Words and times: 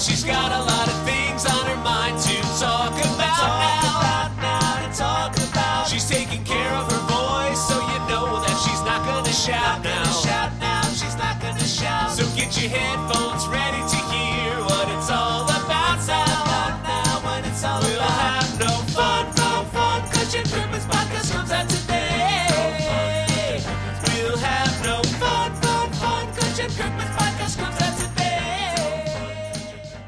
She's 0.00 0.24
got 0.24 0.50
a 0.50 0.64
lot 0.64 0.88
of 0.88 0.93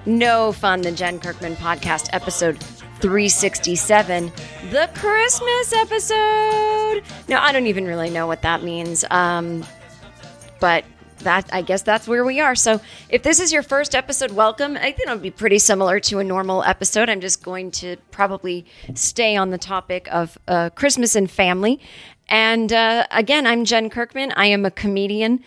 No 0.07 0.53
Fun, 0.53 0.83
the 0.83 0.93
Jen 0.93 1.19
Kirkman 1.19 1.57
podcast, 1.57 2.11
episode 2.13 2.63
367, 3.01 4.31
the 4.71 4.89
Christmas 4.95 5.73
episode. 5.73 7.03
Now, 7.29 7.43
I 7.43 7.51
don't 7.53 7.67
even 7.67 7.87
really 7.87 8.09
know 8.11 8.29
what 8.29 8.43
that 8.43 8.63
means, 8.63 9.05
um, 9.11 9.65
but 10.61 10.85
that 11.19 11.49
I 11.53 11.63
guess 11.63 11.83
that's 11.83 12.07
where 12.07 12.25
we 12.25 12.41
are. 12.41 12.55
So, 12.55 12.81
if 13.09 13.25
this 13.25 13.41
is 13.41 13.53
your 13.53 13.65
first 13.65 13.97
episode, 13.97 14.31
welcome. 14.31 14.77
I 14.77 14.93
think 14.93 15.01
it'll 15.01 15.19
be 15.19 15.33
pretty 15.33 15.59
similar 15.59 15.99
to 16.01 16.21
a 16.21 16.25
normal 16.25 16.63
episode. 16.63 17.11
I'm 17.11 17.21
just 17.21 17.43
going 17.43 17.73
to 17.73 17.97
probably 18.13 18.65
stay 18.95 19.35
on 19.35 19.51
the 19.51 19.59
topic 19.59 20.07
of 20.13 20.39
uh, 20.47 20.71
Christmas 20.71 21.17
and 21.17 21.29
family. 21.29 21.81
And 22.29 22.73
uh, 22.73 23.09
again, 23.11 23.45
I'm 23.45 23.65
Jen 23.65 23.91
Kirkman. 23.91 24.33
I 24.37 24.47
am 24.47 24.65
a 24.65 24.71
comedian. 24.71 25.43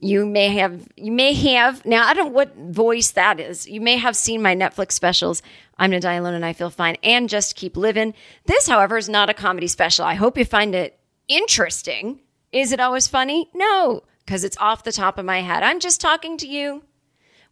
You 0.00 0.26
may 0.26 0.48
have, 0.48 0.88
you 0.96 1.12
may 1.12 1.32
have, 1.32 1.84
now 1.86 2.06
I 2.06 2.14
don't 2.14 2.26
know 2.26 2.32
what 2.32 2.56
voice 2.56 3.12
that 3.12 3.40
is. 3.40 3.66
You 3.66 3.80
may 3.80 3.96
have 3.96 4.16
seen 4.16 4.42
my 4.42 4.54
Netflix 4.54 4.92
specials. 4.92 5.40
I'm 5.78 5.90
gonna 5.90 6.00
die 6.00 6.14
alone 6.14 6.34
and 6.34 6.44
I 6.44 6.52
feel 6.52 6.70
fine 6.70 6.96
and 7.02 7.28
just 7.28 7.56
keep 7.56 7.76
living. 7.76 8.14
This, 8.46 8.66
however, 8.66 8.96
is 8.96 9.08
not 9.08 9.30
a 9.30 9.34
comedy 9.34 9.66
special. 9.66 10.04
I 10.04 10.14
hope 10.14 10.36
you 10.36 10.44
find 10.44 10.74
it 10.74 10.98
interesting. 11.28 12.20
Is 12.52 12.72
it 12.72 12.80
always 12.80 13.08
funny? 13.08 13.48
No, 13.54 14.02
because 14.24 14.44
it's 14.44 14.58
off 14.58 14.84
the 14.84 14.92
top 14.92 15.18
of 15.18 15.24
my 15.24 15.40
head. 15.40 15.62
I'm 15.62 15.80
just 15.80 16.00
talking 16.00 16.36
to 16.38 16.46
you 16.46 16.82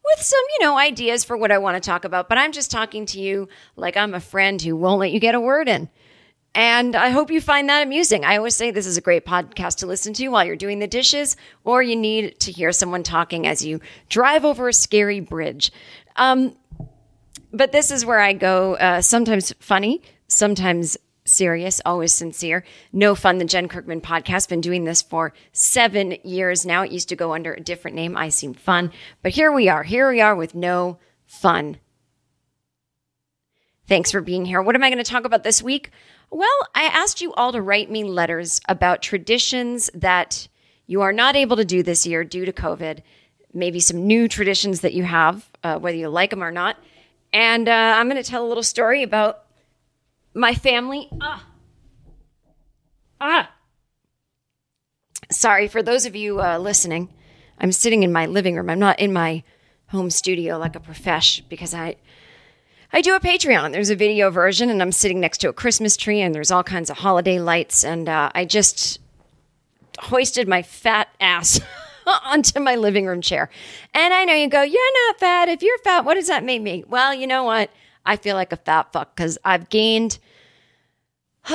with 0.04 0.24
some, 0.24 0.42
you 0.59 0.66
know, 0.66 0.78
ideas 0.78 1.24
for 1.24 1.36
what 1.36 1.53
I 1.53 1.59
want 1.59 1.82
to 1.82 1.88
talk 1.88 2.04
about, 2.04 2.28
but 2.28 2.38
I'm 2.38 2.53
just 2.53 2.70
talking 2.70 3.06
to 3.06 3.20
you 3.20 3.48
like 3.76 3.97
I'm 3.97 4.14
a 4.14 4.20
friend 4.20 4.60
who 4.60 4.76
won't 4.76 5.00
let 5.00 5.12
you 5.12 5.20
get 5.20 5.34
a 5.34 5.41
word 5.41 5.69
in. 5.69 5.88
And 6.54 6.94
I 6.94 7.08
hope 7.08 7.30
you 7.30 7.40
find 7.40 7.68
that 7.68 7.82
amusing. 7.82 8.24
I 8.24 8.36
always 8.36 8.54
say 8.54 8.70
this 8.70 8.86
is 8.86 8.98
a 8.98 9.02
great 9.02 9.24
podcast 9.24 9.76
to 9.76 9.86
listen 9.86 10.12
to 10.14 10.28
while 10.28 10.44
you're 10.44 10.56
doing 10.56 10.80
the 10.80 10.86
dishes, 10.86 11.36
or 11.64 11.82
you 11.82 11.96
need 11.96 12.38
to 12.40 12.52
hear 12.52 12.72
someone 12.72 13.02
talking 13.02 13.46
as 13.46 13.64
you 13.64 13.80
drive 14.10 14.44
over 14.44 14.68
a 14.68 14.72
scary 14.72 15.20
bridge. 15.20 15.72
Um, 16.16 16.54
but 17.52 17.72
this 17.72 17.91
is 17.91 18.04
where 18.04 18.20
I 18.20 18.34
go 18.34 18.74
uh, 18.74 19.00
sometimes 19.00 19.52
funny, 19.60 20.02
sometimes 20.28 20.98
serious, 21.24 21.80
always 21.86 22.12
sincere. 22.12 22.64
No 22.92 23.14
Fun, 23.14 23.38
the 23.38 23.44
Jen 23.46 23.68
Kirkman 23.68 24.02
podcast. 24.02 24.48
Been 24.48 24.60
doing 24.60 24.84
this 24.84 25.00
for 25.00 25.32
seven 25.52 26.16
years 26.22 26.66
now. 26.66 26.82
It 26.82 26.92
used 26.92 27.08
to 27.10 27.16
go 27.16 27.32
under 27.32 27.54
a 27.54 27.60
different 27.60 27.94
name. 27.94 28.16
I 28.16 28.28
seem 28.28 28.52
fun. 28.52 28.92
But 29.22 29.32
here 29.32 29.52
we 29.52 29.68
are. 29.68 29.84
Here 29.84 30.10
we 30.10 30.20
are 30.20 30.34
with 30.34 30.54
No 30.54 30.98
Fun. 31.24 31.78
Thanks 33.86 34.10
for 34.10 34.20
being 34.20 34.44
here. 34.44 34.62
What 34.62 34.74
am 34.74 34.82
I 34.82 34.91
going 34.91 35.02
to 35.02 35.10
talk 35.10 35.24
about 35.24 35.44
this 35.44 35.62
week? 35.62 35.91
Well, 36.32 36.48
I 36.75 36.84
asked 36.84 37.20
you 37.20 37.34
all 37.34 37.53
to 37.53 37.60
write 37.60 37.91
me 37.91 38.04
letters 38.04 38.59
about 38.66 39.03
traditions 39.03 39.91
that 39.93 40.48
you 40.87 41.03
are 41.03 41.12
not 41.12 41.37
able 41.37 41.59
to 41.59 41.65
do 41.65 41.82
this 41.82 42.06
year 42.06 42.25
due 42.25 42.47
to 42.47 42.53
COVID, 42.54 43.03
maybe 43.53 43.81
some 43.81 44.06
new 44.06 44.28
traditions 44.28 44.81
that 44.81 44.94
you 44.94 45.04
have, 45.04 45.47
uh, 45.62 45.78
whether 45.78 45.98
you 45.98 46.09
like 46.09 46.31
them 46.31 46.42
or 46.42 46.50
not. 46.50 46.78
And 47.34 47.69
uh, 47.69 47.97
I'm 47.98 48.09
going 48.09 48.21
to 48.21 48.28
tell 48.28 48.47
a 48.47 48.48
little 48.48 48.62
story 48.62 49.03
about 49.03 49.44
my 50.32 50.54
family. 50.54 51.10
Ah. 51.21 51.47
Ah. 53.21 53.50
Sorry, 55.31 55.69
for 55.69 55.82
those 55.82 56.06
of 56.06 56.16
you 56.16 56.41
uh, 56.41 56.56
listening, 56.56 57.12
I'm 57.59 57.72
sitting 57.72 58.04
in 58.04 58.10
my 58.10 58.25
living 58.25 58.56
room. 58.56 58.71
I'm 58.71 58.78
not 58.78 58.98
in 58.98 59.12
my 59.12 59.42
home 59.88 60.09
studio 60.09 60.56
like 60.56 60.76
a 60.76 60.81
profesh 60.81 61.42
because 61.42 61.75
I 61.75 61.97
I 62.94 63.00
do 63.00 63.14
a 63.14 63.20
Patreon. 63.20 63.72
There's 63.72 63.88
a 63.88 63.97
video 63.97 64.30
version, 64.30 64.69
and 64.69 64.82
I'm 64.82 64.92
sitting 64.92 65.19
next 65.19 65.38
to 65.38 65.48
a 65.48 65.53
Christmas 65.54 65.97
tree, 65.97 66.20
and 66.20 66.34
there's 66.34 66.50
all 66.50 66.62
kinds 66.62 66.91
of 66.91 66.98
holiday 66.98 67.41
lights. 67.41 67.84
And 67.84 68.06
uh, 68.06 68.30
I 68.34 68.44
just 68.44 69.00
hoisted 69.98 70.47
my 70.47 70.60
fat 70.60 71.08
ass 71.19 71.58
onto 72.25 72.60
my 72.60 72.76
living 72.76 73.06
room 73.06 73.22
chair. 73.22 73.48
And 73.94 74.12
I 74.12 74.26
know 74.26 74.34
you 74.34 74.47
go, 74.48 74.60
You're 74.60 75.08
not 75.08 75.19
fat. 75.19 75.48
If 75.48 75.62
you're 75.62 75.78
fat, 75.78 76.04
what 76.04 76.14
does 76.14 76.28
that 76.28 76.44
make 76.44 76.60
me? 76.60 76.84
Well, 76.86 77.14
you 77.14 77.26
know 77.26 77.44
what? 77.44 77.70
I 78.04 78.16
feel 78.16 78.36
like 78.36 78.53
a 78.53 78.56
fat 78.56 78.92
fuck 78.92 79.16
because 79.16 79.39
I've 79.42 79.71
gained 79.71 80.18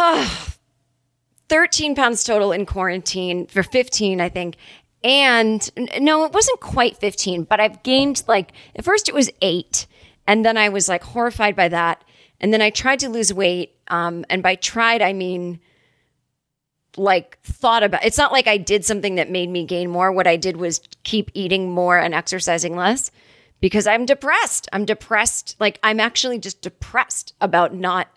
13 1.50 1.94
pounds 1.94 2.24
total 2.24 2.52
in 2.52 2.66
quarantine 2.66 3.46
for 3.46 3.62
15, 3.62 4.22
I 4.22 4.30
think. 4.30 4.56
And 5.04 5.70
no, 6.00 6.26
it 6.26 6.32
wasn't 6.32 6.60
quite 6.62 6.98
15, 6.98 7.44
but 7.44 7.60
I've 7.60 7.84
gained 7.84 8.24
like, 8.28 8.54
at 8.76 8.84
first 8.84 9.08
it 9.08 9.14
was 9.14 9.30
eight. 9.44 9.86
And 10.28 10.46
then 10.46 10.58
I 10.58 10.70
was 10.70 10.90
like 10.90 11.04
horrified 11.04 11.56
by 11.56 11.70
that. 11.70 12.04
And 12.40 12.54
then 12.54 12.62
I 12.62 12.70
tried 12.70 13.00
to 13.00 13.10
lose 13.10 13.34
weight. 13.34 13.76
Um, 13.88 14.26
and 14.30 14.44
by 14.44 14.56
tried, 14.56 15.02
I 15.02 15.14
mean 15.14 15.60
like 16.98 17.40
thought 17.44 17.84
about 17.84 18.04
it's 18.04 18.18
not 18.18 18.32
like 18.32 18.48
I 18.48 18.58
did 18.58 18.84
something 18.84 19.16
that 19.16 19.30
made 19.30 19.50
me 19.50 19.66
gain 19.66 19.90
more. 19.90 20.12
What 20.12 20.28
I 20.28 20.36
did 20.36 20.58
was 20.58 20.82
keep 21.04 21.32
eating 21.34 21.72
more 21.72 21.98
and 21.98 22.14
exercising 22.14 22.76
less 22.76 23.12
because 23.62 23.88
I'm 23.88 24.06
depressed. 24.06 24.68
I'm 24.74 24.84
depressed. 24.84 25.56
Like 25.60 25.80
I'm 25.84 26.00
actually 26.00 26.40
just 26.40 26.62
depressed 26.62 27.34
about 27.40 27.74
not, 27.74 28.08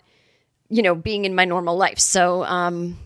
you 0.69 0.81
know, 0.81 0.95
being 0.95 1.25
in 1.25 1.35
my 1.35 1.45
normal 1.45 1.77
life. 1.77 1.99
So, 1.99 2.43
um, 2.43 2.97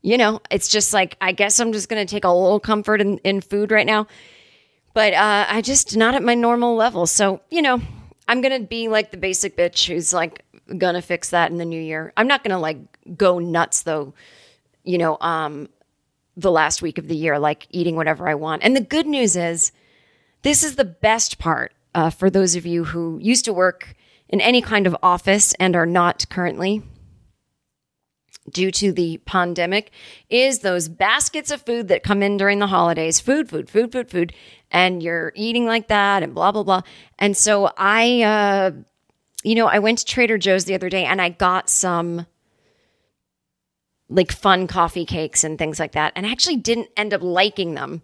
you 0.00 0.16
know, 0.16 0.40
it's 0.50 0.68
just 0.68 0.94
like 0.94 1.16
I 1.20 1.32
guess 1.32 1.58
I'm 1.58 1.72
just 1.72 1.88
gonna 1.88 2.06
take 2.06 2.24
a 2.24 2.32
little 2.32 2.60
comfort 2.60 3.00
in, 3.00 3.18
in 3.18 3.40
food 3.40 3.72
right 3.72 3.86
now 3.86 4.06
but 4.94 5.12
uh, 5.14 5.46
I 5.48 5.60
just 5.60 5.96
not 5.96 6.14
at 6.14 6.22
my 6.22 6.34
normal 6.34 6.76
level. 6.76 7.06
So 7.06 7.40
you 7.50 7.62
know, 7.62 7.80
I'm 8.28 8.40
gonna 8.40 8.60
be 8.60 8.88
like 8.88 9.10
the 9.10 9.16
basic 9.16 9.56
bitch 9.56 9.88
who's 9.88 10.12
like 10.12 10.44
gonna 10.78 11.02
fix 11.02 11.30
that 11.30 11.50
in 11.50 11.58
the 11.58 11.64
new 11.64 11.80
year. 11.80 12.12
I'm 12.16 12.26
not 12.26 12.44
gonna 12.44 12.58
like 12.58 12.78
go 13.16 13.38
nuts 13.38 13.82
though, 13.82 14.14
you 14.84 14.98
know, 14.98 15.18
um, 15.20 15.68
the 16.36 16.50
last 16.50 16.82
week 16.82 16.98
of 16.98 17.08
the 17.08 17.16
year, 17.16 17.38
like 17.38 17.66
eating 17.70 17.96
whatever 17.96 18.28
I 18.28 18.34
want. 18.34 18.62
And 18.62 18.76
the 18.76 18.80
good 18.80 19.06
news 19.06 19.36
is, 19.36 19.72
this 20.42 20.64
is 20.64 20.76
the 20.76 20.84
best 20.84 21.38
part 21.38 21.72
uh, 21.94 22.10
for 22.10 22.30
those 22.30 22.56
of 22.56 22.66
you 22.66 22.84
who 22.84 23.18
used 23.20 23.44
to 23.44 23.52
work 23.52 23.94
in 24.28 24.40
any 24.40 24.62
kind 24.62 24.86
of 24.86 24.96
office 25.02 25.52
and 25.54 25.76
are 25.76 25.86
not 25.86 26.24
currently 26.30 26.82
due 28.50 28.70
to 28.72 28.92
the 28.92 29.18
pandemic 29.18 29.92
is 30.28 30.60
those 30.60 30.88
baskets 30.88 31.50
of 31.50 31.62
food 31.62 31.88
that 31.88 32.02
come 32.02 32.22
in 32.22 32.36
during 32.36 32.58
the 32.58 32.66
holidays 32.66 33.20
food 33.20 33.48
food 33.48 33.70
food 33.70 33.92
food 33.92 34.10
food 34.10 34.32
and 34.72 35.02
you're 35.02 35.32
eating 35.36 35.66
like 35.66 35.88
that 35.88 36.22
and 36.24 36.34
blah 36.34 36.50
blah 36.50 36.64
blah. 36.64 36.82
And 37.18 37.36
so 37.36 37.70
i 37.76 38.22
uh 38.22 38.72
you 39.44 39.54
know 39.54 39.66
i 39.66 39.78
went 39.78 39.98
to 39.98 40.04
trader 40.04 40.38
joe's 40.38 40.64
the 40.64 40.74
other 40.74 40.88
day 40.88 41.04
and 41.04 41.20
i 41.20 41.28
got 41.28 41.68
some 41.68 42.26
like 44.08 44.32
fun 44.32 44.66
coffee 44.66 45.04
cakes 45.06 45.42
and 45.44 45.58
things 45.58 45.78
like 45.80 45.92
that. 45.92 46.12
And 46.16 46.26
I 46.26 46.30
actually 46.32 46.56
didn't 46.56 46.88
end 46.96 47.14
up 47.14 47.22
liking 47.22 47.74
them. 47.74 48.02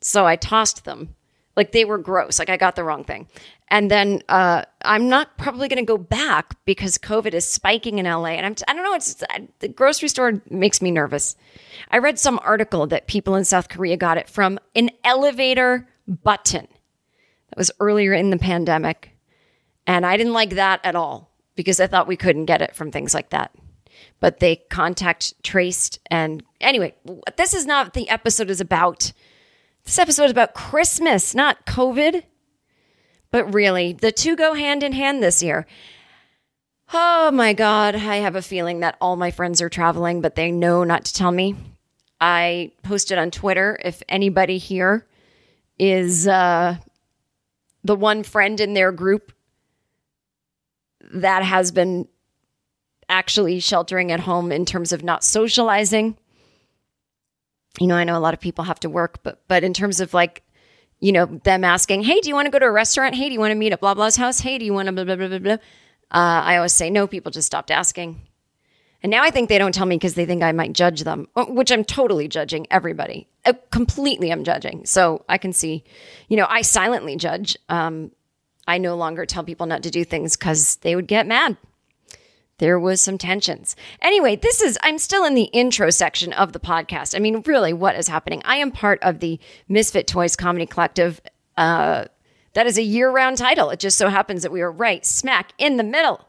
So 0.00 0.26
i 0.26 0.36
tossed 0.36 0.84
them. 0.84 1.14
Like 1.56 1.72
they 1.72 1.84
were 1.84 1.98
gross. 1.98 2.38
Like 2.38 2.50
i 2.50 2.56
got 2.56 2.76
the 2.76 2.84
wrong 2.84 3.04
thing. 3.04 3.28
And 3.68 3.90
then 3.90 4.22
uh, 4.28 4.64
i'm 4.82 5.08
not 5.08 5.36
probably 5.38 5.68
going 5.68 5.84
to 5.84 5.84
go 5.84 5.98
back 5.98 6.56
because 6.64 6.98
covid 6.98 7.34
is 7.34 7.44
spiking 7.44 7.98
in 7.98 8.06
la 8.06 8.24
and 8.26 8.46
i'm 8.46 8.54
i 8.68 8.72
don't 8.74 8.84
know. 8.84 8.94
It's 8.94 9.22
the 9.58 9.68
grocery 9.68 10.08
store 10.08 10.42
makes 10.50 10.80
me 10.80 10.90
nervous. 10.90 11.36
I 11.90 11.98
read 11.98 12.18
some 12.18 12.40
article 12.42 12.86
that 12.88 13.06
people 13.06 13.34
in 13.34 13.44
south 13.44 13.68
korea 13.68 13.96
got 13.96 14.18
it 14.18 14.28
from 14.28 14.58
an 14.74 14.90
elevator 15.04 15.88
button 16.10 16.66
that 17.48 17.58
was 17.58 17.70
earlier 17.80 18.12
in 18.12 18.30
the 18.30 18.38
pandemic 18.38 19.16
and 19.86 20.04
i 20.04 20.16
didn't 20.16 20.32
like 20.32 20.50
that 20.50 20.80
at 20.84 20.96
all 20.96 21.30
because 21.54 21.80
i 21.80 21.86
thought 21.86 22.08
we 22.08 22.16
couldn't 22.16 22.46
get 22.46 22.62
it 22.62 22.74
from 22.74 22.90
things 22.90 23.14
like 23.14 23.30
that 23.30 23.54
but 24.18 24.40
they 24.40 24.56
contact 24.56 25.34
traced 25.42 25.98
and 26.10 26.42
anyway 26.60 26.94
this 27.36 27.54
is 27.54 27.64
not 27.64 27.86
what 27.86 27.94
the 27.94 28.08
episode 28.08 28.50
is 28.50 28.60
about 28.60 29.12
this 29.84 29.98
episode 29.98 30.24
is 30.24 30.30
about 30.30 30.54
Christmas, 30.54 31.34
not 31.34 31.66
COVID. 31.66 32.22
But 33.30 33.54
really, 33.54 33.92
the 33.92 34.12
two 34.12 34.36
go 34.36 34.54
hand 34.54 34.82
in 34.82 34.92
hand 34.92 35.22
this 35.22 35.42
year. 35.42 35.66
Oh 36.92 37.30
my 37.30 37.52
God, 37.52 37.94
I 37.94 38.16
have 38.16 38.34
a 38.34 38.42
feeling 38.42 38.80
that 38.80 38.96
all 39.00 39.16
my 39.16 39.30
friends 39.30 39.62
are 39.62 39.68
traveling, 39.68 40.20
but 40.20 40.34
they 40.34 40.50
know 40.50 40.82
not 40.82 41.04
to 41.04 41.14
tell 41.14 41.30
me. 41.30 41.54
I 42.20 42.72
posted 42.82 43.18
on 43.18 43.30
Twitter 43.30 43.80
if 43.84 44.02
anybody 44.08 44.58
here 44.58 45.06
is 45.80 46.28
uh, 46.28 46.76
the 47.82 47.96
one 47.96 48.22
friend 48.22 48.60
in 48.60 48.74
their 48.74 48.92
group 48.92 49.32
that 51.14 51.42
has 51.42 51.72
been 51.72 52.06
actually 53.08 53.58
sheltering 53.58 54.12
at 54.12 54.20
home 54.20 54.52
in 54.52 54.64
terms 54.64 54.92
of 54.92 55.02
not 55.02 55.24
socializing 55.24 56.16
you 57.78 57.86
know, 57.86 57.94
I 57.94 58.04
know 58.04 58.16
a 58.16 58.20
lot 58.20 58.34
of 58.34 58.40
people 58.40 58.64
have 58.64 58.80
to 58.80 58.90
work, 58.90 59.22
but 59.22 59.40
but 59.46 59.62
in 59.62 59.72
terms 59.72 60.00
of 60.00 60.12
like, 60.12 60.42
you 60.98 61.12
know, 61.12 61.26
them 61.26 61.62
asking, 61.64 62.02
"Hey, 62.02 62.20
do 62.20 62.28
you 62.28 62.34
want 62.34 62.46
to 62.46 62.50
go 62.50 62.58
to 62.58 62.66
a 62.66 62.70
restaurant? 62.70 63.14
Hey, 63.14 63.28
do 63.28 63.32
you 63.34 63.40
want 63.40 63.52
to 63.52 63.56
meet 63.56 63.72
at 63.72 63.80
blah 63.80 63.94
blah's 63.94 64.16
house? 64.16 64.40
Hey, 64.40 64.58
do 64.58 64.64
you 64.64 64.74
want 64.74 64.86
to 64.86 64.92
blah 64.92 65.04
blah 65.04 65.16
blah 65.16 65.28
blah 65.28 65.38
blah?" 65.38 65.52
Uh, 66.12 66.42
I 66.42 66.56
always 66.56 66.72
say 66.72 66.90
no. 66.90 67.06
People 67.06 67.30
just 67.30 67.46
stopped 67.46 67.70
asking, 67.70 68.20
and 69.02 69.10
now 69.10 69.22
I 69.22 69.30
think 69.30 69.48
they 69.48 69.58
don't 69.58 69.74
tell 69.74 69.86
me 69.86 69.96
because 69.96 70.14
they 70.14 70.26
think 70.26 70.42
I 70.42 70.52
might 70.52 70.72
judge 70.72 71.04
them, 71.04 71.28
uh, 71.36 71.46
which 71.46 71.70
I'm 71.70 71.84
totally 71.84 72.28
judging 72.28 72.66
everybody. 72.70 73.28
Uh, 73.44 73.54
completely, 73.70 74.30
I'm 74.30 74.44
judging. 74.44 74.84
So 74.86 75.24
I 75.28 75.38
can 75.38 75.52
see, 75.52 75.84
you 76.28 76.36
know, 76.36 76.46
I 76.48 76.62
silently 76.62 77.16
judge. 77.16 77.56
Um, 77.68 78.10
I 78.66 78.78
no 78.78 78.96
longer 78.96 79.26
tell 79.26 79.42
people 79.42 79.66
not 79.66 79.82
to 79.84 79.90
do 79.90 80.04
things 80.04 80.36
because 80.36 80.76
they 80.76 80.94
would 80.94 81.08
get 81.08 81.26
mad 81.26 81.56
there 82.60 82.78
was 82.78 83.00
some 83.00 83.18
tensions. 83.18 83.74
Anyway, 84.00 84.36
this 84.36 84.60
is, 84.60 84.78
I'm 84.82 84.98
still 84.98 85.24
in 85.24 85.34
the 85.34 85.44
intro 85.44 85.90
section 85.90 86.32
of 86.34 86.52
the 86.52 86.60
podcast. 86.60 87.16
I 87.16 87.18
mean, 87.18 87.42
really, 87.46 87.72
what 87.72 87.96
is 87.96 88.06
happening? 88.06 88.42
I 88.44 88.56
am 88.56 88.70
part 88.70 89.02
of 89.02 89.18
the 89.18 89.40
Misfit 89.68 90.06
Toys 90.06 90.36
Comedy 90.36 90.66
Collective. 90.66 91.20
Uh, 91.56 92.04
that 92.52 92.66
is 92.66 92.78
a 92.78 92.82
year 92.82 93.10
round 93.10 93.38
title. 93.38 93.70
It 93.70 93.80
just 93.80 93.96
so 93.98 94.08
happens 94.08 94.42
that 94.42 94.52
we 94.52 94.60
are 94.60 94.70
right 94.70 95.04
smack 95.04 95.52
in 95.58 95.78
the 95.78 95.82
middle 95.82 96.24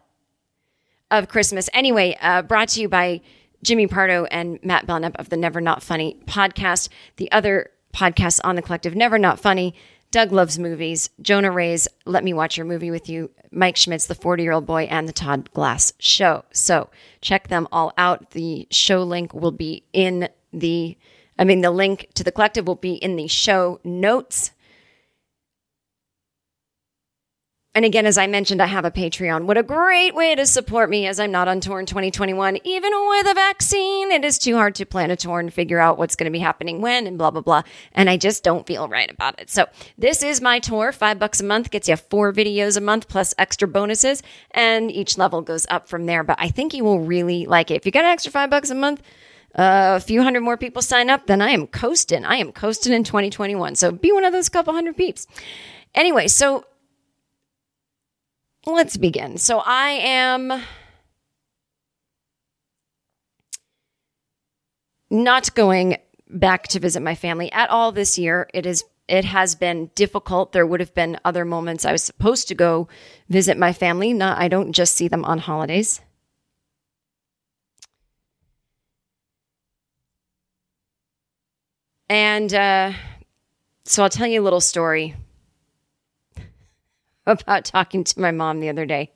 of 1.12 1.28
Christmas. 1.28 1.70
Anyway, 1.74 2.18
uh, 2.22 2.42
brought 2.42 2.70
to 2.70 2.82
you 2.82 2.90
by 2.90 3.22
Jimmy 3.64 3.86
Pardo 3.86 4.26
and 4.26 4.60
Matt 4.64 4.88
Belknap 4.88 5.20
of 5.20 5.30
the 5.30 5.38
Never 5.38 5.62
Not 5.62 5.84
Funny 5.84 6.18
podcast. 6.26 6.90
The 7.18 7.32
other 7.32 7.70
podcasts 7.94 8.40
on 8.44 8.56
the 8.56 8.62
collective, 8.62 8.96
Never 8.96 9.20
Not 9.20 9.40
Funny, 9.40 9.76
Doug 10.10 10.32
Loves 10.32 10.58
Movies, 10.58 11.10
Jonah 11.22 11.52
Ray's 11.52 11.88
Let 12.06 12.24
Me 12.24 12.34
Watch 12.34 12.58
Your 12.58 12.66
Movie 12.66 12.92
With 12.92 13.08
You, 13.08 13.30
Mike 13.52 13.78
Schmidt's 13.78 14.08
The 14.08 14.16
40 14.16 14.44
Year 14.44 14.52
Old 14.54 14.66
Boy, 14.66 14.84
and 14.84 15.08
The 15.08 15.14
Todd 15.14 15.52
Glass 15.54 15.94
Show. 16.00 16.44
So 16.52 16.90
check 17.22 17.50
them 17.50 17.68
all 17.72 17.94
out. 17.98 18.32
The 18.32 18.68
show 18.72 19.04
link 19.04 19.34
will 19.34 19.52
be 19.52 19.84
in 19.94 20.30
the, 20.52 20.98
I 21.38 21.44
mean, 21.44 21.62
the 21.62 21.72
link 21.72 22.10
to 22.16 22.24
the 22.24 22.32
collective 22.32 22.68
will 22.68 22.76
be 22.76 22.94
in 22.94 23.16
the 23.16 23.28
show 23.28 23.80
notes. 23.84 24.52
And 27.74 27.86
again, 27.86 28.06
as 28.06 28.18
I 28.18 28.28
mentioned, 28.28 28.62
I 28.62 28.66
have 28.66 28.84
a 28.84 28.92
Patreon. 28.92 29.46
What 29.46 29.58
a 29.58 29.64
great 29.64 30.14
way 30.14 30.36
to 30.36 30.46
support 30.46 30.90
me 30.90 31.08
as 31.08 31.22
I'm 31.22 31.32
not 31.32 31.48
on 31.48 31.62
tour 31.62 31.80
in 31.80 31.86
2021. 31.86 32.58
Even 32.66 32.92
with 33.08 33.32
a 33.32 33.34
vaccine, 33.34 34.12
it 34.12 34.26
is 34.26 34.38
too 34.38 34.56
hard 34.58 34.76
to 34.76 34.86
plan 34.86 35.10
a 35.10 35.16
tour 35.16 35.40
and 35.40 35.54
figure 35.54 35.80
out 35.80 35.98
what's 35.98 36.18
going 36.18 36.26
to 36.26 36.38
be 36.38 36.44
happening 36.44 36.82
when 36.82 37.08
and 37.08 37.18
blah, 37.18 37.32
blah, 37.32 37.40
blah. 37.40 37.62
And 37.94 38.10
I 38.10 38.18
just 38.18 38.44
don't 38.44 38.68
feel 38.68 38.90
right 38.90 39.10
about 39.10 39.40
it. 39.40 39.50
So 39.50 39.68
this 39.98 40.22
is 40.22 40.42
my 40.42 40.60
tour. 40.60 40.92
Five 40.92 41.18
bucks 41.18 41.40
a 41.40 41.46
month 41.46 41.72
gets 41.72 41.88
you 41.88 41.96
four 41.96 42.34
videos 42.34 42.76
a 42.76 42.82
month 42.82 43.08
plus 43.08 43.34
extra 43.38 43.70
bonuses. 43.70 44.22
And 44.52 44.92
each 44.92 45.18
level 45.18 45.42
goes 45.42 45.66
up 45.70 45.88
from 45.88 46.08
there. 46.08 46.26
But 46.26 46.36
I 46.40 46.50
think 46.50 46.74
you 46.74 46.84
will 46.84 47.00
really 47.00 47.46
like 47.46 47.72
it. 47.72 47.76
If 47.76 47.86
you 47.86 47.94
got 47.94 48.04
an 48.04 48.12
extra 48.12 48.34
five 48.34 48.50
bucks 48.50 48.70
a 48.70 48.76
month, 48.76 49.02
uh, 49.56 49.96
a 49.96 50.02
few 50.02 50.24
hundred 50.24 50.42
more 50.42 50.58
people 50.58 50.82
sign 50.82 51.10
up, 51.10 51.28
then 51.28 51.42
I 51.42 51.52
am 51.52 51.68
coasting. 51.68 52.26
I 52.26 52.36
am 52.36 52.52
coasting 52.52 52.92
in 52.92 53.06
2021. 53.06 53.76
So 53.76 53.94
be 53.94 54.12
one 54.12 54.26
of 54.26 54.34
those 54.34 54.50
couple 54.50 54.74
hundred 54.74 54.98
peeps. 54.98 55.26
Anyway, 55.96 56.28
so 56.28 56.66
let's 58.66 58.98
begin. 58.98 59.38
So 59.38 59.62
I 59.66 59.90
am 59.90 60.62
not 65.10 65.54
going 65.56 65.98
back 66.30 66.68
to 66.70 66.80
visit 66.80 67.02
my 67.02 67.16
family 67.16 67.52
at 67.52 67.70
all 67.70 67.92
this 67.92 68.18
year. 68.18 68.50
It 68.54 68.66
is 68.66 68.84
it 69.08 69.26
has 69.26 69.56
been 69.56 69.92
difficult. 69.94 70.54
There 70.54 70.66
would 70.66 70.80
have 70.80 70.94
been 70.94 71.20
other 71.26 71.44
moments 71.44 71.86
I 71.86 71.92
was 71.92 72.04
supposed 72.04 72.48
to 72.48 72.56
go 72.56 72.88
visit 73.30 73.58
my 73.58 73.74
family. 73.74 74.14
Not 74.14 74.38
I 74.38 74.48
don't 74.48 74.72
just 74.72 74.96
see 74.96 75.08
them 75.10 75.26
on 75.26 75.40
holidays. 75.40 76.00
And 82.08 82.54
uh, 82.54 82.94
so 83.86 84.04
I'll 84.04 84.10
tell 84.10 84.28
you 84.28 84.42
a 84.42 84.44
little 84.44 84.62
story 84.62 85.16
about 87.26 87.66
talking 87.66 88.04
to 88.04 88.20
my 88.20 88.32
mom 88.32 88.60
the 88.60 88.70
other 88.70 88.86
day. 88.86 89.12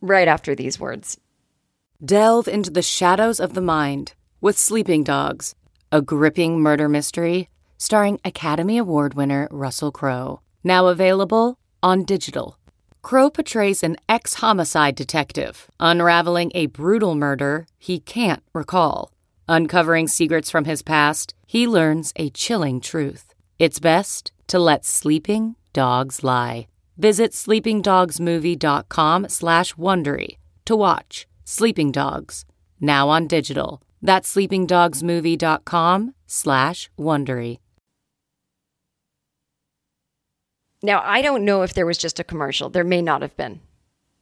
Right 0.00 0.28
after 0.28 0.54
these 0.54 0.78
words. 0.78 1.18
Delve 2.04 2.48
into 2.48 2.70
the 2.70 2.82
shadows 2.82 3.40
of 3.40 3.54
the 3.54 3.60
mind 3.62 4.12
with 4.40 4.58
Sleeping 4.58 5.02
Dogs, 5.02 5.54
a 5.90 6.02
gripping 6.02 6.60
murder 6.60 6.88
mystery 6.88 7.48
starring 7.78 8.20
Academy 8.24 8.78
Award 8.78 9.14
winner 9.14 9.48
Russell 9.50 9.92
Crowe. 9.92 10.40
Now 10.64 10.86
available 10.88 11.58
on 11.82 12.04
digital. 12.04 12.58
Crowe 13.02 13.30
portrays 13.30 13.82
an 13.82 13.96
ex 14.08 14.34
homicide 14.34 14.96
detective 14.96 15.70
unraveling 15.78 16.50
a 16.54 16.66
brutal 16.66 17.14
murder 17.14 17.66
he 17.78 18.00
can't 18.00 18.42
recall. 18.52 19.12
Uncovering 19.48 20.08
secrets 20.08 20.50
from 20.50 20.64
his 20.64 20.82
past, 20.82 21.34
he 21.46 21.68
learns 21.68 22.12
a 22.16 22.30
chilling 22.30 22.80
truth. 22.80 23.32
It's 23.58 23.78
best 23.78 24.32
to 24.48 24.58
let 24.58 24.84
sleeping 24.84 25.54
dogs 25.72 26.24
lie. 26.24 26.66
Visit 26.98 27.32
sleepingdogsmovie.com 27.32 29.28
slash 29.28 29.74
Wondery 29.74 30.38
to 30.64 30.74
watch 30.76 31.26
Sleeping 31.44 31.92
Dogs, 31.92 32.44
now 32.80 33.08
on 33.08 33.26
digital. 33.28 33.82
That's 34.02 34.34
sleepingdogsmovie.com 34.34 36.14
slash 36.26 36.90
Wondery. 36.98 37.58
Now, 40.82 41.02
I 41.04 41.22
don't 41.22 41.44
know 41.44 41.62
if 41.62 41.74
there 41.74 41.86
was 41.86 41.98
just 41.98 42.18
a 42.20 42.24
commercial. 42.24 42.68
There 42.68 42.84
may 42.84 43.02
not 43.02 43.22
have 43.22 43.36
been. 43.36 43.60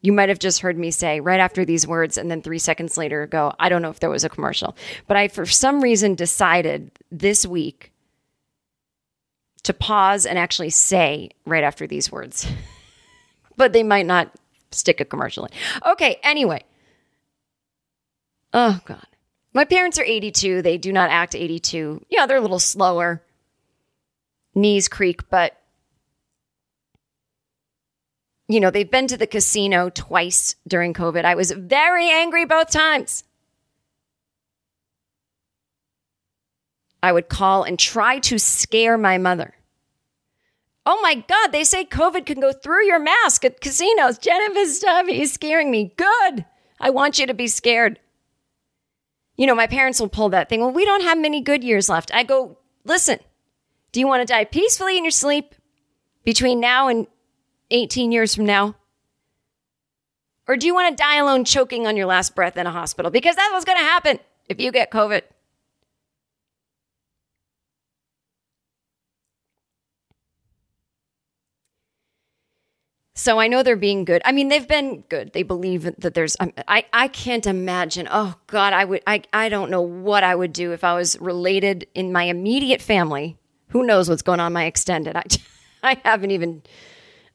You 0.05 0.13
might 0.13 0.29
have 0.29 0.39
just 0.39 0.61
heard 0.61 0.77
me 0.77 0.91
say 0.91 1.21
right 1.21 1.41
after 1.41 1.65
these 1.65 1.87
words, 1.87 2.19
and 2.19 2.31
then 2.31 2.43
three 2.43 2.59
seconds 2.59 2.99
later 2.99 3.27
go, 3.27 3.55
I 3.59 3.71
don't 3.71 3.81
know 3.81 3.89
if 3.89 4.01
there 4.01 4.11
was 4.11 4.23
a 4.23 4.29
commercial. 4.29 4.77
But 5.07 5.17
I, 5.17 5.29
for 5.29 5.47
some 5.47 5.81
reason, 5.81 6.15
decided 6.15 6.91
this 7.11 7.47
week 7.47 7.91
to 9.63 9.73
pause 9.73 10.27
and 10.27 10.39
actually 10.39 10.69
say 10.69 11.31
right 11.47 11.65
after 11.65 11.87
these 11.87 12.13
words. 12.13 12.47
but 13.57 13.73
they 13.73 13.83
might 13.83 14.05
not 14.05 14.31
stick 14.73 15.01
a 15.01 15.07
commercial 15.07 15.47
in. 15.47 15.53
Okay, 15.87 16.21
anyway. 16.23 16.63
Oh, 18.53 18.79
God. 18.85 19.07
My 19.55 19.65
parents 19.65 19.99
are 19.99 20.05
82. 20.05 20.61
They 20.61 20.77
do 20.77 20.93
not 20.93 21.09
act 21.09 21.35
82. 21.35 22.05
Yeah, 22.11 22.27
they're 22.27 22.37
a 22.37 22.43
little 22.43 22.59
slower. 22.59 23.23
knees 24.55 24.87
creak, 24.87 25.31
but 25.31 25.59
you 28.49 28.61
know, 28.61 28.71
they've 28.71 28.91
been 28.91 29.07
to 29.09 29.17
the 29.17 29.27
casino 29.27 29.91
twice 29.91 30.57
during 30.67 30.93
COVID. 30.93 31.25
I 31.25 31.35
was 31.35 31.51
very 31.53 32.11
angry 32.11 32.45
both 32.45 32.71
times. 32.71 33.25
I 37.03 37.13
would 37.13 37.29
call 37.29 37.65
and 37.65 37.79
try 37.79 38.19
to 38.21 38.39
scare 38.39 38.97
my 38.97 39.19
mother. 39.19 39.55
Oh 40.87 41.01
my 41.03 41.15
God, 41.15 41.49
they 41.49 41.65
say 41.65 41.85
COVID 41.85 42.27
can 42.27 42.41
go 42.41 42.53
through 42.53 42.87
your 42.87 42.99
mask 42.99 43.45
at 43.45 43.61
casinos. 43.61 44.19
Jennifer 44.19 44.67
Stuff, 44.67 45.07
he's 45.07 45.33
scaring 45.33 45.71
me. 45.71 45.95
Good. 45.97 46.45
I 46.79 46.91
want 46.91 47.19
you 47.19 47.27
to 47.27 47.35
be 47.35 47.47
scared. 47.47 47.99
You 49.37 49.47
know, 49.47 49.55
my 49.55 49.67
parents 49.67 49.99
will 49.99 50.09
pull 50.09 50.29
that 50.31 50.49
thing. 50.49 50.61
Well, 50.61 50.73
we 50.73 50.85
don't 50.85 51.03
have 51.03 51.19
many 51.19 51.41
good 51.41 51.65
years 51.65 51.89
left. 51.89 52.13
I 52.15 52.23
go, 52.23 52.59
listen, 52.85 53.19
do 53.93 54.01
you 54.01 54.07
want 54.07 54.27
to 54.27 54.33
die 54.33 54.45
peacefully 54.45 54.99
in 54.99 55.05
your 55.05 55.11
sleep 55.11 55.55
between 56.25 56.61
now 56.61 56.89
and 56.89 57.07
18 57.71 58.13
years 58.13 58.35
from 58.35 58.47
now? 58.47 58.77
Or 60.47 60.57
do 60.57 60.67
you 60.67 60.75
want 60.75 60.97
to 60.97 61.03
die 61.03 61.17
alone 61.17 61.45
choking 61.45 61.87
on 61.87 61.97
your 61.97 62.07
last 62.07 62.35
breath 62.35 62.57
in 62.57 62.67
a 62.67 62.71
hospital? 62.71 63.11
Because 63.11 63.37
that's 63.37 63.53
what's 63.53 63.65
going 63.65 63.79
to 63.79 63.85
happen 63.85 64.19
if 64.49 64.61
you 64.61 64.73
get 64.73 64.91
COVID. 64.91 65.23
So 73.17 73.39
I 73.39 73.47
know 73.47 73.63
they're 73.63 73.77
being 73.77 74.05
good. 74.05 74.21
I 74.25 74.33
mean, 74.33 74.49
they've 74.49 74.67
been 74.67 75.03
good. 75.09 75.33
They 75.33 75.45
believe 75.45 75.85
that 75.85 76.15
there's. 76.15 76.37
um, 76.41 76.53
I 76.67 76.85
I 76.93 77.09
can't 77.09 77.47
imagine. 77.47 78.09
Oh 78.11 78.35
God, 78.49 78.73
I 78.73 78.85
would. 78.85 79.03
I 79.07 79.23
I 79.33 79.49
don't 79.49 79.71
know 79.71 79.81
what 79.81 80.25
I 80.25 80.35
would 80.35 80.53
do 80.53 80.73
if 80.73 80.83
I 80.83 80.95
was 80.95 81.19
related 81.21 81.87
in 81.95 82.13
my 82.13 82.25
immediate 82.25 82.83
family. 82.83 83.39
Who 83.69 83.87
knows 83.87 84.09
what's 84.09 84.23
going 84.23 84.41
on 84.41 84.53
my 84.53 84.65
extended? 84.65 85.17
I 85.17 85.25
I 85.83 86.01
haven't 86.05 86.33
even. 86.33 86.63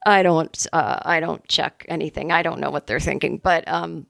I 0.06 0.24
don't. 0.24 0.68
Uh, 0.72 1.00
I 1.02 1.20
don't 1.20 1.46
check 1.48 1.86
anything. 1.90 2.32
I 2.32 2.42
don't 2.44 2.60
know 2.60 2.72
what 2.72 2.88
they're 2.88 3.00
thinking. 3.00 3.38
But 3.38 3.68
um, 3.68 4.06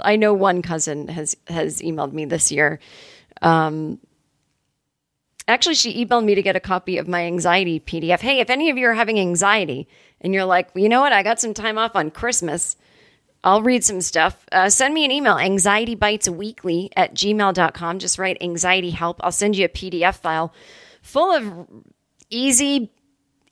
I 0.00 0.16
know 0.16 0.34
one 0.34 0.62
cousin 0.62 1.08
has 1.08 1.36
has 1.46 1.80
emailed 1.80 2.12
me 2.12 2.24
this 2.24 2.50
year. 2.50 2.80
Um, 3.42 4.00
Actually, 5.50 5.74
she 5.74 6.06
emailed 6.06 6.24
me 6.24 6.36
to 6.36 6.42
get 6.42 6.54
a 6.54 6.60
copy 6.60 6.96
of 6.96 7.08
my 7.08 7.26
anxiety 7.26 7.80
PDF. 7.80 8.20
Hey, 8.20 8.38
if 8.38 8.50
any 8.50 8.70
of 8.70 8.78
you 8.78 8.86
are 8.86 8.94
having 8.94 9.18
anxiety 9.18 9.88
and 10.20 10.32
you're 10.32 10.44
like, 10.44 10.72
well, 10.72 10.82
you 10.82 10.88
know 10.88 11.00
what, 11.00 11.12
I 11.12 11.24
got 11.24 11.40
some 11.40 11.54
time 11.54 11.76
off 11.76 11.96
on 11.96 12.12
Christmas, 12.12 12.76
I'll 13.42 13.60
read 13.60 13.82
some 13.82 14.00
stuff. 14.00 14.46
Uh, 14.52 14.70
send 14.70 14.94
me 14.94 15.04
an 15.04 15.10
email, 15.10 15.34
anxietybitesweekly 15.34 16.90
at 16.96 17.14
gmail.com. 17.14 17.98
Just 17.98 18.16
write 18.16 18.36
anxiety 18.40 18.90
help. 18.90 19.20
I'll 19.24 19.32
send 19.32 19.56
you 19.56 19.64
a 19.64 19.68
PDF 19.68 20.18
file 20.18 20.54
full 21.02 21.32
of 21.32 21.66
easy, 22.30 22.92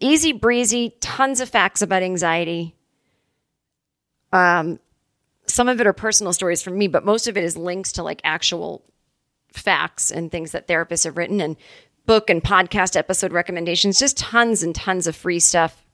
easy 0.00 0.32
breezy, 0.32 0.96
tons 1.00 1.40
of 1.40 1.48
facts 1.48 1.82
about 1.82 2.02
anxiety. 2.02 2.74
Um, 4.32 4.78
some 5.46 5.68
of 5.68 5.80
it 5.80 5.86
are 5.86 5.92
personal 5.92 6.32
stories 6.32 6.62
from 6.62 6.76
me, 6.76 6.88
but 6.88 7.04
most 7.04 7.26
of 7.26 7.36
it 7.36 7.44
is 7.44 7.56
links 7.56 7.92
to 7.92 8.02
like 8.02 8.20
actual 8.24 8.84
facts 9.52 10.10
and 10.10 10.30
things 10.30 10.52
that 10.52 10.68
therapists 10.68 11.04
have 11.04 11.16
written 11.16 11.40
and 11.40 11.56
book 12.06 12.30
and 12.30 12.42
podcast 12.42 12.96
episode 12.96 13.32
recommendations, 13.32 13.98
just 13.98 14.16
tons 14.16 14.62
and 14.62 14.74
tons 14.74 15.06
of 15.06 15.16
free 15.16 15.40
stuff, 15.40 15.84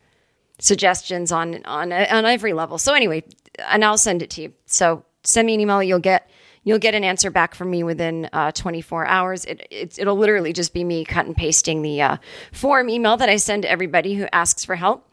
suggestions 0.59 1.33
on 1.33 1.65
on 1.65 1.93
on 1.93 2.25
every 2.25 2.53
level. 2.53 2.79
So 2.79 2.95
anyway, 2.95 3.25
and 3.59 3.85
I'll 3.85 3.99
send 3.99 4.23
it 4.23 4.31
to 4.31 4.43
you. 4.43 4.53
So 4.67 5.05
send 5.23 5.47
me 5.47 5.55
an 5.55 5.61
email. 5.61 5.83
You'll 5.83 5.99
get 5.99 6.29
you'll 6.65 6.79
get 6.79 6.95
an 6.95 7.05
answer 7.05 7.31
back 7.31 7.55
from 7.55 7.71
me 7.71 7.83
within 7.83 8.29
uh, 8.33 8.51
24 8.53 9.07
hours. 9.07 9.45
It, 9.45 9.67
it 9.71 9.99
it'll 9.99 10.17
literally 10.17 10.53
just 10.53 10.75
be 10.75 10.83
me 10.83 11.05
cut 11.05 11.27
and 11.27 11.37
pasting 11.37 11.83
the 11.83 12.03
uh, 12.03 12.17
form 12.53 12.91
email 12.91 13.17
that 13.17 13.29
I 13.29 13.37
send 13.37 13.63
to 13.63 13.71
everybody 13.71 14.15
who 14.15 14.27
asks 14.33 14.65
for 14.65 14.75
help. 14.75 15.09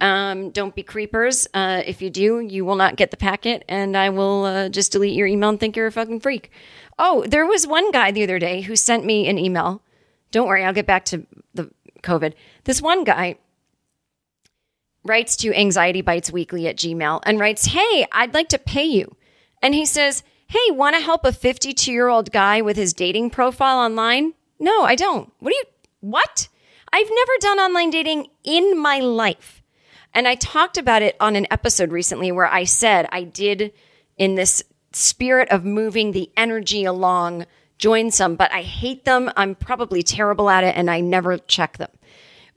Um, 0.00 0.50
don't 0.50 0.74
be 0.74 0.82
creepers. 0.82 1.46
Uh, 1.52 1.82
if 1.84 2.00
you 2.00 2.08
do, 2.08 2.40
you 2.40 2.64
will 2.64 2.76
not 2.76 2.96
get 2.96 3.10
the 3.10 3.16
packet, 3.16 3.64
and 3.68 3.96
I 3.96 4.08
will 4.10 4.44
uh, 4.44 4.68
just 4.68 4.92
delete 4.92 5.14
your 5.14 5.26
email 5.26 5.50
and 5.50 5.60
think 5.60 5.76
you're 5.76 5.88
a 5.88 5.92
fucking 5.92 6.20
freak. 6.20 6.50
Oh, 6.98 7.24
there 7.26 7.46
was 7.46 7.66
one 7.66 7.90
guy 7.90 8.10
the 8.10 8.22
other 8.22 8.38
day 8.38 8.62
who 8.62 8.76
sent 8.76 9.04
me 9.04 9.28
an 9.28 9.38
email. 9.38 9.82
Don't 10.30 10.46
worry, 10.46 10.64
I'll 10.64 10.72
get 10.72 10.86
back 10.86 11.04
to 11.06 11.26
the 11.54 11.70
COVID. 12.02 12.34
This 12.64 12.80
one 12.80 13.04
guy 13.04 13.36
writes 15.04 15.36
to 15.36 15.54
Anxiety 15.54 16.02
Bites 16.02 16.30
Weekly 16.30 16.66
at 16.66 16.76
Gmail 16.76 17.20
and 17.24 17.38
writes, 17.38 17.66
Hey, 17.66 18.06
I'd 18.12 18.34
like 18.34 18.48
to 18.50 18.58
pay 18.58 18.84
you. 18.84 19.16
And 19.62 19.74
he 19.74 19.84
says, 19.84 20.22
Hey, 20.50 20.72
want 20.72 20.96
to 20.96 21.00
help 21.00 21.24
a 21.24 21.32
52 21.32 21.92
year 21.92 22.08
old 22.08 22.32
guy 22.32 22.60
with 22.60 22.76
his 22.76 22.92
dating 22.92 23.30
profile 23.30 23.78
online? 23.78 24.34
No, 24.58 24.82
I 24.82 24.96
don't. 24.96 25.32
What 25.38 25.50
do 25.50 25.54
you, 25.54 25.62
what? 26.00 26.48
I've 26.92 27.08
never 27.08 27.32
done 27.38 27.60
online 27.60 27.90
dating 27.90 28.26
in 28.42 28.76
my 28.76 28.98
life. 28.98 29.62
And 30.12 30.26
I 30.26 30.34
talked 30.34 30.76
about 30.76 31.02
it 31.02 31.14
on 31.20 31.36
an 31.36 31.46
episode 31.52 31.92
recently 31.92 32.32
where 32.32 32.48
I 32.48 32.64
said 32.64 33.06
I 33.12 33.22
did 33.22 33.72
in 34.18 34.34
this 34.34 34.60
spirit 34.90 35.48
of 35.50 35.64
moving 35.64 36.10
the 36.10 36.32
energy 36.36 36.84
along, 36.84 37.46
join 37.78 38.10
some, 38.10 38.34
but 38.34 38.52
I 38.52 38.62
hate 38.62 39.04
them. 39.04 39.30
I'm 39.36 39.54
probably 39.54 40.02
terrible 40.02 40.50
at 40.50 40.64
it 40.64 40.74
and 40.76 40.90
I 40.90 40.98
never 40.98 41.38
check 41.38 41.78
them. 41.78 41.90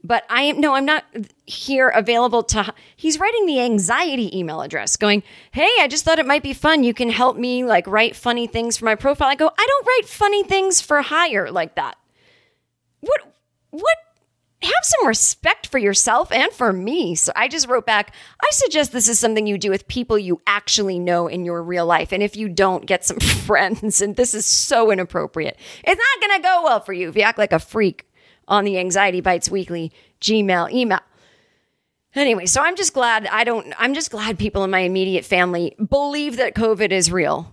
But 0.06 0.24
I 0.28 0.42
am, 0.42 0.60
no, 0.60 0.74
I'm 0.74 0.84
not 0.84 1.04
here 1.46 1.88
available 1.88 2.42
to, 2.44 2.74
he's 2.94 3.18
writing 3.18 3.46
the 3.46 3.60
anxiety 3.60 4.38
email 4.38 4.60
address 4.60 4.96
going, 4.96 5.22
Hey, 5.50 5.70
I 5.80 5.88
just 5.88 6.04
thought 6.04 6.18
it 6.18 6.26
might 6.26 6.42
be 6.42 6.52
fun. 6.52 6.84
You 6.84 6.92
can 6.92 7.08
help 7.08 7.38
me 7.38 7.64
like 7.64 7.86
write 7.86 8.14
funny 8.14 8.46
things 8.46 8.76
for 8.76 8.84
my 8.84 8.96
profile. 8.96 9.28
I 9.28 9.34
go, 9.34 9.46
I 9.46 9.66
don't 9.66 9.86
write 9.86 10.06
funny 10.06 10.44
things 10.44 10.82
for 10.82 11.00
hire 11.00 11.50
like 11.50 11.76
that. 11.76 11.96
What, 13.00 13.20
what 13.70 13.96
have 14.62 14.72
some 14.82 15.06
respect 15.06 15.66
for 15.68 15.78
yourself 15.78 16.30
and 16.32 16.52
for 16.52 16.72
me. 16.72 17.14
So 17.14 17.32
I 17.34 17.48
just 17.48 17.68
wrote 17.68 17.86
back, 17.86 18.14
I 18.42 18.48
suggest 18.50 18.92
this 18.92 19.08
is 19.08 19.18
something 19.18 19.46
you 19.46 19.58
do 19.58 19.70
with 19.70 19.88
people 19.88 20.18
you 20.18 20.40
actually 20.46 20.98
know 20.98 21.28
in 21.28 21.44
your 21.44 21.62
real 21.62 21.86
life. 21.86 22.12
And 22.12 22.22
if 22.22 22.36
you 22.36 22.48
don't, 22.48 22.86
get 22.86 23.04
some 23.04 23.20
friends. 23.20 24.00
And 24.00 24.16
this 24.16 24.34
is 24.34 24.44
so 24.44 24.90
inappropriate. 24.90 25.58
It's 25.82 26.00
not 26.00 26.28
going 26.28 26.38
to 26.38 26.46
go 26.46 26.62
well 26.64 26.80
for 26.80 26.92
you 26.92 27.08
if 27.08 27.16
you 27.16 27.22
act 27.22 27.38
like 27.38 27.52
a 27.52 27.58
freak 27.58 28.06
on 28.48 28.64
the 28.64 28.78
Anxiety 28.78 29.20
Bites 29.20 29.50
Weekly 29.50 29.92
Gmail 30.20 30.72
email. 30.72 31.00
Anyway, 32.14 32.46
so 32.46 32.60
I'm 32.60 32.76
just 32.76 32.94
glad 32.94 33.26
I 33.26 33.44
don't, 33.44 33.72
I'm 33.78 33.94
just 33.94 34.10
glad 34.10 34.38
people 34.38 34.62
in 34.64 34.70
my 34.70 34.80
immediate 34.80 35.24
family 35.24 35.74
believe 35.88 36.36
that 36.36 36.54
COVID 36.54 36.92
is 36.92 37.10
real. 37.10 37.52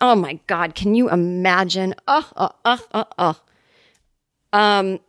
Oh 0.00 0.14
my 0.14 0.40
God, 0.46 0.74
can 0.74 0.94
you 0.94 1.08
imagine? 1.10 1.94
Oh, 2.06 2.28
oh, 2.36 2.50
oh, 2.64 2.86
oh, 2.92 3.04
oh. 3.18 3.40
Um, 4.52 5.00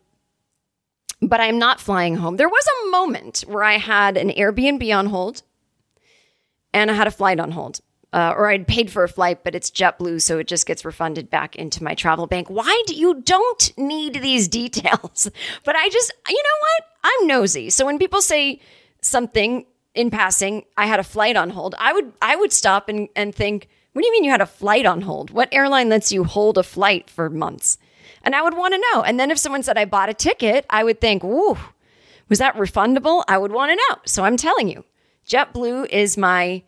but 1.21 1.41
I'm 1.41 1.57
not 1.57 1.79
flying 1.79 2.15
home. 2.15 2.37
There 2.37 2.49
was 2.49 2.65
a 2.67 2.89
moment 2.91 3.43
where 3.47 3.63
I 3.63 3.77
had 3.77 4.17
an 4.17 4.29
Airbnb 4.29 4.95
on 4.95 5.07
hold 5.07 5.41
and 6.73 6.91
I 6.91 6.93
had 6.93 7.07
a 7.07 7.11
flight 7.11 7.39
on 7.39 7.51
hold. 7.51 7.81
Uh, 8.13 8.33
or 8.37 8.49
I'd 8.49 8.67
paid 8.67 8.89
for 8.89 9.03
a 9.03 9.09
flight, 9.09 9.43
but 9.43 9.53
it's 9.53 9.69
JetBlue, 9.69 10.21
so 10.21 10.39
it 10.39 10.47
just 10.47 10.65
gets 10.65 10.85
refunded 10.85 11.29
back 11.29 11.57
into 11.57 11.83
my 11.83 11.93
travel 11.93 12.25
bank. 12.25 12.49
Why 12.49 12.83
do 12.87 12.95
you 12.95 13.21
don't 13.21 13.77
need 13.77 14.21
these 14.21 14.47
details? 14.61 15.29
But 15.65 15.75
I 15.75 15.89
just, 15.89 16.13
you 16.27 16.41
know 16.41 16.59
what? 16.61 16.83
I'm 17.03 17.27
nosy. 17.27 17.69
So 17.69 17.85
when 17.85 17.99
people 17.99 18.21
say 18.21 18.61
something 19.01 19.65
in 19.93 20.09
passing, 20.09 20.63
I 20.77 20.85
had 20.85 20.99
a 20.99 21.03
flight 21.03 21.35
on 21.35 21.49
hold. 21.49 21.75
I 21.79 21.91
would, 21.91 22.13
I 22.21 22.37
would 22.37 22.53
stop 22.53 22.87
and, 22.87 23.09
and 23.15 23.35
think, 23.35 23.67
what 23.91 24.03
do 24.03 24.07
you 24.07 24.11
mean 24.13 24.23
you 24.23 24.31
had 24.31 24.41
a 24.41 24.45
flight 24.45 24.85
on 24.85 25.01
hold? 25.01 25.31
What 25.31 25.49
airline 25.51 25.89
lets 25.89 26.11
you 26.11 26.23
hold 26.23 26.57
a 26.57 26.63
flight 26.63 27.09
for 27.09 27.29
months? 27.29 27.77
And 28.21 28.35
I 28.35 28.41
would 28.41 28.55
want 28.55 28.73
to 28.73 28.83
know. 28.93 29.01
And 29.01 29.19
then 29.19 29.31
if 29.31 29.37
someone 29.39 29.63
said 29.63 29.77
I 29.77 29.85
bought 29.85 30.09
a 30.09 30.13
ticket, 30.13 30.65
I 30.69 30.83
would 30.83 31.01
think, 31.01 31.23
"Ooh, 31.23 31.57
was 32.29 32.39
that 32.39 32.55
refundable?" 32.55 33.23
I 33.27 33.37
would 33.37 33.51
want 33.51 33.71
to 33.71 33.75
know. 33.75 34.01
So 34.05 34.23
I'm 34.23 34.37
telling 34.37 34.67
you, 34.67 34.83
JetBlue 35.27 35.89
is 35.89 36.15
my 36.17 36.61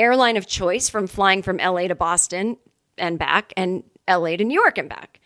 airline 0.00 0.36
of 0.36 0.46
choice 0.46 0.88
from 0.88 1.06
flying 1.06 1.42
from 1.42 1.58
LA 1.58 1.88
to 1.88 1.94
Boston 1.94 2.56
and 2.98 3.18
back 3.18 3.52
and 3.56 3.84
LA 4.08 4.36
to 4.36 4.44
New 4.44 4.54
York 4.54 4.78
and 4.78 4.88
back. 4.88 5.20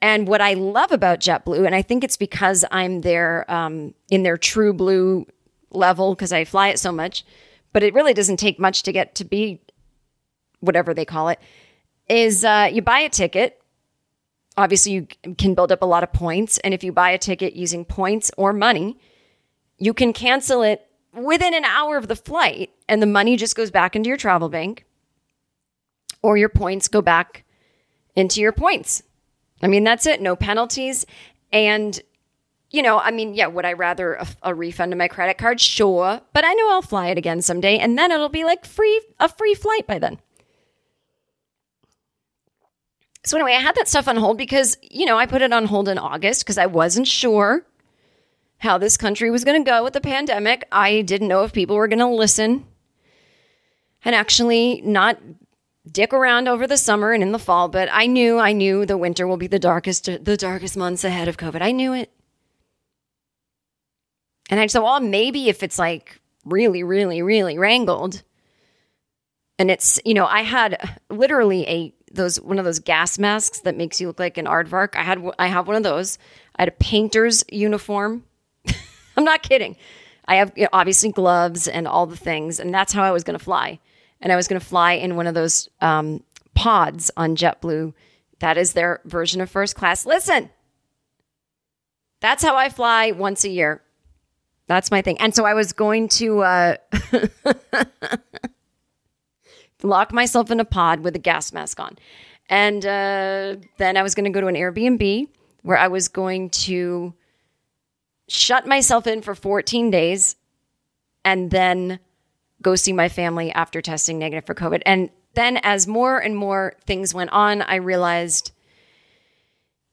And 0.00 0.28
what 0.28 0.40
I 0.40 0.54
love 0.54 0.92
about 0.92 1.20
JetBlue, 1.20 1.66
and 1.66 1.74
I 1.74 1.82
think 1.82 2.04
it's 2.04 2.16
because 2.16 2.64
I'm 2.70 3.00
there 3.00 3.50
um, 3.50 3.94
in 4.10 4.22
their 4.22 4.36
true 4.36 4.72
blue 4.72 5.26
level 5.70 6.14
because 6.14 6.32
I 6.32 6.44
fly 6.44 6.68
it 6.68 6.78
so 6.78 6.92
much, 6.92 7.24
but 7.72 7.82
it 7.82 7.94
really 7.94 8.14
doesn't 8.14 8.36
take 8.36 8.60
much 8.60 8.84
to 8.84 8.92
get 8.92 9.16
to 9.16 9.24
be 9.24 9.60
whatever 10.60 10.94
they 10.94 11.04
call 11.04 11.28
it, 11.28 11.40
is 12.08 12.44
uh, 12.44 12.68
you 12.72 12.82
buy 12.82 13.00
a 13.00 13.08
ticket 13.08 13.60
obviously 14.58 14.92
you 14.92 15.06
can 15.38 15.54
build 15.54 15.70
up 15.70 15.82
a 15.82 15.86
lot 15.86 16.02
of 16.02 16.12
points. 16.12 16.58
And 16.58 16.74
if 16.74 16.82
you 16.82 16.92
buy 16.92 17.10
a 17.10 17.18
ticket 17.18 17.54
using 17.54 17.84
points 17.84 18.30
or 18.36 18.52
money, 18.52 18.98
you 19.78 19.94
can 19.94 20.12
cancel 20.12 20.62
it 20.62 20.84
within 21.14 21.54
an 21.54 21.64
hour 21.64 21.96
of 21.96 22.08
the 22.08 22.16
flight 22.16 22.70
and 22.88 23.02
the 23.02 23.06
money 23.06 23.36
just 23.36 23.56
goes 23.56 23.70
back 23.70 23.96
into 23.96 24.08
your 24.08 24.16
travel 24.16 24.48
bank 24.48 24.84
or 26.22 26.36
your 26.36 26.48
points 26.48 26.88
go 26.88 27.02
back 27.02 27.44
into 28.16 28.40
your 28.40 28.52
points. 28.52 29.02
I 29.62 29.66
mean, 29.66 29.84
that's 29.84 30.06
it. 30.06 30.20
No 30.20 30.36
penalties. 30.36 31.06
And, 31.52 31.98
you 32.70 32.82
know, 32.82 32.98
I 32.98 33.10
mean, 33.10 33.34
yeah, 33.34 33.46
would 33.46 33.64
I 33.64 33.72
rather 33.72 34.14
a, 34.14 34.26
a 34.42 34.54
refund 34.54 34.92
of 34.92 34.98
my 34.98 35.08
credit 35.08 35.38
card? 35.38 35.60
Sure. 35.60 36.20
But 36.32 36.44
I 36.44 36.52
know 36.52 36.70
I'll 36.70 36.82
fly 36.82 37.08
it 37.08 37.18
again 37.18 37.42
someday 37.42 37.78
and 37.78 37.98
then 37.98 38.10
it'll 38.10 38.28
be 38.28 38.44
like 38.44 38.64
free, 38.64 39.00
a 39.18 39.28
free 39.28 39.54
flight 39.54 39.86
by 39.86 39.98
then. 39.98 40.18
So 43.24 43.36
anyway, 43.36 43.54
I 43.54 43.60
had 43.60 43.74
that 43.74 43.88
stuff 43.88 44.08
on 44.08 44.16
hold 44.16 44.38
because, 44.38 44.78
you 44.82 45.04
know, 45.04 45.18
I 45.18 45.26
put 45.26 45.42
it 45.42 45.52
on 45.52 45.66
hold 45.66 45.88
in 45.88 45.98
August 45.98 46.44
because 46.44 46.56
I 46.56 46.66
wasn't 46.66 47.06
sure 47.06 47.66
how 48.58 48.78
this 48.78 48.96
country 48.96 49.30
was 49.30 49.44
going 49.44 49.62
to 49.62 49.70
go 49.70 49.84
with 49.84 49.92
the 49.92 50.00
pandemic. 50.00 50.66
I 50.70 51.02
didn't 51.02 51.28
know 51.28 51.44
if 51.44 51.52
people 51.52 51.76
were 51.76 51.88
going 51.88 51.98
to 52.00 52.06
listen 52.06 52.66
and 54.04 54.14
actually 54.14 54.80
not 54.84 55.18
dick 55.90 56.12
around 56.12 56.48
over 56.48 56.66
the 56.66 56.76
summer 56.76 57.12
and 57.12 57.22
in 57.22 57.32
the 57.32 57.38
fall, 57.38 57.68
but 57.68 57.88
I 57.90 58.06
knew 58.06 58.38
I 58.38 58.52
knew 58.52 58.84
the 58.84 58.98
winter 58.98 59.26
will 59.26 59.36
be 59.36 59.46
the 59.46 59.58
darkest 59.58 60.04
the 60.06 60.36
darkest 60.36 60.76
months 60.76 61.04
ahead 61.04 61.28
of 61.28 61.36
COVID. 61.36 61.62
I 61.62 61.72
knew 61.72 61.92
it. 61.92 62.12
And 64.50 64.58
I 64.60 64.66
said, 64.66 64.80
well, 64.80 65.00
maybe 65.00 65.48
if 65.48 65.62
it's 65.62 65.78
like 65.78 66.20
really, 66.44 66.82
really, 66.82 67.22
really 67.22 67.58
wrangled, 67.58 68.22
and 69.58 69.70
it's 69.70 70.00
you 70.04 70.14
know, 70.14 70.26
I 70.26 70.42
had 70.42 70.98
literally 71.10 71.66
a 71.68 71.94
those 72.12 72.40
one 72.40 72.58
of 72.58 72.64
those 72.64 72.78
gas 72.78 73.18
masks 73.18 73.60
that 73.60 73.76
makes 73.76 74.00
you 74.00 74.08
look 74.08 74.18
like 74.18 74.38
an 74.38 74.46
aardvark. 74.46 74.96
I 74.96 75.02
had 75.02 75.22
I 75.38 75.46
have 75.46 75.66
one 75.66 75.76
of 75.76 75.82
those. 75.82 76.18
I 76.56 76.62
had 76.62 76.68
a 76.68 76.72
painter's 76.72 77.44
uniform. 77.50 78.24
I'm 79.18 79.24
not 79.24 79.42
kidding. 79.42 79.76
I 80.26 80.36
have 80.36 80.52
you 80.54 80.62
know, 80.62 80.68
obviously 80.72 81.10
gloves 81.10 81.66
and 81.66 81.88
all 81.88 82.06
the 82.06 82.16
things, 82.16 82.60
and 82.60 82.72
that's 82.72 82.92
how 82.92 83.02
I 83.02 83.10
was 83.10 83.24
going 83.24 83.36
to 83.36 83.44
fly. 83.44 83.80
And 84.20 84.32
I 84.32 84.36
was 84.36 84.46
going 84.46 84.60
to 84.60 84.66
fly 84.66 84.92
in 84.92 85.16
one 85.16 85.26
of 85.26 85.34
those 85.34 85.68
um, 85.80 86.22
pods 86.54 87.10
on 87.16 87.34
JetBlue. 87.34 87.92
That 88.38 88.56
is 88.56 88.74
their 88.74 89.00
version 89.04 89.40
of 89.40 89.50
first 89.50 89.74
class. 89.74 90.06
Listen, 90.06 90.50
that's 92.20 92.44
how 92.44 92.54
I 92.54 92.68
fly 92.68 93.10
once 93.10 93.42
a 93.42 93.48
year. 93.48 93.82
That's 94.68 94.92
my 94.92 95.02
thing. 95.02 95.20
And 95.20 95.34
so 95.34 95.44
I 95.44 95.54
was 95.54 95.72
going 95.72 96.08
to 96.10 96.40
uh, 96.42 96.76
lock 99.82 100.12
myself 100.12 100.52
in 100.52 100.60
a 100.60 100.64
pod 100.64 101.00
with 101.00 101.16
a 101.16 101.18
gas 101.18 101.52
mask 101.52 101.80
on. 101.80 101.98
And 102.48 102.86
uh, 102.86 103.56
then 103.78 103.96
I 103.96 104.02
was 104.02 104.14
going 104.14 104.24
to 104.24 104.30
go 104.30 104.40
to 104.40 104.46
an 104.46 104.54
Airbnb 104.54 105.26
where 105.62 105.76
I 105.76 105.88
was 105.88 106.06
going 106.06 106.50
to 106.50 107.14
shut 108.28 108.66
myself 108.66 109.06
in 109.06 109.22
for 109.22 109.34
14 109.34 109.90
days 109.90 110.36
and 111.24 111.50
then 111.50 111.98
go 112.62 112.74
see 112.74 112.92
my 112.92 113.08
family 113.08 113.50
after 113.52 113.80
testing 113.80 114.18
negative 114.18 114.46
for 114.46 114.54
COVID. 114.54 114.82
And 114.86 115.10
then 115.34 115.58
as 115.58 115.86
more 115.86 116.18
and 116.18 116.36
more 116.36 116.74
things 116.86 117.14
went 117.14 117.30
on, 117.30 117.62
I 117.62 117.76
realized, 117.76 118.52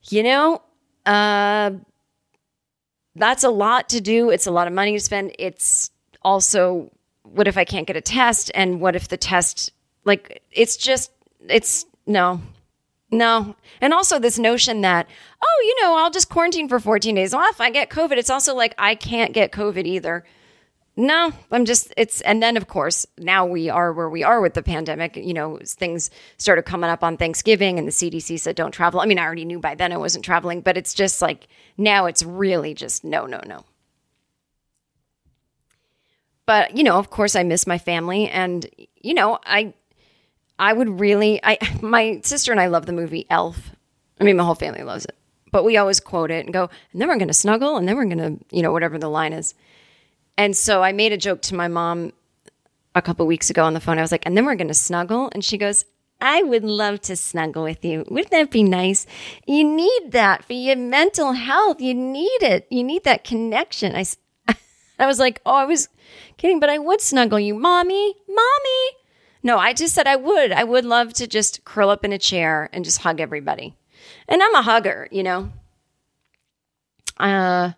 you 0.09 0.23
know, 0.23 0.61
uh, 1.05 1.71
that's 3.15 3.43
a 3.43 3.49
lot 3.49 3.89
to 3.89 4.01
do. 4.01 4.29
It's 4.29 4.47
a 4.47 4.51
lot 4.51 4.67
of 4.67 4.73
money 4.73 4.93
to 4.93 4.99
spend. 4.99 5.35
It's 5.39 5.91
also, 6.21 6.91
what 7.23 7.47
if 7.47 7.57
I 7.57 7.65
can't 7.65 7.87
get 7.87 7.95
a 7.95 8.01
test? 8.01 8.51
And 8.53 8.81
what 8.81 8.95
if 8.95 9.07
the 9.07 9.17
test, 9.17 9.71
like, 10.03 10.41
it's 10.51 10.77
just, 10.77 11.11
it's 11.47 11.85
no, 12.07 12.41
no. 13.11 13.55
And 13.81 13.93
also 13.93 14.19
this 14.19 14.39
notion 14.39 14.81
that, 14.81 15.07
oh, 15.41 15.63
you 15.63 15.83
know, 15.83 15.97
I'll 15.97 16.11
just 16.11 16.29
quarantine 16.29 16.67
for 16.67 16.79
14 16.79 17.15
days. 17.15 17.33
Well, 17.33 17.47
if 17.49 17.61
I 17.61 17.69
get 17.69 17.89
COVID, 17.89 18.17
it's 18.17 18.29
also 18.29 18.55
like 18.55 18.73
I 18.77 18.95
can't 18.95 19.33
get 19.33 19.51
COVID 19.51 19.85
either. 19.85 20.23
No, 20.97 21.33
I'm 21.51 21.65
just, 21.65 21.93
it's, 21.97 22.21
and 22.21 22.41
then 22.41 22.55
of 22.55 22.67
course, 22.67 23.05
now 23.17 23.45
we 23.45 23.69
are 23.69 23.91
where 23.91 24.09
we 24.09 24.23
are 24.23 24.39
with 24.39 24.53
the 24.53 24.63
pandemic. 24.63 25.17
You 25.17 25.33
know, 25.33 25.59
things 25.63 26.09
started 26.37 26.63
coming 26.63 26.89
up 26.89 27.03
on 27.03 27.17
Thanksgiving 27.17 27.77
and 27.77 27.87
the 27.87 27.91
CDC 27.91 28.39
said 28.39 28.55
don't 28.55 28.71
travel. 28.71 29.01
I 29.01 29.05
mean, 29.05 29.19
I 29.19 29.25
already 29.25 29.45
knew 29.45 29.59
by 29.59 29.75
then 29.75 29.91
I 29.91 29.97
wasn't 29.97 30.23
traveling, 30.23 30.61
but 30.61 30.77
it's 30.77 30.93
just 30.93 31.21
like 31.21 31.47
now 31.77 32.05
it's 32.05 32.23
really 32.23 32.73
just 32.73 33.03
no, 33.03 33.25
no, 33.25 33.41
no. 33.45 33.65
But, 36.45 36.77
you 36.77 36.83
know, 36.83 36.97
of 36.97 37.09
course, 37.09 37.35
I 37.35 37.43
miss 37.43 37.65
my 37.65 37.77
family. 37.77 38.29
And, 38.29 38.67
you 39.01 39.13
know, 39.13 39.39
I, 39.45 39.73
I 40.57 40.73
would 40.73 40.99
really, 40.99 41.39
I, 41.43 41.57
my 41.81 42.21
sister 42.23 42.51
and 42.51 42.61
I 42.61 42.67
love 42.67 42.85
the 42.85 42.93
movie 42.93 43.25
Elf. 43.29 43.71
I 44.19 44.23
mean, 44.23 44.37
my 44.37 44.43
whole 44.43 44.55
family 44.55 44.83
loves 44.83 45.05
it, 45.05 45.15
but 45.51 45.65
we 45.65 45.77
always 45.77 45.99
quote 45.99 46.31
it 46.31 46.45
and 46.45 46.53
go, 46.53 46.69
and 46.91 47.01
then 47.01 47.09
we're 47.09 47.17
going 47.17 47.27
to 47.27 47.33
snuggle 47.33 47.77
and 47.77 47.87
then 47.87 47.97
we're 47.97 48.05
going 48.05 48.17
to, 48.39 48.45
you 48.55 48.61
know, 48.61 48.71
whatever 48.71 48.97
the 48.97 49.09
line 49.09 49.33
is. 49.33 49.53
And 50.37 50.55
so 50.55 50.83
I 50.83 50.91
made 50.91 51.11
a 51.11 51.17
joke 51.17 51.41
to 51.43 51.55
my 51.55 51.67
mom 51.67 52.13
a 52.93 53.01
couple 53.01 53.27
weeks 53.27 53.49
ago 53.49 53.63
on 53.63 53.73
the 53.73 53.79
phone. 53.79 53.97
I 53.97 54.01
was 54.01 54.11
like, 54.11 54.25
and 54.25 54.35
then 54.35 54.45
we're 54.45 54.55
going 54.55 54.69
to 54.69 54.73
snuggle. 54.73 55.29
And 55.33 55.43
she 55.43 55.57
goes, 55.57 55.85
I 56.21 56.43
would 56.43 56.63
love 56.63 57.01
to 57.01 57.15
snuggle 57.15 57.63
with 57.63 57.83
you. 57.83 58.05
Wouldn't 58.09 58.31
that 58.31 58.51
be 58.51 58.63
nice? 58.63 59.05
You 59.45 59.63
need 59.63 60.11
that 60.11 60.45
for 60.45 60.53
your 60.53 60.77
mental 60.77 61.33
health. 61.33 61.81
You 61.81 61.93
need 61.93 62.41
it. 62.41 62.67
You 62.69 62.83
need 62.83 63.03
that 63.03 63.23
connection. 63.23 63.95
I, 63.95 64.05
I 64.99 65.05
was 65.05 65.19
like, 65.19 65.41
oh, 65.45 65.55
I 65.55 65.65
was 65.65 65.89
kidding, 66.37 66.59
but 66.59 66.69
I 66.69 66.79
would 66.79 67.01
snuggle 67.01 67.39
you. 67.39 67.53
Mommy, 67.53 68.15
mommy. 68.27 69.04
No, 69.45 69.59
I 69.59 69.73
just 69.73 69.93
said 69.93 70.07
I 70.07 70.15
would. 70.15 70.51
I 70.51 70.63
would 70.63 70.85
love 70.85 71.13
to 71.13 71.27
just 71.27 71.63
curl 71.65 71.91
up 71.91 72.03
in 72.03 72.11
a 72.11 72.17
chair 72.17 72.67
and 72.73 72.83
just 72.83 73.03
hug 73.03 73.21
everybody. 73.21 73.75
And 74.27 74.41
I'm 74.41 74.55
a 74.55 74.63
hugger, 74.63 75.07
you 75.11 75.21
know? 75.21 75.51
Uh, 77.19 77.73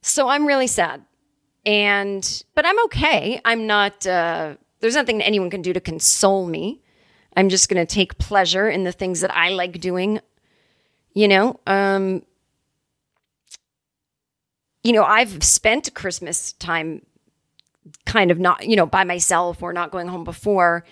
so 0.00 0.28
I'm 0.28 0.46
really 0.46 0.68
sad. 0.68 1.04
And, 1.66 2.44
but 2.54 2.64
I'm 2.64 2.84
okay. 2.84 3.40
I'm 3.44 3.66
not, 3.66 4.06
uh, 4.06 4.54
there's 4.78 4.94
nothing 4.94 5.20
anyone 5.20 5.50
can 5.50 5.60
do 5.60 5.72
to 5.72 5.80
console 5.80 6.46
me. 6.46 6.80
I'm 7.36 7.48
just 7.48 7.68
going 7.68 7.84
to 7.84 7.94
take 7.94 8.18
pleasure 8.18 8.68
in 8.68 8.84
the 8.84 8.92
things 8.92 9.22
that 9.22 9.36
I 9.36 9.48
like 9.48 9.80
doing. 9.80 10.20
You 11.14 11.26
know, 11.26 11.58
um, 11.66 12.22
you 14.84 14.92
know, 14.92 15.02
I've 15.02 15.42
spent 15.42 15.94
Christmas 15.94 16.52
time 16.52 17.02
kind 18.06 18.30
of 18.30 18.38
not, 18.38 18.66
you 18.66 18.76
know, 18.76 18.86
by 18.86 19.04
myself 19.04 19.62
or 19.62 19.72
not 19.72 19.90
going 19.90 20.08
home 20.08 20.24
before 20.24 20.84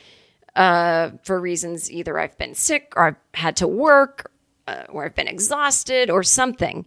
uh, 0.56 1.10
for 1.22 1.40
reasons 1.40 1.90
either 1.90 2.18
I've 2.18 2.36
been 2.38 2.54
sick 2.54 2.92
or 2.96 3.06
I've 3.06 3.16
had 3.34 3.56
to 3.56 3.66
work 3.68 4.30
uh, 4.66 4.84
or 4.88 5.04
I've 5.04 5.14
been 5.14 5.28
exhausted 5.28 6.10
or 6.10 6.22
something. 6.22 6.86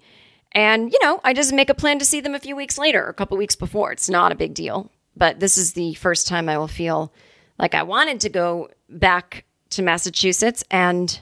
And, 0.51 0.91
you 0.91 0.99
know, 1.01 1.19
I 1.23 1.33
just 1.33 1.53
make 1.53 1.69
a 1.69 1.73
plan 1.73 1.99
to 1.99 2.05
see 2.05 2.21
them 2.21 2.35
a 2.35 2.39
few 2.39 2.55
weeks 2.55 2.77
later, 2.77 3.07
a 3.07 3.13
couple 3.13 3.37
weeks 3.37 3.55
before. 3.55 3.91
It's 3.91 4.09
not 4.09 4.31
a 4.31 4.35
big 4.35 4.53
deal. 4.53 4.91
But 5.17 5.39
this 5.39 5.57
is 5.57 5.73
the 5.73 5.93
first 5.95 6.27
time 6.27 6.49
I 6.49 6.57
will 6.57 6.67
feel 6.67 7.13
like 7.57 7.73
I 7.73 7.83
wanted 7.83 8.19
to 8.21 8.29
go 8.29 8.69
back 8.89 9.45
to 9.71 9.81
Massachusetts 9.81 10.63
and 10.69 11.19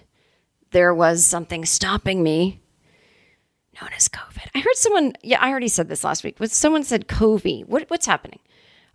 there 0.71 0.93
was 0.93 1.25
something 1.25 1.65
stopping 1.65 2.23
me 2.23 2.59
known 3.79 3.91
as 3.95 4.09
COVID. 4.09 4.49
I 4.53 4.59
heard 4.59 4.75
someone, 4.75 5.13
yeah, 5.21 5.39
I 5.39 5.49
already 5.49 5.67
said 5.67 5.89
this 5.89 6.03
last 6.03 6.23
week, 6.23 6.35
but 6.37 6.51
someone 6.51 6.83
said 6.83 7.07
COVID. 7.07 7.67
What, 7.67 7.89
what's 7.89 8.05
happening? 8.05 8.39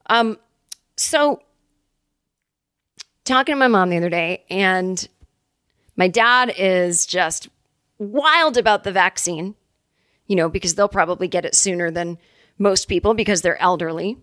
Um, 0.09 0.39
so 0.97 1.41
talking 3.25 3.55
to 3.55 3.59
my 3.59 3.69
mom 3.69 3.91
the 3.91 3.99
other 3.99 4.11
day, 4.11 4.45
and 4.51 5.09
my 5.97 6.09
dad 6.09 6.53
is 6.57 7.07
just 7.07 7.49
wild 7.99 8.57
about 8.57 8.85
the 8.85 8.93
vaccine, 8.93 9.55
you 10.27 10.37
know, 10.37 10.49
because 10.49 10.75
they'll 10.75 10.89
probably 10.89 11.29
get 11.29 11.45
it 11.45 11.55
sooner 11.55 11.91
than 11.91 12.19
most 12.59 12.89
people 12.89 13.15
because 13.15 13.43
they're 13.43 13.61
elderly. 13.61 14.17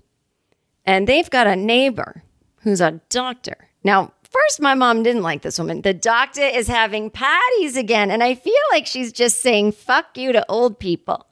And 0.85 1.07
they've 1.07 1.29
got 1.29 1.47
a 1.47 1.55
neighbor 1.55 2.23
who's 2.61 2.81
a 2.81 3.01
doctor. 3.09 3.69
Now, 3.83 4.13
first, 4.23 4.61
my 4.61 4.73
mom 4.73 5.03
didn't 5.03 5.23
like 5.23 5.41
this 5.41 5.59
woman. 5.59 5.81
The 5.81 5.93
doctor 5.93 6.41
is 6.41 6.67
having 6.67 7.09
patties 7.09 7.75
again. 7.75 8.11
And 8.11 8.23
I 8.23 8.35
feel 8.35 8.53
like 8.71 8.85
she's 8.85 9.11
just 9.11 9.41
saying, 9.41 9.73
fuck 9.73 10.17
you 10.17 10.31
to 10.31 10.45
old 10.49 10.79
people. 10.79 11.27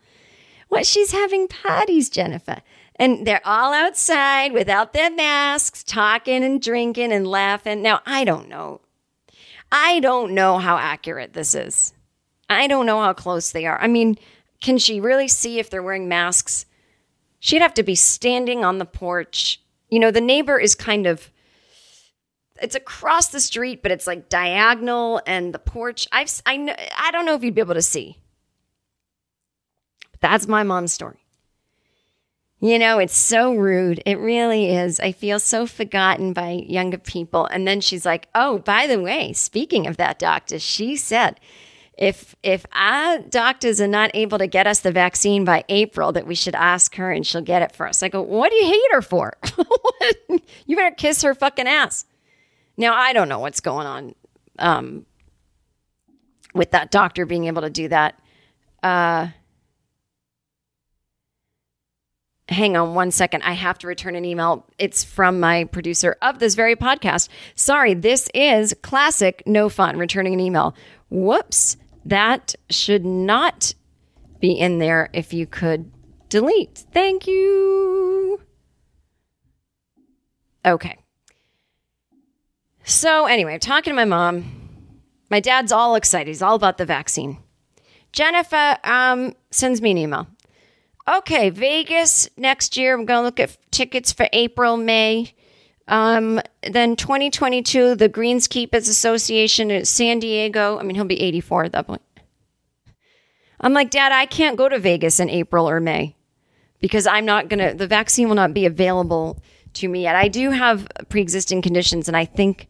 What? 0.70 0.86
She's 0.86 1.12
having 1.12 1.48
patties, 1.48 2.10
Jennifer. 2.10 2.62
And 2.98 3.26
they're 3.26 3.46
all 3.46 3.74
outside 3.74 4.54
without 4.54 4.94
their 4.94 5.10
masks, 5.10 5.84
talking 5.84 6.44
and 6.44 6.62
drinking 6.62 7.12
and 7.12 7.28
laughing. 7.28 7.82
Now, 7.82 8.02
I 8.06 8.24
don't 8.24 8.50
know. 8.50 8.82
I 9.72 10.00
don't 10.00 10.34
know 10.34 10.60
how 10.60 10.78
accurate 10.78 11.34
this 11.34 11.56
is. 11.56 11.94
I 12.50 12.68
don't 12.68 12.86
know 12.86 13.02
how 13.02 13.14
close 13.14 13.52
they 13.52 13.66
are. 13.66 13.80
I 13.82 13.88
mean, 13.88 14.18
can 14.62 14.78
she 14.78 15.00
really 15.00 15.28
see 15.28 15.58
if 15.58 15.70
they're 15.70 15.82
wearing 15.82 16.08
masks? 16.08 16.68
She'd 17.40 17.62
have 17.62 17.74
to 17.74 17.84
be 17.84 17.96
standing 17.96 18.64
on 18.64 18.78
the 18.78 18.86
porch. 18.86 19.60
You 19.90 20.00
know, 20.00 20.12
the 20.12 20.22
neighbor 20.22 20.60
is 20.60 20.76
kind 20.76 21.08
of 21.08 21.32
it's 22.62 22.76
across 22.76 23.30
the 23.30 23.40
street, 23.40 23.82
but 23.82 23.92
it's 23.92 24.08
like 24.08 24.30
diagonal 24.30 25.22
and 25.26 25.54
the 25.54 25.60
porch. 25.60 26.08
I've 26.12 26.42
I 26.46 26.58
know 26.58 26.76
I 26.98 27.12
don't 27.12 27.26
know 27.26 27.34
if 27.34 27.44
you'd 27.44 27.56
be 27.56 27.62
able 27.62 27.74
to 27.74 27.82
see. 27.82 28.18
But 30.12 30.22
that's 30.22 30.48
my 30.48 30.64
mom's 30.64 30.94
story. 30.94 31.23
You 32.64 32.80
know, 32.80 32.98
it's 32.98 33.18
so 33.18 33.54
rude. 33.54 34.02
It 34.06 34.18
really 34.20 34.70
is. 34.70 34.98
I 35.02 35.12
feel 35.12 35.38
so 35.38 35.68
forgotten 35.68 36.32
by 36.32 36.64
younger 36.66 36.98
people. 36.98 37.46
And 37.46 37.68
then 37.68 37.82
she's 37.82 38.06
like, 38.06 38.30
"Oh, 38.34 38.60
by 38.60 38.88
the 38.88 39.02
way, 39.02 39.34
speaking 39.34 39.86
of 39.86 39.98
that 39.98 40.18
doctor, 40.18 40.58
she 40.60 40.96
said 40.96 41.42
if 41.98 42.38
if 42.42 42.66
our 42.72 43.20
doctors 43.20 43.82
are 43.82 43.88
not 43.88 44.12
able 44.14 44.38
to 44.38 44.48
get 44.48 44.66
us 44.66 44.80
the 44.80 44.94
vaccine 44.94 45.44
by 45.44 45.66
April, 45.68 46.14
that 46.14 46.26
we 46.26 46.36
should 46.36 46.56
ask 46.56 46.96
her 46.96 47.12
and 47.12 47.28
she'll 47.28 47.42
get 47.42 47.62
it 47.62 47.76
for 47.76 47.86
us." 47.86 48.02
I 48.02 48.08
go, 48.08 48.22
"What 48.22 48.50
do 48.50 48.56
you 48.56 48.68
hate 48.68 48.92
her 48.94 49.02
for? 49.02 49.34
you 50.66 50.78
better 50.78 50.96
kiss 50.96 51.22
her 51.24 51.36
fucking 51.36 51.68
ass." 51.68 52.06
Now 52.78 52.96
I 52.96 53.12
don't 53.12 53.28
know 53.28 53.40
what's 53.40 53.60
going 53.60 53.88
on 53.88 54.16
um, 54.58 55.06
with 56.56 56.72
that 56.72 56.92
doctor 56.92 57.26
being 57.26 57.44
able 57.44 57.64
to 57.64 57.70
do 57.70 57.90
that. 57.90 58.18
Uh, 58.82 59.28
hang 62.50 62.76
on 62.78 62.94
one 62.94 63.12
second. 63.12 63.44
I 63.44 63.54
have 63.54 63.78
to 63.80 63.88
return 63.88 64.16
an 64.16 64.26
email. 64.26 64.66
It's 64.78 65.04
from 65.04 65.40
my 65.40 65.66
producer 65.66 66.18
of 66.22 66.40
this 66.40 66.56
very 66.56 66.76
podcast. 66.76 67.30
Sorry, 67.56 67.94
this 67.94 68.30
is 68.34 68.76
classic 68.82 69.44
no 69.46 69.70
fun 69.70 69.98
returning 69.98 70.34
an 70.34 70.40
email. 70.40 70.76
Whoops. 71.10 71.78
That 72.06 72.54
should 72.70 73.06
not 73.06 73.74
be 74.42 74.52
in 74.52 74.80
there 74.80 75.10
if 75.14 75.34
you 75.34 75.48
could 75.48 75.90
Delete. 76.34 76.84
Thank 76.92 77.28
you. 77.28 78.42
Okay. 80.66 80.98
So, 82.84 83.28
anyway, 83.28 83.60
talking 83.60 83.92
to 83.92 83.96
my 83.96 84.06
mom. 84.06 84.90
My 85.30 85.40
dad's 85.40 85.72
all 85.72 85.94
excited. 85.94 86.30
He's 86.30 86.42
all 86.42 86.56
about 86.56 86.80
the 86.80 86.88
vaccine. 86.88 87.38
Jennifer 88.14 88.80
um, 88.84 89.36
sends 89.52 89.80
me 89.80 89.92
an 89.92 90.00
email. 90.00 90.28
Okay, 91.08 91.50
Vegas 91.50 92.30
next 92.38 92.78
year. 92.78 92.94
I'm 92.94 93.06
going 93.06 93.20
to 93.20 93.24
look 93.24 93.40
at 93.40 93.58
tickets 93.72 94.14
for 94.14 94.28
April, 94.32 94.78
May. 94.78 95.34
Um, 95.88 96.40
then 96.70 96.96
2022, 96.96 97.96
the 97.96 98.08
Greenskeepers 98.08 98.90
Association 98.90 99.70
at 99.70 99.86
San 99.86 100.20
Diego. 100.20 100.80
I 100.80 100.84
mean, 100.84 100.96
he'll 100.96 101.04
be 101.04 101.20
84 101.20 101.66
at 101.66 101.72
that 101.74 101.88
point. 101.88 102.02
I'm 103.60 103.74
like, 103.74 103.90
Dad, 103.90 104.12
I 104.12 104.26
can't 104.26 104.58
go 104.58 104.70
to 104.70 104.80
Vegas 104.80 105.20
in 105.20 105.30
April 105.30 105.70
or 105.70 105.80
May 105.80 106.16
because 106.80 107.06
I'm 107.06 107.26
not 107.26 107.50
going 107.50 107.60
to, 107.60 107.76
the 107.76 107.88
vaccine 107.88 108.28
will 108.28 108.36
not 108.36 108.54
be 108.54 108.66
available 108.66 109.42
to 109.74 109.88
me 109.88 110.04
yet. 110.04 110.16
I 110.16 110.28
do 110.28 110.52
have 110.52 110.88
pre 111.10 111.22
existing 111.22 111.62
conditions 111.62 112.08
and 112.08 112.16
I 112.16 112.26
think 112.26 112.68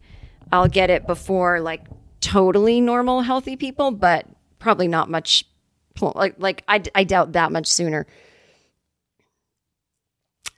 I'll 0.50 0.68
get 0.68 0.90
it 0.90 1.06
before 1.06 1.60
like 1.60 1.86
totally 2.20 2.80
normal, 2.80 3.22
healthy 3.22 3.56
people, 3.56 3.90
but 3.90 4.26
probably 4.58 4.88
not 4.88 5.10
much. 5.10 5.44
Like, 6.00 6.34
like 6.38 6.64
I, 6.68 6.82
I 6.94 7.04
doubt 7.04 7.32
that 7.32 7.52
much 7.52 7.66
sooner. 7.66 8.06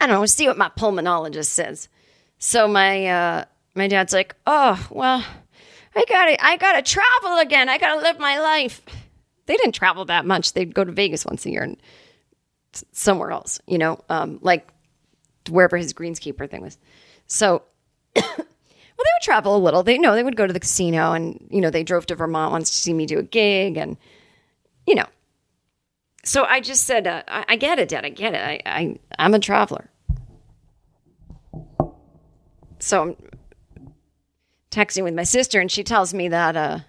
I 0.01 0.07
don't 0.07 0.21
know. 0.21 0.27
See 0.27 0.47
what 0.47 0.59
my 0.59 0.71
pulmonologist 0.71 1.47
says. 1.47 1.89
So 2.39 2.69
my 2.69 3.07
uh, 3.07 3.45
my 3.75 3.89
dad's 3.89 4.13
like, 4.13 4.35
oh 4.47 4.87
well, 4.91 5.25
I 5.95 6.05
gotta 6.09 6.45
I 6.45 6.57
gotta 6.57 6.83
travel 6.83 7.39
again. 7.39 7.69
I 7.69 7.79
gotta 7.79 8.01
live 8.01 8.19
my 8.19 8.39
life. 8.39 8.83
They 9.47 9.57
didn't 9.57 9.75
travel 9.75 10.05
that 10.07 10.27
much. 10.27 10.53
They'd 10.53 10.75
go 10.75 10.85
to 10.85 10.93
Vegas 10.93 11.25
once 11.25 11.47
a 11.47 11.51
year 11.51 11.63
and 11.63 11.77
somewhere 12.93 13.31
else, 13.31 13.61
you 13.67 13.79
know, 13.79 14.01
um, 14.09 14.39
like 14.43 14.69
wherever 15.49 15.77
his 15.77 15.93
greenskeeper 15.93 16.51
thing 16.51 16.63
was. 16.63 16.79
So, 17.27 17.63
well, 18.17 18.25
they 18.27 18.33
would 18.97 19.23
travel 19.23 19.57
a 19.57 19.59
little. 19.59 19.83
They 19.83 19.99
know 19.99 20.15
they 20.15 20.25
would 20.25 20.37
go 20.37 20.47
to 20.47 20.53
the 20.53 20.61
casino, 20.61 21.13
and 21.13 21.47
you 21.51 21.61
know 21.61 21.71
they 21.71 21.85
drove 21.85 22.07
to 22.07 22.15
Vermont 22.15 22.53
once 22.53 22.71
to 22.71 22.77
see 22.77 22.93
me 22.93 23.07
do 23.07 23.19
a 23.19 23.23
gig, 23.23 23.77
and 23.77 23.97
you 24.87 24.95
know. 24.95 25.07
So 26.27 26.43
I 26.43 26.59
just 26.59 26.85
said, 26.85 27.07
uh, 27.07 27.23
I, 27.29 27.45
I 27.51 27.57
get 27.57 27.79
it, 27.79 27.89
Dad. 27.89 28.05
I 28.05 28.09
get 28.09 28.35
it. 28.35 28.43
I, 28.43 28.61
I 28.67 28.99
I'm 29.17 29.33
a 29.33 29.39
traveler. 29.39 29.89
So 32.81 33.03
I'm 33.03 33.17
texting 34.73 35.05
with 35.05 35.15
my 35.15 35.23
sister, 35.23 35.61
and 35.61 35.71
she 35.71 35.85
tells 35.85 36.13
me 36.13 36.29
that 36.29 36.57
uh, 36.57 36.81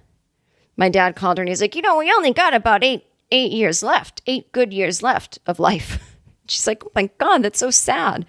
my 0.75 0.89
dad 0.89 1.15
called 1.15 1.37
her, 1.37 1.43
and 1.43 1.49
he's 1.49 1.61
like, 1.61 1.75
you 1.75 1.83
know, 1.83 1.99
we 1.99 2.11
only 2.11 2.33
got 2.33 2.55
about 2.55 2.83
eight 2.83 3.05
eight 3.31 3.51
years 3.51 3.83
left, 3.83 4.23
eight 4.25 4.51
good 4.53 4.73
years 4.73 5.03
left 5.03 5.37
of 5.45 5.59
life. 5.59 6.17
She's 6.47 6.65
like, 6.65 6.83
oh 6.83 6.91
my 6.95 7.07
god, 7.19 7.43
that's 7.43 7.59
so 7.59 7.69
sad. 7.69 8.25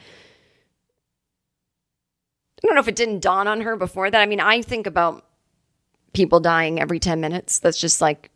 I 2.63 2.67
don't 2.67 2.75
know 2.75 2.81
if 2.83 2.89
it 2.89 2.97
didn't 2.97 3.21
dawn 3.21 3.49
on 3.49 3.63
her 3.63 3.77
before 3.77 4.11
that. 4.11 4.21
I 4.21 4.27
mean, 4.27 4.41
I 4.41 4.61
think 4.61 4.87
about 4.87 5.25
people 6.13 6.41
dying 6.41 6.81
every 6.81 6.99
10 6.99 7.21
minutes. 7.21 7.61
That's 7.61 7.81
just 7.81 8.01
like 8.03 8.31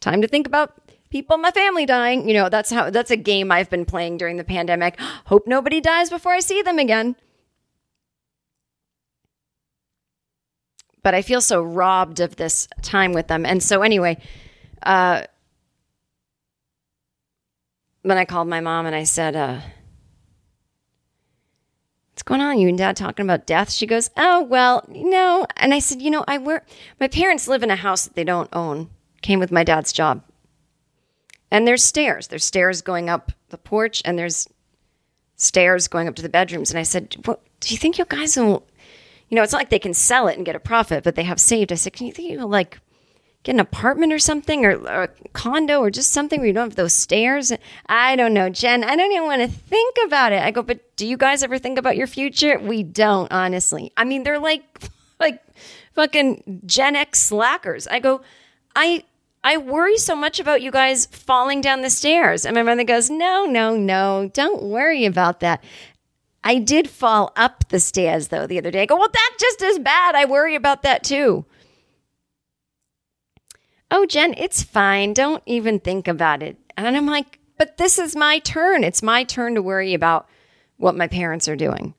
time 0.00 0.20
to 0.20 0.28
think 0.28 0.46
about 0.46 0.81
people 1.12 1.36
in 1.36 1.42
my 1.42 1.50
family 1.52 1.86
dying. 1.86 2.26
You 2.26 2.34
know, 2.34 2.48
that's 2.48 2.70
how 2.70 2.90
that's 2.90 3.12
a 3.12 3.16
game 3.16 3.52
I've 3.52 3.70
been 3.70 3.84
playing 3.84 4.16
during 4.16 4.38
the 4.38 4.44
pandemic. 4.44 4.98
Hope 5.26 5.46
nobody 5.46 5.80
dies 5.80 6.10
before 6.10 6.32
I 6.32 6.40
see 6.40 6.62
them 6.62 6.78
again. 6.78 7.14
But 11.04 11.14
I 11.14 11.22
feel 11.22 11.40
so 11.40 11.62
robbed 11.62 12.20
of 12.20 12.36
this 12.36 12.66
time 12.80 13.12
with 13.12 13.28
them. 13.28 13.44
And 13.46 13.62
so 13.62 13.82
anyway, 13.82 14.18
uh 14.82 15.22
then 18.04 18.18
I 18.18 18.24
called 18.24 18.48
my 18.48 18.60
mom 18.60 18.86
and 18.86 18.96
I 18.96 19.04
said, 19.04 19.36
uh, 19.36 19.60
what's 22.10 22.24
going 22.24 22.40
on? 22.40 22.58
You 22.58 22.68
and 22.68 22.76
dad 22.76 22.96
talking 22.96 23.24
about 23.24 23.46
death? 23.46 23.70
She 23.70 23.86
goes, 23.86 24.10
oh, 24.16 24.42
well, 24.42 24.84
no. 24.88 25.46
And 25.56 25.72
I 25.72 25.78
said, 25.78 26.02
you 26.02 26.10
know, 26.10 26.24
I 26.26 26.38
work, 26.38 26.66
my 26.98 27.06
parents 27.06 27.46
live 27.46 27.62
in 27.62 27.70
a 27.70 27.76
house 27.76 28.04
that 28.06 28.16
they 28.16 28.24
don't 28.24 28.48
own, 28.52 28.90
came 29.20 29.38
with 29.38 29.52
my 29.52 29.62
dad's 29.62 29.92
job. 29.92 30.24
And 31.52 31.68
there's 31.68 31.84
stairs. 31.84 32.28
There's 32.28 32.46
stairs 32.46 32.80
going 32.80 33.10
up 33.10 33.30
the 33.50 33.58
porch 33.58 34.00
and 34.06 34.18
there's 34.18 34.48
stairs 35.36 35.86
going 35.86 36.08
up 36.08 36.14
to 36.14 36.22
the 36.22 36.30
bedrooms. 36.30 36.70
And 36.70 36.78
I 36.78 36.82
said, 36.82 37.14
well, 37.26 37.40
do 37.60 37.74
you 37.74 37.78
think 37.78 37.98
you 37.98 38.06
guys 38.06 38.38
will, 38.38 38.66
you 39.28 39.36
know, 39.36 39.42
it's 39.42 39.52
not 39.52 39.58
like 39.58 39.68
they 39.68 39.78
can 39.78 39.92
sell 39.92 40.28
it 40.28 40.38
and 40.38 40.46
get 40.46 40.56
a 40.56 40.60
profit, 40.60 41.04
but 41.04 41.14
they 41.14 41.24
have 41.24 41.38
saved. 41.38 41.70
I 41.70 41.74
said, 41.74 41.92
can 41.92 42.06
you 42.06 42.12
think 42.14 42.30
you'll 42.30 42.48
like 42.48 42.80
get 43.42 43.54
an 43.54 43.60
apartment 43.60 44.14
or 44.14 44.18
something 44.18 44.64
or, 44.64 44.76
or 44.76 45.02
a 45.02 45.08
condo 45.34 45.80
or 45.80 45.90
just 45.90 46.10
something 46.10 46.40
where 46.40 46.46
you 46.46 46.54
don't 46.54 46.70
have 46.70 46.76
those 46.76 46.94
stairs? 46.94 47.52
I 47.86 48.16
don't 48.16 48.32
know, 48.32 48.48
Jen. 48.48 48.82
I 48.82 48.96
don't 48.96 49.12
even 49.12 49.26
want 49.26 49.42
to 49.42 49.48
think 49.48 49.98
about 50.06 50.32
it. 50.32 50.42
I 50.42 50.52
go, 50.52 50.62
but 50.62 50.96
do 50.96 51.06
you 51.06 51.18
guys 51.18 51.42
ever 51.42 51.58
think 51.58 51.78
about 51.78 51.98
your 51.98 52.06
future? 52.06 52.58
We 52.58 52.82
don't, 52.82 53.30
honestly. 53.30 53.92
I 53.98 54.04
mean, 54.04 54.22
they're 54.22 54.38
like, 54.38 54.88
like 55.20 55.42
fucking 55.92 56.62
Gen 56.64 56.96
X 56.96 57.20
slackers. 57.20 57.86
I 57.88 57.98
go, 57.98 58.22
I, 58.74 59.04
I 59.44 59.56
worry 59.56 59.98
so 59.98 60.14
much 60.14 60.38
about 60.38 60.62
you 60.62 60.70
guys 60.70 61.06
falling 61.06 61.60
down 61.60 61.82
the 61.82 61.90
stairs. 61.90 62.46
And 62.46 62.54
my 62.54 62.62
mother 62.62 62.84
goes, 62.84 63.10
No, 63.10 63.44
no, 63.44 63.76
no, 63.76 64.30
don't 64.32 64.62
worry 64.62 65.04
about 65.04 65.40
that. 65.40 65.62
I 66.44 66.58
did 66.58 66.88
fall 66.88 67.32
up 67.36 67.68
the 67.68 67.80
stairs 67.80 68.28
though 68.28 68.46
the 68.46 68.58
other 68.58 68.70
day. 68.70 68.82
I 68.82 68.86
go, 68.86 68.96
Well, 68.96 69.10
that's 69.12 69.40
just 69.40 69.62
as 69.62 69.78
bad. 69.78 70.14
I 70.14 70.24
worry 70.26 70.54
about 70.54 70.82
that 70.82 71.02
too. 71.02 71.44
Oh, 73.90 74.06
Jen, 74.06 74.34
it's 74.38 74.62
fine. 74.62 75.12
Don't 75.12 75.42
even 75.44 75.78
think 75.80 76.08
about 76.08 76.42
it. 76.42 76.56
And 76.76 76.96
I'm 76.96 77.06
like, 77.06 77.40
But 77.58 77.78
this 77.78 77.98
is 77.98 78.14
my 78.14 78.38
turn. 78.38 78.84
It's 78.84 79.02
my 79.02 79.24
turn 79.24 79.56
to 79.56 79.62
worry 79.62 79.92
about 79.92 80.28
what 80.76 80.96
my 80.96 81.08
parents 81.08 81.48
are 81.48 81.56
doing. 81.56 81.94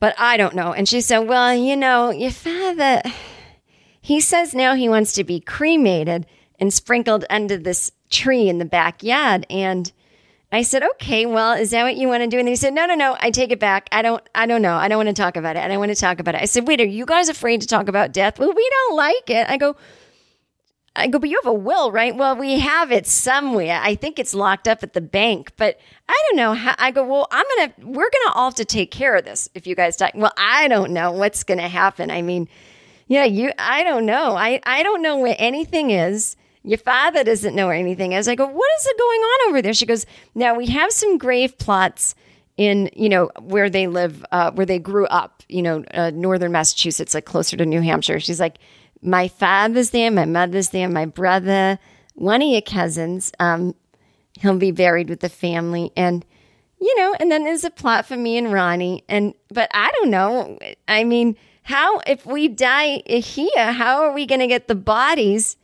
But 0.00 0.14
I 0.18 0.36
don't 0.36 0.54
know. 0.54 0.74
And 0.74 0.86
she 0.86 1.00
said, 1.00 1.20
Well, 1.20 1.54
you 1.54 1.76
know, 1.76 2.10
your 2.10 2.30
father. 2.30 3.00
He 4.04 4.20
says 4.20 4.54
now 4.54 4.74
he 4.74 4.86
wants 4.86 5.14
to 5.14 5.24
be 5.24 5.40
cremated 5.40 6.26
and 6.60 6.70
sprinkled 6.70 7.24
under 7.30 7.56
this 7.56 7.90
tree 8.10 8.50
in 8.50 8.58
the 8.58 8.66
backyard. 8.66 9.46
And 9.48 9.90
I 10.52 10.60
said, 10.60 10.82
okay, 10.82 11.24
well, 11.24 11.54
is 11.54 11.70
that 11.70 11.84
what 11.84 11.96
you 11.96 12.06
want 12.06 12.22
to 12.22 12.28
do? 12.28 12.38
And 12.38 12.46
he 12.46 12.54
said, 12.54 12.74
no, 12.74 12.84
no, 12.84 12.94
no, 12.94 13.16
I 13.18 13.30
take 13.30 13.50
it 13.50 13.58
back. 13.58 13.88
I 13.92 14.02
don't, 14.02 14.22
I 14.34 14.44
don't 14.44 14.60
know. 14.60 14.74
I 14.74 14.88
don't 14.88 14.98
want 14.98 15.08
to 15.08 15.14
talk 15.14 15.38
about 15.38 15.56
it. 15.56 15.60
I 15.60 15.68
don't 15.68 15.78
want 15.78 15.88
to 15.88 15.98
talk 15.98 16.20
about 16.20 16.34
it. 16.34 16.42
I 16.42 16.44
said, 16.44 16.68
wait, 16.68 16.82
are 16.82 16.84
you 16.84 17.06
guys 17.06 17.30
afraid 17.30 17.62
to 17.62 17.66
talk 17.66 17.88
about 17.88 18.12
death? 18.12 18.38
Well, 18.38 18.52
we 18.54 18.70
don't 18.70 18.94
like 18.94 19.30
it. 19.30 19.48
I 19.48 19.56
go, 19.56 19.74
I 20.94 21.06
go, 21.06 21.18
but 21.18 21.30
you 21.30 21.40
have 21.42 21.50
a 21.50 21.54
will, 21.54 21.90
right? 21.90 22.14
Well, 22.14 22.36
we 22.36 22.58
have 22.58 22.92
it 22.92 23.06
somewhere. 23.06 23.80
I 23.82 23.94
think 23.94 24.18
it's 24.18 24.34
locked 24.34 24.68
up 24.68 24.82
at 24.82 24.92
the 24.92 25.00
bank, 25.00 25.52
but 25.56 25.80
I 26.10 26.22
don't 26.28 26.36
know 26.36 26.52
how. 26.52 26.74
I 26.76 26.90
go, 26.90 27.04
well, 27.04 27.26
I'm 27.30 27.46
to, 27.70 27.86
we're 27.86 28.10
to 28.28 28.32
all 28.34 28.50
have 28.50 28.56
to 28.56 28.66
take 28.66 28.90
care 28.90 29.16
of 29.16 29.24
this 29.24 29.48
if 29.54 29.66
you 29.66 29.74
guys 29.74 29.96
die. 29.96 30.12
Well, 30.14 30.34
I 30.36 30.68
don't 30.68 30.90
know 30.90 31.10
what's 31.10 31.42
to 31.60 31.68
happen. 31.68 32.10
I 32.10 32.20
mean, 32.20 32.50
yeah, 33.06 33.24
you, 33.24 33.52
I 33.58 33.84
don't 33.84 34.06
know. 34.06 34.36
I, 34.36 34.60
I 34.64 34.82
don't 34.82 35.02
know 35.02 35.18
where 35.18 35.36
anything 35.38 35.90
is. 35.90 36.36
Your 36.62 36.78
father 36.78 37.22
doesn't 37.24 37.54
know 37.54 37.66
where 37.66 37.76
anything 37.76 38.12
is. 38.12 38.26
I 38.26 38.34
go, 38.34 38.46
what 38.46 38.70
is 38.78 38.86
it 38.86 38.98
going 38.98 39.20
on 39.20 39.48
over 39.48 39.62
there? 39.62 39.74
She 39.74 39.84
goes, 39.84 40.06
now 40.34 40.54
we 40.54 40.66
have 40.66 40.90
some 40.92 41.18
grave 41.18 41.58
plots 41.58 42.14
in, 42.56 42.88
you 42.94 43.08
know, 43.08 43.30
where 43.40 43.68
they 43.68 43.86
live, 43.86 44.24
uh, 44.32 44.50
where 44.52 44.64
they 44.64 44.78
grew 44.78 45.06
up, 45.06 45.42
you 45.48 45.60
know, 45.60 45.84
uh, 45.92 46.10
northern 46.14 46.52
Massachusetts, 46.52 47.12
like 47.12 47.26
closer 47.26 47.56
to 47.56 47.66
New 47.66 47.82
Hampshire. 47.82 48.20
She's 48.20 48.40
like, 48.40 48.58
my 49.02 49.28
father's 49.28 49.90
there, 49.90 50.10
my 50.10 50.24
mother's 50.24 50.70
there, 50.70 50.88
my 50.88 51.04
brother, 51.04 51.78
one 52.14 52.40
of 52.40 52.48
your 52.48 52.62
cousins. 52.62 53.30
Um, 53.38 53.74
he'll 54.40 54.56
be 54.56 54.70
buried 54.70 55.10
with 55.10 55.20
the 55.20 55.28
family. 55.28 55.92
And, 55.96 56.24
you 56.80 56.96
know, 56.96 57.14
and 57.20 57.30
then 57.30 57.44
there's 57.44 57.64
a 57.64 57.70
plot 57.70 58.06
for 58.06 58.16
me 58.16 58.38
and 58.38 58.50
Ronnie. 58.52 59.04
And, 59.08 59.34
but 59.50 59.68
I 59.74 59.90
don't 59.92 60.10
know. 60.10 60.58
I 60.88 61.04
mean, 61.04 61.36
how, 61.64 62.00
if 62.06 62.26
we 62.26 62.48
die 62.48 63.02
here, 63.06 63.72
how 63.72 64.02
are 64.02 64.12
we 64.12 64.26
going 64.26 64.40
to 64.40 64.46
get 64.46 64.68
the 64.68 64.74
bodies 64.74 65.56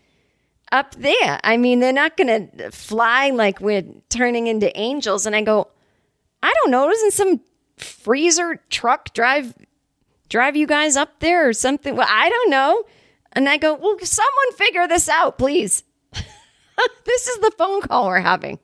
up 0.73 0.95
there? 0.95 1.39
I 1.45 1.59
mean, 1.59 1.81
they're 1.81 1.93
not 1.93 2.17
going 2.17 2.49
to 2.57 2.71
fly 2.71 3.29
like 3.29 3.61
we're 3.61 3.85
turning 4.09 4.47
into 4.47 4.77
angels. 4.79 5.27
And 5.27 5.37
I 5.37 5.43
go, 5.43 5.69
I 6.43 6.53
don't 6.63 6.71
know. 6.71 6.89
Doesn't 6.89 7.13
some 7.13 7.41
freezer 7.77 8.63
truck 8.71 9.13
drive 9.13 9.55
drive 10.31 10.57
you 10.57 10.67
guys 10.67 10.97
up 10.97 11.21
there 11.21 11.47
or 11.47 11.53
something? 11.53 11.95
Well, 11.95 12.09
I 12.09 12.31
don't 12.31 12.51
know. 12.51 12.83
And 13.33 13.47
I 13.47 13.59
go, 13.59 13.75
well, 13.75 13.99
someone 14.01 14.53
figure 14.57 14.89
this 14.89 15.07
out, 15.07 15.37
please. 15.37 15.85
this 16.13 17.29
is 17.29 17.39
the 17.41 17.53
phone 17.59 17.83
call 17.83 18.07
we're 18.07 18.21
having. 18.21 18.59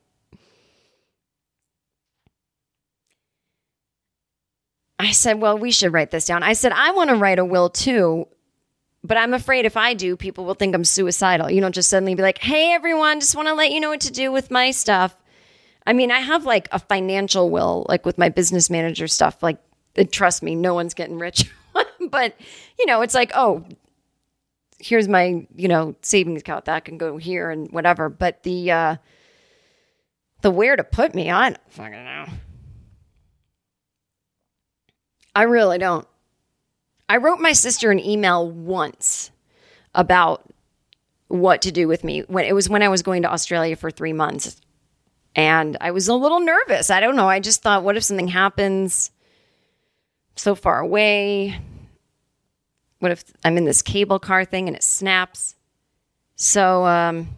I 4.98 5.12
said, 5.12 5.40
well, 5.40 5.58
we 5.58 5.70
should 5.70 5.92
write 5.92 6.10
this 6.10 6.24
down. 6.24 6.42
I 6.42 6.54
said, 6.54 6.72
I 6.72 6.92
want 6.92 7.10
to 7.10 7.16
write 7.16 7.38
a 7.38 7.44
will 7.44 7.68
too, 7.68 8.26
but 9.04 9.16
I'm 9.16 9.34
afraid 9.34 9.66
if 9.66 9.76
I 9.76 9.94
do, 9.94 10.16
people 10.16 10.44
will 10.44 10.54
think 10.54 10.74
I'm 10.74 10.84
suicidal. 10.84 11.50
You 11.50 11.60
don't 11.60 11.74
just 11.74 11.90
suddenly 11.90 12.14
be 12.14 12.22
like, 12.22 12.38
hey, 12.38 12.72
everyone, 12.72 13.20
just 13.20 13.36
want 13.36 13.48
to 13.48 13.54
let 13.54 13.70
you 13.70 13.80
know 13.80 13.90
what 13.90 14.00
to 14.02 14.12
do 14.12 14.32
with 14.32 14.50
my 14.50 14.70
stuff. 14.70 15.16
I 15.86 15.92
mean, 15.92 16.10
I 16.10 16.20
have 16.20 16.44
like 16.44 16.68
a 16.72 16.78
financial 16.78 17.50
will, 17.50 17.86
like 17.88 18.04
with 18.06 18.18
my 18.18 18.28
business 18.28 18.70
manager 18.70 19.06
stuff. 19.06 19.42
Like, 19.42 19.58
trust 20.10 20.42
me, 20.42 20.54
no 20.54 20.74
one's 20.74 20.94
getting 20.94 21.18
rich. 21.18 21.50
but, 22.10 22.34
you 22.78 22.86
know, 22.86 23.02
it's 23.02 23.14
like, 23.14 23.32
oh, 23.34 23.64
here's 24.78 25.08
my, 25.08 25.46
you 25.54 25.68
know, 25.68 25.94
savings 26.02 26.40
account 26.40 26.64
that 26.64 26.84
can 26.84 26.98
go 26.98 27.18
here 27.18 27.50
and 27.50 27.70
whatever. 27.70 28.08
But 28.08 28.42
the, 28.42 28.70
uh, 28.70 28.96
the 30.40 30.50
where 30.50 30.74
to 30.74 30.84
put 30.84 31.14
me, 31.14 31.30
I 31.30 31.50
don't 31.50 31.60
fucking 31.68 31.92
know. 31.92 32.26
I 35.36 35.42
really 35.42 35.76
don't. 35.76 36.08
I 37.10 37.18
wrote 37.18 37.40
my 37.40 37.52
sister 37.52 37.90
an 37.90 38.00
email 38.00 38.50
once 38.50 39.30
about 39.94 40.50
what 41.28 41.60
to 41.62 41.70
do 41.70 41.86
with 41.86 42.04
me 42.04 42.20
when 42.20 42.46
it 42.46 42.54
was 42.54 42.70
when 42.70 42.82
I 42.82 42.88
was 42.88 43.02
going 43.02 43.20
to 43.20 43.30
Australia 43.30 43.76
for 43.76 43.90
3 43.90 44.14
months. 44.14 44.58
And 45.34 45.76
I 45.78 45.90
was 45.90 46.08
a 46.08 46.14
little 46.14 46.40
nervous. 46.40 46.88
I 46.88 47.00
don't 47.00 47.16
know. 47.16 47.28
I 47.28 47.40
just 47.40 47.62
thought 47.62 47.84
what 47.84 47.98
if 47.98 48.04
something 48.04 48.28
happens 48.28 49.10
so 50.36 50.54
far 50.54 50.80
away? 50.80 51.60
What 53.00 53.12
if 53.12 53.22
I'm 53.44 53.58
in 53.58 53.66
this 53.66 53.82
cable 53.82 54.18
car 54.18 54.46
thing 54.46 54.68
and 54.68 54.76
it 54.76 54.82
snaps? 54.82 55.54
So 56.36 56.86
um 56.86 57.28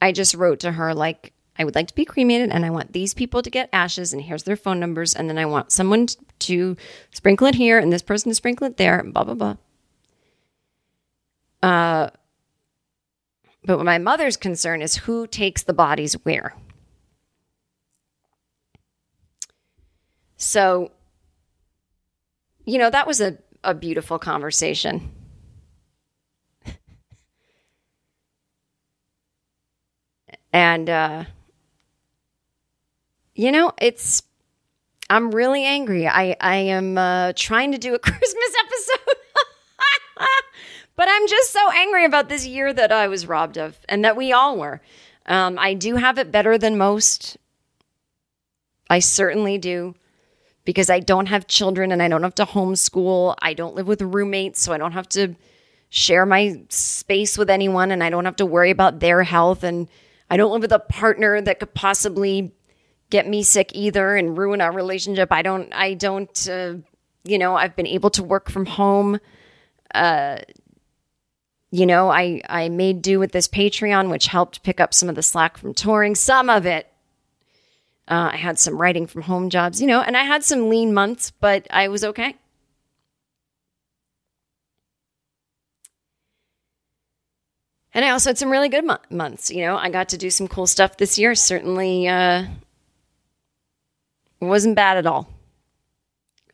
I 0.00 0.12
just 0.12 0.34
wrote 0.34 0.60
to 0.60 0.70
her 0.70 0.94
like 0.94 1.33
I 1.58 1.64
would 1.64 1.74
like 1.74 1.88
to 1.88 1.94
be 1.94 2.04
cremated 2.04 2.50
and 2.50 2.64
I 2.64 2.70
want 2.70 2.92
these 2.92 3.14
people 3.14 3.42
to 3.42 3.50
get 3.50 3.68
ashes 3.72 4.12
and 4.12 4.22
here's 4.22 4.42
their 4.42 4.56
phone 4.56 4.80
numbers 4.80 5.14
and 5.14 5.28
then 5.28 5.38
I 5.38 5.46
want 5.46 5.70
someone 5.70 6.08
to 6.40 6.76
sprinkle 7.12 7.46
it 7.46 7.54
here 7.54 7.78
and 7.78 7.92
this 7.92 8.02
person 8.02 8.30
to 8.30 8.34
sprinkle 8.34 8.66
it 8.66 8.76
there 8.76 9.02
blah 9.04 9.24
blah 9.24 9.34
blah. 9.34 9.56
Uh 11.62 12.10
but 13.64 13.82
my 13.84 13.98
mother's 13.98 14.36
concern 14.36 14.82
is 14.82 14.96
who 14.96 15.26
takes 15.26 15.62
the 15.62 15.72
bodies 15.72 16.14
where. 16.24 16.54
So 20.36 20.90
you 22.64 22.78
know 22.78 22.90
that 22.90 23.06
was 23.06 23.20
a 23.20 23.38
a 23.62 23.74
beautiful 23.74 24.18
conversation. 24.18 25.12
and 30.52 30.90
uh 30.90 31.24
you 33.34 33.50
know 33.52 33.72
it's 33.80 34.22
i'm 35.10 35.34
really 35.34 35.64
angry. 35.64 36.06
I 36.06 36.36
i 36.40 36.56
am 36.56 36.96
uh 36.96 37.32
trying 37.36 37.72
to 37.72 37.78
do 37.78 37.94
a 37.94 37.98
christmas 38.10 38.54
episode. 38.64 39.16
But 40.96 41.08
i'm 41.10 41.26
just 41.26 41.50
so 41.50 41.70
angry 41.72 42.04
about 42.04 42.28
this 42.28 42.46
year 42.46 42.72
that 42.72 42.92
i 42.92 43.08
was 43.08 43.26
robbed 43.26 43.58
of 43.58 43.76
and 43.88 44.04
that 44.04 44.16
we 44.16 44.32
all 44.32 44.56
were. 44.58 44.80
Um 45.26 45.58
i 45.58 45.74
do 45.74 45.96
have 45.96 46.18
it 46.18 46.30
better 46.30 46.56
than 46.56 46.78
most. 46.78 47.36
I 48.88 49.00
certainly 49.00 49.58
do. 49.58 49.94
Because 50.64 50.88
i 50.90 51.00
don't 51.00 51.26
have 51.26 51.48
children 51.48 51.90
and 51.90 52.00
i 52.00 52.06
don't 52.08 52.22
have 52.22 52.36
to 52.36 52.46
homeschool. 52.46 53.34
I 53.42 53.54
don't 53.54 53.74
live 53.74 53.88
with 53.88 54.02
roommates 54.02 54.62
so 54.62 54.72
i 54.72 54.78
don't 54.78 54.92
have 54.92 55.08
to 55.10 55.34
share 55.90 56.26
my 56.26 56.62
space 56.68 57.36
with 57.36 57.50
anyone 57.50 57.90
and 57.90 58.02
i 58.02 58.10
don't 58.10 58.24
have 58.24 58.36
to 58.36 58.46
worry 58.46 58.70
about 58.70 59.00
their 59.00 59.24
health. 59.24 59.64
And 59.64 59.88
I 60.30 60.36
don't 60.36 60.52
live 60.52 60.62
with 60.62 60.72
a 60.72 60.78
partner 60.78 61.40
that 61.40 61.58
could 61.58 61.74
possibly 61.74 62.52
get 63.10 63.28
me 63.28 63.42
sick 63.42 63.70
either 63.74 64.16
and 64.16 64.36
ruin 64.36 64.60
our 64.60 64.72
relationship. 64.72 65.32
I 65.32 65.42
don't, 65.42 65.72
I 65.72 65.94
don't, 65.94 66.48
uh, 66.48 66.74
you 67.24 67.38
know, 67.38 67.56
I've 67.56 67.76
been 67.76 67.86
able 67.86 68.10
to 68.10 68.22
work 68.22 68.50
from 68.50 68.66
home. 68.66 69.20
Uh, 69.94 70.38
you 71.70 71.86
know, 71.86 72.08
I, 72.08 72.40
I 72.48 72.68
made 72.68 73.02
do 73.02 73.18
with 73.18 73.32
this 73.32 73.48
Patreon, 73.48 74.10
which 74.10 74.26
helped 74.26 74.62
pick 74.62 74.80
up 74.80 74.94
some 74.94 75.08
of 75.08 75.14
the 75.14 75.22
slack 75.22 75.58
from 75.58 75.74
touring, 75.74 76.14
some 76.14 76.48
of 76.48 76.66
it. 76.66 76.86
Uh, 78.06 78.30
I 78.32 78.36
had 78.36 78.58
some 78.58 78.80
writing 78.80 79.06
from 79.06 79.22
home 79.22 79.50
jobs, 79.50 79.80
you 79.80 79.86
know, 79.86 80.00
and 80.00 80.16
I 80.16 80.24
had 80.24 80.44
some 80.44 80.68
lean 80.68 80.92
months, 80.92 81.32
but 81.40 81.66
I 81.70 81.88
was 81.88 82.04
okay. 82.04 82.36
And 87.94 88.04
I 88.04 88.10
also 88.10 88.30
had 88.30 88.38
some 88.38 88.50
really 88.50 88.68
good 88.68 88.84
mo- 88.84 88.98
months. 89.08 89.50
You 89.50 89.62
know, 89.62 89.76
I 89.76 89.88
got 89.88 90.10
to 90.10 90.18
do 90.18 90.28
some 90.28 90.48
cool 90.48 90.66
stuff 90.66 90.96
this 90.96 91.16
year. 91.18 91.34
Certainly 91.34 92.08
uh, 92.08 92.44
wasn't 94.48 94.76
bad 94.76 94.96
at 94.96 95.06
all. 95.06 95.28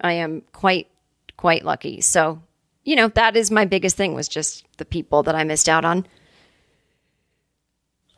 I 0.00 0.14
am 0.14 0.42
quite, 0.52 0.88
quite 1.36 1.64
lucky. 1.64 2.00
So, 2.00 2.42
you 2.84 2.96
know, 2.96 3.08
that 3.08 3.36
is 3.36 3.50
my 3.50 3.64
biggest 3.64 3.96
thing 3.96 4.14
was 4.14 4.28
just 4.28 4.64
the 4.78 4.84
people 4.84 5.22
that 5.24 5.34
I 5.34 5.44
missed 5.44 5.68
out 5.68 5.84
on. 5.84 6.06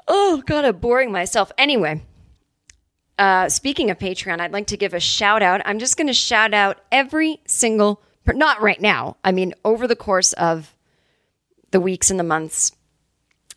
Oh, 0.08 0.42
God, 0.46 0.64
I'm 0.64 0.78
boring 0.78 1.12
myself. 1.12 1.52
Anyway, 1.56 2.02
uh, 3.18 3.48
speaking 3.48 3.90
of 3.90 3.98
Patreon, 3.98 4.40
I'd 4.40 4.52
like 4.52 4.66
to 4.68 4.76
give 4.76 4.94
a 4.94 5.00
shout 5.00 5.42
out. 5.42 5.60
I'm 5.64 5.78
just 5.78 5.96
going 5.96 6.06
to 6.08 6.12
shout 6.12 6.54
out 6.54 6.80
every 6.90 7.40
single, 7.46 8.02
per- 8.24 8.32
not 8.32 8.60
right 8.60 8.80
now. 8.80 9.16
I 9.24 9.32
mean, 9.32 9.54
over 9.64 9.86
the 9.86 9.96
course 9.96 10.32
of 10.34 10.74
the 11.70 11.80
weeks 11.80 12.10
and 12.10 12.18
the 12.20 12.24
months 12.24 12.72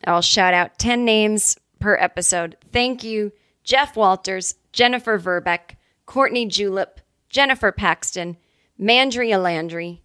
I'll 0.04 0.22
shout 0.22 0.54
out 0.54 0.78
10 0.78 1.04
names 1.04 1.56
per 1.78 1.96
episode. 1.96 2.56
Thank 2.72 3.04
you, 3.04 3.32
Jeff 3.64 3.96
Walters, 3.96 4.54
Jennifer 4.72 5.18
Verbeck, 5.18 5.76
Courtney 6.06 6.46
Julep, 6.46 7.00
Jennifer 7.28 7.72
Paxton, 7.72 8.36
Mandria 8.80 9.42
Landry, 9.42 10.02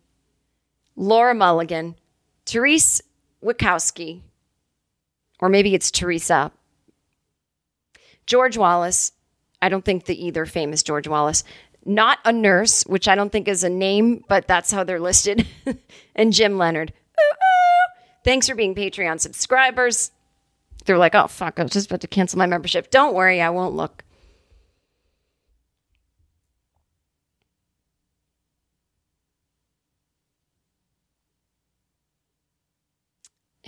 Laura 0.95 1.33
Mulligan, 1.33 1.95
Therese 2.45 3.01
Wikowski, 3.43 4.21
or 5.39 5.49
maybe 5.49 5.73
it's 5.73 5.91
Teresa, 5.91 6.51
George 8.25 8.57
Wallace. 8.57 9.11
I 9.61 9.69
don't 9.69 9.85
think 9.85 10.05
the 10.05 10.25
either 10.25 10.45
famous 10.45 10.83
George 10.83 11.07
Wallace. 11.07 11.43
Not 11.85 12.19
a 12.25 12.31
nurse, 12.31 12.83
which 12.83 13.07
I 13.07 13.15
don't 13.15 13.31
think 13.31 13.47
is 13.47 13.63
a 13.63 13.69
name, 13.69 14.23
but 14.27 14.47
that's 14.47 14.71
how 14.71 14.83
they're 14.83 14.99
listed. 14.99 15.47
and 16.15 16.33
Jim 16.33 16.57
Leonard. 16.57 16.93
Ooh. 17.19 17.93
Thanks 18.23 18.47
for 18.47 18.55
being 18.55 18.75
Patreon 18.75 19.19
subscribers. 19.19 20.11
They're 20.85 20.97
like, 20.97 21.15
oh, 21.15 21.27
fuck, 21.27 21.59
I 21.59 21.63
was 21.63 21.71
just 21.71 21.87
about 21.87 22.01
to 22.01 22.07
cancel 22.07 22.39
my 22.39 22.45
membership. 22.45 22.91
Don't 22.91 23.15
worry, 23.15 23.41
I 23.41 23.49
won't 23.49 23.75
look. 23.75 24.03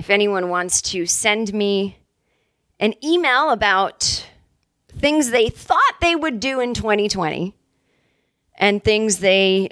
If 0.03 0.09
anyone 0.09 0.49
wants 0.49 0.81
to 0.81 1.05
send 1.05 1.53
me 1.53 1.97
an 2.77 2.93
email 3.01 3.51
about 3.51 4.27
things 4.89 5.29
they 5.29 5.47
thought 5.47 5.79
they 6.01 6.13
would 6.13 6.41
do 6.41 6.59
in 6.59 6.73
2020 6.73 7.55
and 8.55 8.83
things 8.83 9.19
they 9.19 9.69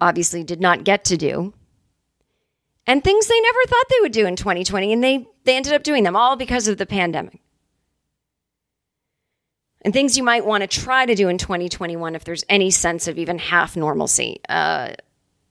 obviously 0.00 0.42
did 0.42 0.58
not 0.58 0.84
get 0.84 1.04
to 1.04 1.18
do, 1.18 1.52
and 2.86 3.04
things 3.04 3.26
they 3.26 3.38
never 3.38 3.58
thought 3.66 3.84
they 3.90 4.00
would 4.00 4.12
do 4.12 4.24
in 4.24 4.36
2020 4.36 4.90
and 4.90 5.04
they 5.04 5.26
they 5.44 5.54
ended 5.54 5.74
up 5.74 5.82
doing 5.82 6.02
them 6.02 6.16
all 6.16 6.34
because 6.34 6.66
of 6.66 6.78
the 6.78 6.86
pandemic. 6.86 7.42
And 9.82 9.92
things 9.92 10.16
you 10.16 10.24
might 10.24 10.46
want 10.46 10.62
to 10.62 10.66
try 10.66 11.04
to 11.04 11.14
do 11.14 11.28
in 11.28 11.36
2021 11.36 12.14
if 12.14 12.24
there's 12.24 12.44
any 12.48 12.70
sense 12.70 13.06
of 13.06 13.18
even 13.18 13.36
half 13.36 13.76
normalcy 13.76 14.40
uh, 14.48 14.94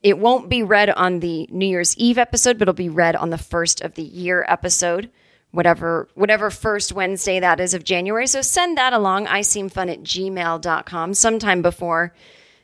it 0.03 0.19
won't 0.19 0.49
be 0.49 0.61
read 0.61 0.89
on 0.89 1.19
the 1.19 1.47
new 1.49 1.65
year's 1.65 1.97
eve 1.97 2.17
episode 2.17 2.57
but 2.59 2.63
it'll 2.63 2.73
be 2.73 2.89
read 2.89 3.15
on 3.15 3.29
the 3.29 3.37
first 3.37 3.81
of 3.81 3.95
the 3.95 4.03
year 4.03 4.45
episode 4.47 5.09
whatever 5.51 6.07
whatever 6.13 6.49
first 6.49 6.93
wednesday 6.93 7.39
that 7.39 7.59
is 7.59 7.73
of 7.73 7.83
january 7.83 8.27
so 8.27 8.41
send 8.41 8.77
that 8.77 8.93
along 8.93 9.25
i 9.27 9.41
seem 9.41 9.69
fun 9.69 9.89
at 9.89 10.03
gmail.com 10.03 11.13
sometime 11.13 11.61
before 11.61 12.13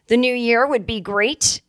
the 0.07 0.17
new 0.17 0.33
year 0.33 0.67
would 0.67 0.85
be 0.85 1.01
great 1.01 1.61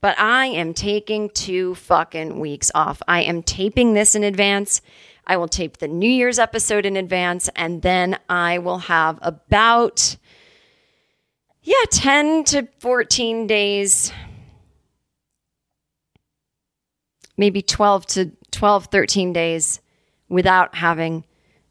but 0.00 0.18
I 0.18 0.46
am 0.46 0.74
taking 0.74 1.28
two 1.30 1.74
fucking 1.74 2.38
weeks 2.38 2.70
off. 2.74 3.02
I 3.08 3.22
am 3.22 3.42
taping 3.42 3.94
this 3.94 4.14
in 4.14 4.22
advance. 4.22 4.80
I 5.26 5.36
will 5.36 5.48
tape 5.48 5.78
the 5.78 5.88
New 5.88 6.10
Year's 6.10 6.38
episode 6.38 6.86
in 6.86 6.96
advance, 6.96 7.50
and 7.54 7.82
then 7.82 8.18
I 8.28 8.58
will 8.58 8.78
have 8.78 9.18
about, 9.20 10.16
yeah, 11.68 11.84
10 11.90 12.44
to 12.44 12.66
14 12.78 13.46
days, 13.46 14.10
maybe 17.36 17.60
12 17.60 18.06
to 18.06 18.30
12, 18.50 18.86
13 18.86 19.34
days 19.34 19.80
without 20.30 20.74
having 20.74 21.24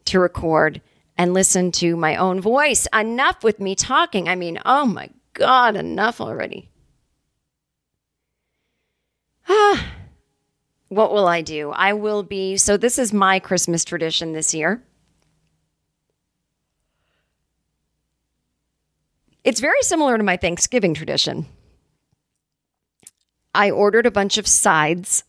to 0.06 0.20
record 0.20 0.84
and 1.18 1.34
listen 1.34 1.72
to 1.72 1.96
my 1.98 2.16
own 2.16 2.40
voice. 2.40 2.88
Enough 2.94 3.44
with 3.44 3.60
me 3.60 3.74
talking. 3.74 4.30
I 4.30 4.36
mean, 4.36 4.60
oh 4.68 4.86
my 4.86 5.10
God, 5.34 5.76
enough 5.76 6.22
already. 6.22 6.70
Ah, 9.50 9.94
what 10.90 11.12
will 11.12 11.28
I 11.28 11.42
do? 11.42 11.72
I 11.72 11.94
will 11.94 12.22
be. 12.22 12.56
So, 12.58 12.78
this 12.78 13.00
is 13.00 13.12
my 13.14 13.40
Christmas 13.40 13.84
tradition 13.84 14.34
this 14.34 14.54
year. 14.54 14.84
It's 19.48 19.62
very 19.62 19.82
similar 19.82 20.18
to 20.18 20.26
my 20.26 20.36
Thanksgiving 20.36 20.94
tradition. 20.94 21.46
I 23.56 23.72
ordered 23.72 24.06
a 24.06 24.12
bunch 24.12 24.38
of 24.38 24.46
sides, 24.46 25.24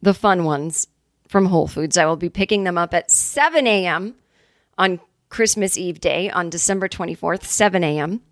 the 0.00 0.14
fun 0.14 0.44
ones, 0.44 0.86
from 1.28 1.44
Whole 1.44 1.68
Foods. 1.68 1.98
I 1.98 2.06
will 2.06 2.16
be 2.16 2.30
picking 2.30 2.64
them 2.64 2.78
up 2.78 2.94
at 2.94 3.10
7 3.10 3.66
a.m. 3.66 4.14
on 4.78 5.00
Christmas 5.28 5.76
Eve 5.76 6.00
day 6.00 6.30
on 6.30 6.48
December 6.48 6.88
24th, 6.88 7.44
7 7.44 7.84
a.m. 7.84 8.22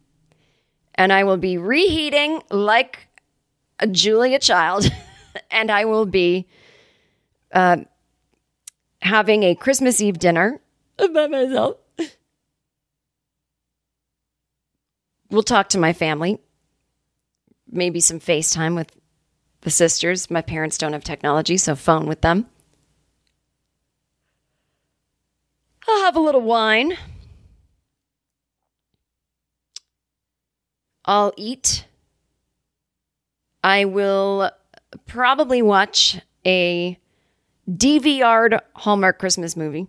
And 0.94 1.12
I 1.12 1.24
will 1.24 1.36
be 1.36 1.58
reheating 1.58 2.40
like 2.50 3.06
a 3.78 3.86
Julia 3.86 4.38
child. 4.38 4.90
and 5.50 5.70
I 5.70 5.84
will 5.84 6.06
be 6.06 6.48
uh, 7.52 7.76
having 9.02 9.42
a 9.42 9.54
Christmas 9.54 10.00
Eve 10.00 10.18
dinner 10.18 10.62
by 10.96 11.26
myself. 11.26 11.76
We'll 15.30 15.42
talk 15.42 15.68
to 15.70 15.78
my 15.78 15.92
family. 15.92 16.38
Maybe 17.70 18.00
some 18.00 18.20
FaceTime 18.20 18.76
with 18.76 18.90
the 19.62 19.70
sisters. 19.70 20.30
My 20.30 20.42
parents 20.42 20.78
don't 20.78 20.92
have 20.92 21.04
technology, 21.04 21.56
so 21.56 21.74
phone 21.74 22.06
with 22.06 22.20
them. 22.20 22.46
I'll 25.88 26.02
have 26.02 26.16
a 26.16 26.20
little 26.20 26.40
wine. 26.40 26.96
I'll 31.04 31.32
eat. 31.36 31.86
I 33.62 33.84
will 33.84 34.50
probably 35.06 35.62
watch 35.62 36.20
a 36.44 36.98
DVR'd 37.68 38.60
Hallmark 38.74 39.18
Christmas 39.18 39.56
movie. 39.56 39.86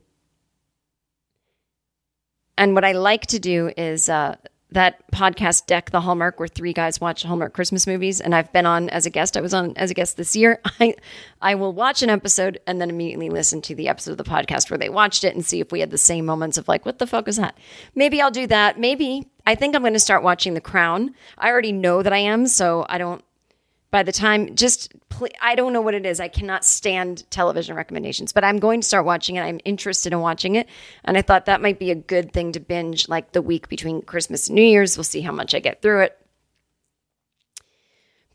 And 2.57 2.73
what 2.73 2.83
I 2.83 2.93
like 2.93 3.27
to 3.27 3.39
do 3.39 3.71
is 3.77 4.09
uh, 4.09 4.35
that 4.71 5.09
podcast 5.11 5.65
Deck 5.65 5.91
the 5.91 6.01
Hallmark, 6.01 6.39
where 6.39 6.47
three 6.47 6.73
guys 6.73 6.99
watch 6.99 7.23
Hallmark 7.23 7.53
Christmas 7.53 7.87
movies, 7.87 8.19
and 8.19 8.35
I've 8.35 8.51
been 8.51 8.65
on 8.65 8.89
as 8.89 9.05
a 9.05 9.09
guest. 9.09 9.37
I 9.37 9.41
was 9.41 9.53
on 9.53 9.75
as 9.77 9.91
a 9.91 9.93
guest 9.93 10.17
this 10.17 10.35
year. 10.35 10.59
I 10.79 10.95
I 11.41 11.55
will 11.55 11.73
watch 11.73 12.01
an 12.03 12.09
episode 12.09 12.59
and 12.67 12.81
then 12.81 12.89
immediately 12.89 13.29
listen 13.29 13.61
to 13.63 13.75
the 13.75 13.87
episode 13.87 14.11
of 14.11 14.17
the 14.17 14.23
podcast 14.23 14.69
where 14.69 14.77
they 14.77 14.89
watched 14.89 15.23
it 15.23 15.35
and 15.35 15.45
see 15.45 15.59
if 15.59 15.71
we 15.71 15.79
had 15.79 15.91
the 15.91 15.97
same 15.97 16.25
moments 16.25 16.57
of 16.57 16.67
like, 16.67 16.85
what 16.85 16.99
the 16.99 17.07
fuck 17.07 17.25
was 17.25 17.37
that? 17.37 17.57
Maybe 17.95 18.21
I'll 18.21 18.31
do 18.31 18.47
that. 18.47 18.79
Maybe 18.79 19.27
I 19.45 19.55
think 19.55 19.75
I'm 19.75 19.81
going 19.81 19.93
to 19.93 19.99
start 19.99 20.23
watching 20.23 20.53
The 20.53 20.61
Crown. 20.61 21.15
I 21.37 21.49
already 21.49 21.71
know 21.71 22.03
that 22.03 22.11
I 22.11 22.17
am, 22.17 22.47
so 22.47 22.85
I 22.89 22.97
don't 22.97 23.23
by 23.89 24.03
the 24.03 24.11
time 24.11 24.55
just 24.55 24.93
pl- 25.09 25.29
i 25.41 25.55
don't 25.55 25.73
know 25.73 25.81
what 25.81 25.93
it 25.93 26.05
is. 26.05 26.19
I 26.19 26.27
cannot 26.27 26.65
stand 26.65 27.29
television 27.29 27.75
recommendations 27.75 28.33
but 28.33 28.43
i'm 28.43 28.59
going 28.59 28.81
to 28.81 28.87
start 28.87 29.05
watching 29.05 29.35
it. 29.35 29.41
I'm 29.41 29.59
interested 29.65 30.13
in 30.13 30.19
watching 30.19 30.55
it. 30.55 30.67
And 31.03 31.17
i 31.17 31.21
thought 31.21 31.45
that 31.45 31.61
might 31.61 31.79
be 31.79 31.91
a 31.91 31.95
good 31.95 32.33
thing 32.33 32.51
to 32.53 32.59
binge 32.59 33.07
like 33.07 33.31
the 33.31 33.41
week 33.41 33.69
between 33.69 34.01
christmas 34.01 34.47
and 34.47 34.55
new 34.55 34.61
year's. 34.63 34.97
We'll 34.97 35.03
see 35.03 35.21
how 35.21 35.31
much 35.31 35.53
i 35.55 35.59
get 35.59 35.81
through 35.81 36.01
it. 36.01 36.17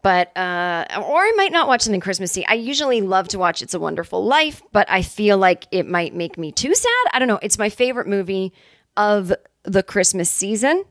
But 0.02 0.36
uh 0.36 0.86
or 0.98 1.20
i 1.20 1.32
might 1.36 1.52
not 1.52 1.68
watch 1.68 1.82
something 1.82 2.00
christmassy. 2.00 2.46
I 2.46 2.54
usually 2.54 3.00
love 3.02 3.28
to 3.28 3.38
watch 3.38 3.62
it's 3.62 3.74
a 3.74 3.80
wonderful 3.80 4.24
life 4.24 4.62
but 4.72 4.90
i 4.90 5.02
feel 5.02 5.38
like 5.38 5.66
it 5.70 5.86
might 5.86 6.14
make 6.14 6.38
me 6.38 6.50
too 6.52 6.74
sad. 6.74 7.04
I 7.12 7.18
don't 7.18 7.28
know. 7.28 7.38
It's 7.42 7.58
my 7.58 7.68
favorite 7.68 8.06
movie 8.08 8.52
of 8.96 9.32
the 9.64 9.82
christmas 9.82 10.30
season. 10.30 10.84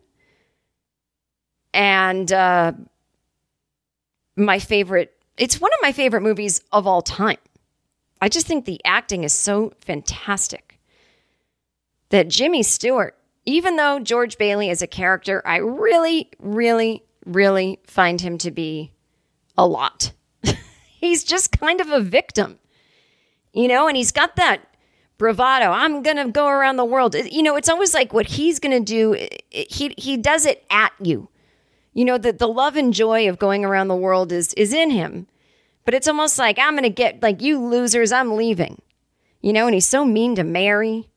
And 1.73 2.31
uh 2.31 2.73
my 4.45 4.59
favorite 4.59 5.15
it's 5.37 5.59
one 5.59 5.71
of 5.73 5.79
my 5.81 5.91
favorite 5.91 6.21
movies 6.21 6.61
of 6.71 6.85
all 6.85 7.01
time. 7.01 7.37
I 8.21 8.29
just 8.29 8.45
think 8.45 8.65
the 8.65 8.79
acting 8.85 9.23
is 9.23 9.33
so 9.33 9.73
fantastic. 9.79 10.79
That 12.09 12.27
Jimmy 12.27 12.61
Stewart, 12.61 13.17
even 13.45 13.77
though 13.77 13.99
George 13.99 14.37
Bailey 14.37 14.69
is 14.69 14.81
a 14.81 14.87
character, 14.87 15.41
I 15.45 15.57
really, 15.57 16.29
really, 16.39 17.03
really 17.25 17.79
find 17.87 18.21
him 18.21 18.37
to 18.39 18.51
be 18.51 18.91
a 19.57 19.65
lot. 19.65 20.11
he's 20.85 21.23
just 21.23 21.57
kind 21.57 21.81
of 21.81 21.89
a 21.89 22.01
victim, 22.01 22.59
you 23.53 23.67
know, 23.67 23.87
and 23.87 23.97
he's 23.97 24.11
got 24.11 24.35
that 24.35 24.61
bravado. 25.17 25.71
I'm 25.71 26.03
going 26.03 26.17
to 26.17 26.29
go 26.29 26.47
around 26.47 26.75
the 26.75 26.85
world. 26.85 27.15
You 27.15 27.41
know, 27.41 27.55
it's 27.55 27.69
always 27.69 27.93
like 27.93 28.13
what 28.13 28.27
he's 28.27 28.59
going 28.59 28.77
to 28.77 28.85
do, 28.85 29.27
he, 29.49 29.95
he 29.97 30.17
does 30.17 30.45
it 30.45 30.63
at 30.69 30.91
you 31.01 31.29
you 31.93 32.05
know 32.05 32.17
the, 32.17 32.31
the 32.31 32.47
love 32.47 32.75
and 32.75 32.93
joy 32.93 33.27
of 33.27 33.39
going 33.39 33.65
around 33.65 33.87
the 33.87 33.95
world 33.95 34.31
is 34.31 34.53
is 34.55 34.73
in 34.73 34.91
him. 34.91 35.27
But 35.83 35.93
it's 35.93 36.07
almost 36.07 36.37
like 36.37 36.57
i'm 36.59 36.75
gonna 36.75 36.89
get 36.89 37.21
like 37.21 37.41
you 37.41 37.59
losers 37.59 38.11
i'm 38.11 38.35
leaving. 38.35 38.81
You 39.41 39.53
know 39.53 39.65
and 39.65 39.73
he's 39.73 39.87
so 39.87 40.05
mean 40.05 40.35
to 40.35 40.43
mary 40.43 41.09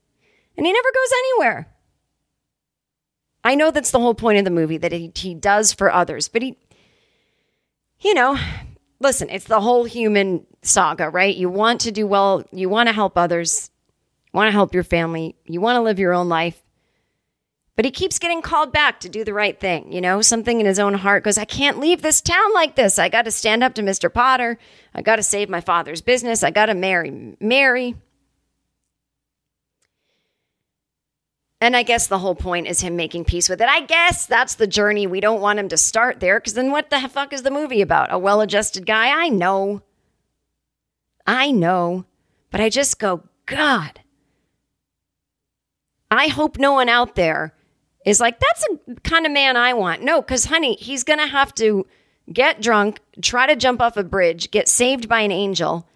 and 0.57 0.65
he 0.65 0.73
never 0.73 0.89
goes 0.93 1.11
anywhere. 1.19 1.67
I 3.43 3.55
know 3.55 3.69
that's 3.69 3.91
the 3.91 3.99
whole 3.99 4.15
point 4.15 4.39
of 4.39 4.45
the 4.45 4.51
movie 4.51 4.77
that 4.77 4.91
he, 4.91 5.11
he 5.15 5.33
does 5.33 5.71
for 5.71 5.91
others 5.91 6.27
but 6.27 6.41
he 6.41 6.57
you 7.99 8.13
know 8.13 8.37
listen 8.99 9.29
it's 9.29 9.45
the 9.45 9.61
whole 9.61 9.85
human 9.85 10.45
saga 10.61 11.09
right? 11.09 11.35
You 11.35 11.49
want 11.49 11.81
to 11.81 11.91
do 11.91 12.05
well 12.05 12.43
you 12.51 12.69
want 12.69 12.87
to 12.87 12.93
help 12.93 13.17
others 13.17 13.69
want 14.33 14.47
to 14.47 14.51
help 14.51 14.73
your 14.73 14.83
family 14.83 15.35
you 15.45 15.61
want 15.61 15.77
to 15.77 15.81
live 15.81 15.99
your 15.99 16.13
own 16.13 16.27
life 16.27 16.61
but 17.75 17.83
he 17.83 17.91
keeps 17.91 18.19
getting 18.19 18.41
called 18.41 18.71
back 18.71 19.01
to 19.01 19.09
do 19.09 19.25
the 19.25 19.33
right 19.33 19.59
thing. 19.59 19.91
You 19.91 19.99
know, 19.99 20.21
something 20.21 20.59
in 20.59 20.65
his 20.65 20.79
own 20.79 20.93
heart 20.93 21.23
goes, 21.23 21.37
I 21.37 21.45
can't 21.45 21.79
leave 21.79 22.01
this 22.01 22.21
town 22.21 22.53
like 22.53 22.75
this. 22.75 22.97
I 22.97 23.09
got 23.09 23.25
to 23.25 23.31
stand 23.31 23.63
up 23.63 23.73
to 23.75 23.81
Mr. 23.81 24.11
Potter. 24.11 24.57
I 24.93 25.01
got 25.01 25.17
to 25.17 25.23
save 25.23 25.49
my 25.49 25.59
father's 25.59 26.01
business. 26.01 26.41
I 26.41 26.51
got 26.51 26.67
to 26.67 26.73
marry 26.73 27.35
Mary. 27.41 27.95
And 31.59 31.75
I 31.75 31.83
guess 31.83 32.07
the 32.07 32.19
whole 32.19 32.35
point 32.35 32.67
is 32.67 32.81
him 32.81 32.95
making 32.95 33.25
peace 33.25 33.49
with 33.49 33.59
it. 33.59 33.67
I 33.67 33.81
guess 33.81 34.25
that's 34.25 34.55
the 34.55 34.67
journey. 34.67 35.07
We 35.07 35.19
don't 35.19 35.41
want 35.41 35.59
him 35.59 35.69
to 35.69 35.77
start 35.77 36.19
there 36.19 36.39
because 36.39 36.53
then 36.53 36.71
what 36.71 36.89
the 36.89 37.09
fuck 37.09 37.33
is 37.33 37.41
the 37.41 37.51
movie 37.51 37.81
about? 37.81 38.13
A 38.13 38.19
well 38.19 38.39
adjusted 38.41 38.85
guy? 38.85 39.09
I 39.09 39.29
know. 39.29 39.81
I 41.25 41.51
know. 41.51 42.05
But 42.51 42.61
I 42.61 42.69
just 42.69 42.99
go, 42.99 43.23
God. 43.47 43.99
I 46.11 46.27
hope 46.27 46.57
no 46.57 46.73
one 46.73 46.87
out 46.87 47.15
there 47.15 47.54
is 48.05 48.21
like, 48.21 48.39
that's 48.39 48.65
a 48.65 48.95
kind 49.01 49.25
of 49.25 49.31
man 49.31 49.57
I 49.57 49.73
want. 49.73 50.03
No, 50.03 50.21
because, 50.21 50.45
honey, 50.45 50.75
he's 50.79 51.03
going 51.03 51.19
to 51.19 51.27
have 51.27 51.53
to 51.55 51.85
get 52.31 52.61
drunk, 52.61 52.99
try 53.21 53.47
to 53.47 53.55
jump 53.55 53.81
off 53.81 53.97
a 53.97 54.03
bridge, 54.03 54.51
get 54.51 54.69
saved 54.69 55.09
by 55.09 55.21
an 55.21 55.31
angel, 55.31 55.87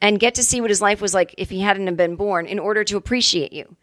and 0.00 0.20
get 0.20 0.34
to 0.34 0.42
see 0.42 0.60
what 0.60 0.70
his 0.70 0.82
life 0.82 1.00
was 1.00 1.14
like 1.14 1.34
if 1.38 1.50
he 1.50 1.60
hadn't 1.60 1.94
been 1.94 2.16
born 2.16 2.46
in 2.46 2.58
order 2.58 2.84
to 2.84 2.96
appreciate 2.96 3.52
you. 3.52 3.76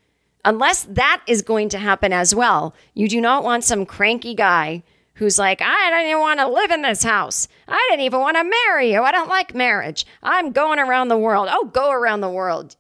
Unless 0.44 0.84
that 0.86 1.22
is 1.28 1.42
going 1.42 1.70
to 1.70 1.78
happen 1.78 2.14
as 2.14 2.36
well, 2.36 2.74
you 2.94 3.10
do 3.10 3.20
not 3.20 3.44
want 3.44 3.64
some 3.64 3.86
cranky 3.86 4.34
guy 4.34 4.84
who's 5.16 5.40
like, 5.40 5.62
I 5.62 5.90
don't 5.90 6.08
even 6.08 6.20
want 6.20 6.40
to 6.40 6.48
live 6.48 6.72
in 6.72 6.84
this 6.84 7.04
house. 7.04 7.48
I 7.68 7.86
didn't 7.90 8.06
even 8.06 8.20
want 8.20 8.38
to 8.38 8.44
marry 8.68 8.94
you. 8.94 9.02
I 9.02 9.12
don't 9.12 9.30
like 9.30 9.56
marriage. 9.56 10.06
I'm 10.22 10.52
going 10.52 10.80
around 10.80 11.08
the 11.08 11.18
world. 11.18 11.50
Oh, 11.52 11.66
go 11.66 11.92
around 11.92 12.22
the 12.22 12.30
world 12.30 12.76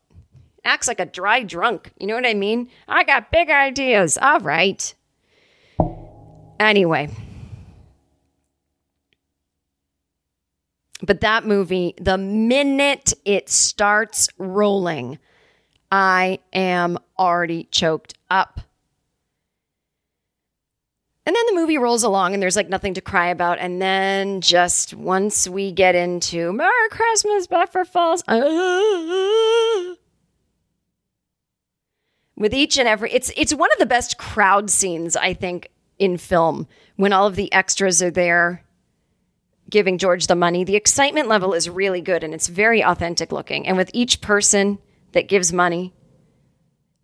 acts 0.68 0.88
like 0.88 1.00
a 1.00 1.06
dry 1.06 1.44
drunk. 1.44 1.92
You 1.98 2.08
know 2.08 2.16
what 2.16 2.26
I 2.26 2.34
mean? 2.34 2.70
I 2.88 3.04
got 3.04 3.32
big 3.32 3.50
ideas. 3.50 4.18
All 4.22 4.40
right. 4.40 4.94
Anyway. 6.60 7.10
But 11.02 11.22
that 11.22 11.46
movie, 11.46 11.94
the 12.00 12.18
minute 12.18 13.14
it 13.24 13.50
starts 13.50 14.30
rolling, 14.38 15.20
I 15.92 16.40
am 16.54 16.98
already 17.18 17.68
choked 17.72 18.16
up. 18.30 18.62
And 21.26 21.36
then 21.36 21.46
the 21.48 21.56
movie 21.56 21.78
rolls 21.78 22.04
along 22.04 22.34
and 22.34 22.42
there's 22.42 22.56
like 22.56 22.70
nothing 22.70 22.94
to 22.94 23.02
cry 23.02 23.28
about. 23.28 23.60
And 23.60 23.82
then 23.82 24.42
just 24.42 24.94
once 24.94 25.48
we 25.48 25.72
get 25.72 25.94
into 25.94 26.54
Merry 26.54 26.90
Christmas, 26.90 27.48
Bedford 27.48 27.88
Falls, 27.88 28.24
with 32.38 32.54
each 32.54 32.78
and 32.78 32.88
every 32.88 33.12
it's 33.12 33.32
it's 33.36 33.54
one 33.54 33.72
of 33.74 33.80
the 33.80 33.86
best 33.86 34.18
crowd 34.18 34.70
scenes 34.70 35.18
I 35.18 35.34
think 35.34 35.70
in 36.00 36.18
film 36.18 36.68
when 36.96 37.12
all 37.12 37.28
of 37.28 37.36
the 37.36 37.52
extras 37.52 38.02
are 38.02 38.12
there 38.12 38.64
giving 39.70 39.98
George 39.98 40.28
the 40.28 40.36
money. 40.36 40.64
The 40.64 40.76
excitement 40.76 41.28
level 41.28 41.54
is 41.54 41.70
really 41.70 42.02
good 42.02 42.24
and 42.24 42.34
it's 42.34 42.48
very 42.48 42.84
authentic 42.84 43.32
looking. 43.32 43.68
And 43.68 43.76
with 43.76 43.92
each 43.94 44.22
person 44.22 44.80
that 45.12 45.28
gives 45.28 45.52
money, 45.52 45.94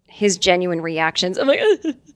his 0.08 0.38
genuine 0.38 0.82
reactions, 0.82 1.38
I'm 1.38 1.48
like, 1.48 1.60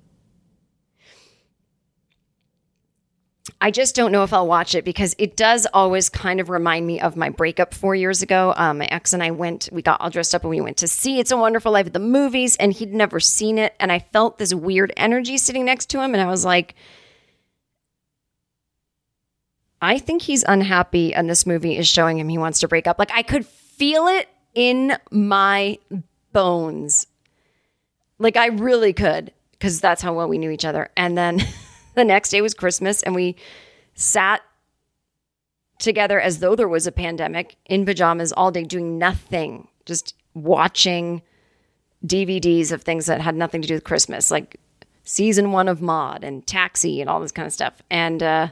I 3.61 3.71
just 3.71 3.95
don't 3.95 4.11
know 4.11 4.23
if 4.23 4.33
I'll 4.33 4.47
watch 4.47 4.75
it 4.75 4.85
because 4.85 5.15
it 5.17 5.35
does 5.35 5.65
always 5.73 6.09
kind 6.09 6.39
of 6.39 6.49
remind 6.49 6.85
me 6.85 6.99
of 6.99 7.15
my 7.15 7.29
breakup 7.29 7.73
four 7.73 7.95
years 7.95 8.21
ago. 8.21 8.53
Um, 8.55 8.79
my 8.79 8.85
ex 8.85 9.13
and 9.13 9.23
I 9.23 9.31
went, 9.31 9.69
we 9.71 9.81
got 9.81 10.01
all 10.01 10.09
dressed 10.09 10.35
up 10.35 10.43
and 10.43 10.49
we 10.49 10.61
went 10.61 10.77
to 10.77 10.87
see 10.87 11.19
It's 11.19 11.31
a 11.31 11.37
Wonderful 11.37 11.71
Life 11.71 11.87
at 11.87 11.93
the 11.93 11.99
movies, 11.99 12.55
and 12.57 12.73
he'd 12.73 12.93
never 12.93 13.19
seen 13.19 13.57
it. 13.57 13.73
And 13.79 13.91
I 13.91 13.99
felt 13.99 14.37
this 14.37 14.53
weird 14.53 14.93
energy 14.97 15.37
sitting 15.37 15.65
next 15.65 15.87
to 15.91 16.01
him, 16.01 16.13
and 16.13 16.21
I 16.21 16.27
was 16.27 16.45
like, 16.45 16.75
I 19.81 19.97
think 19.99 20.21
he's 20.21 20.43
unhappy, 20.43 21.13
and 21.13 21.29
this 21.29 21.45
movie 21.45 21.77
is 21.77 21.87
showing 21.87 22.19
him 22.19 22.29
he 22.29 22.37
wants 22.37 22.59
to 22.59 22.67
break 22.67 22.85
up. 22.85 22.99
Like, 22.99 23.11
I 23.13 23.23
could 23.23 23.45
feel 23.45 24.07
it 24.07 24.27
in 24.55 24.97
my 25.09 25.77
bones. 26.33 27.07
Like, 28.19 28.37
I 28.37 28.47
really 28.47 28.93
could, 28.93 29.31
because 29.51 29.79
that's 29.79 30.01
how 30.01 30.13
well 30.13 30.27
we 30.27 30.37
knew 30.37 30.51
each 30.51 30.65
other. 30.65 30.89
And 30.97 31.17
then. 31.17 31.41
The 31.97 32.05
next 32.05 32.29
day 32.29 32.41
was 32.41 32.53
Christmas, 32.53 33.01
and 33.01 33.15
we 33.15 33.35
sat 33.95 34.43
together 35.79 36.21
as 36.21 36.37
though 36.37 36.55
there 36.55 36.67
was 36.67 36.85
a 36.85 36.91
pandemic 36.91 37.55
in 37.65 37.87
pajamas 37.87 38.31
all 38.31 38.51
day 38.51 38.65
doing 38.65 38.99
nothing, 38.99 39.67
just 39.83 40.13
watching 40.35 41.23
DVDs 42.05 42.71
of 42.71 42.83
things 42.83 43.07
that 43.07 43.19
had 43.19 43.35
nothing 43.35 43.63
to 43.63 43.67
do 43.67 43.73
with 43.73 43.83
Christmas, 43.83 44.29
like 44.29 44.59
season 45.05 45.51
one 45.51 45.67
of 45.67 45.81
Maude 45.81 46.23
and 46.23 46.45
Taxi 46.45 47.01
and 47.01 47.09
all 47.09 47.19
this 47.19 47.31
kind 47.31 47.47
of 47.47 47.51
stuff. 47.51 47.81
And 47.89 48.21
uh, 48.21 48.49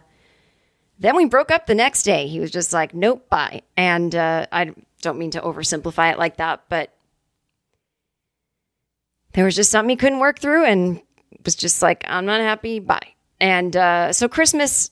then 0.97 1.15
we 1.15 1.25
broke 1.25 1.51
up 1.51 1.67
the 1.67 1.75
next 1.75 2.01
day. 2.01 2.25
He 2.25 2.39
was 2.39 2.49
just 2.49 2.73
like, 2.73 2.95
nope, 2.95 3.29
bye. 3.29 3.61
And 3.77 4.15
uh, 4.15 4.47
I 4.51 4.73
don't 5.03 5.19
mean 5.19 5.29
to 5.31 5.41
oversimplify 5.41 6.11
it 6.11 6.17
like 6.17 6.37
that, 6.37 6.63
but 6.67 6.95
there 9.33 9.45
was 9.45 9.55
just 9.55 9.69
something 9.69 9.91
he 9.91 9.95
couldn't 9.97 10.17
work 10.17 10.39
through 10.39 10.65
and 10.65 10.99
was 11.43 11.55
just 11.55 11.83
like, 11.83 12.03
I'm 12.07 12.25
not 12.25 12.41
happy. 12.41 12.79
Bye. 12.79 13.14
And 13.39 13.75
uh, 13.75 14.13
so 14.13 14.27
Christmas, 14.27 14.91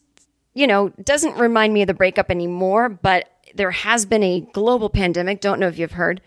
you 0.53 0.67
know, 0.67 0.89
doesn't 1.03 1.37
remind 1.37 1.73
me 1.73 1.81
of 1.81 1.87
the 1.87 1.93
breakup 1.93 2.29
anymore, 2.29 2.89
but 2.89 3.29
there 3.55 3.71
has 3.71 4.05
been 4.05 4.23
a 4.23 4.41
global 4.53 4.89
pandemic. 4.89 5.41
Don't 5.41 5.59
know 5.59 5.67
if 5.67 5.77
you've 5.77 5.93
heard. 5.93 6.21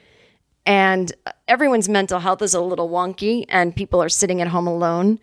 And 0.65 1.13
everyone's 1.47 1.89
mental 1.89 2.19
health 2.19 2.43
is 2.43 2.55
a 2.55 2.61
little 2.61 2.89
wonky, 2.89 3.45
and 3.49 3.75
people 3.75 4.03
are 4.03 4.09
sitting 4.09 4.41
at 4.41 4.49
home 4.49 4.67
alone. 4.67 5.21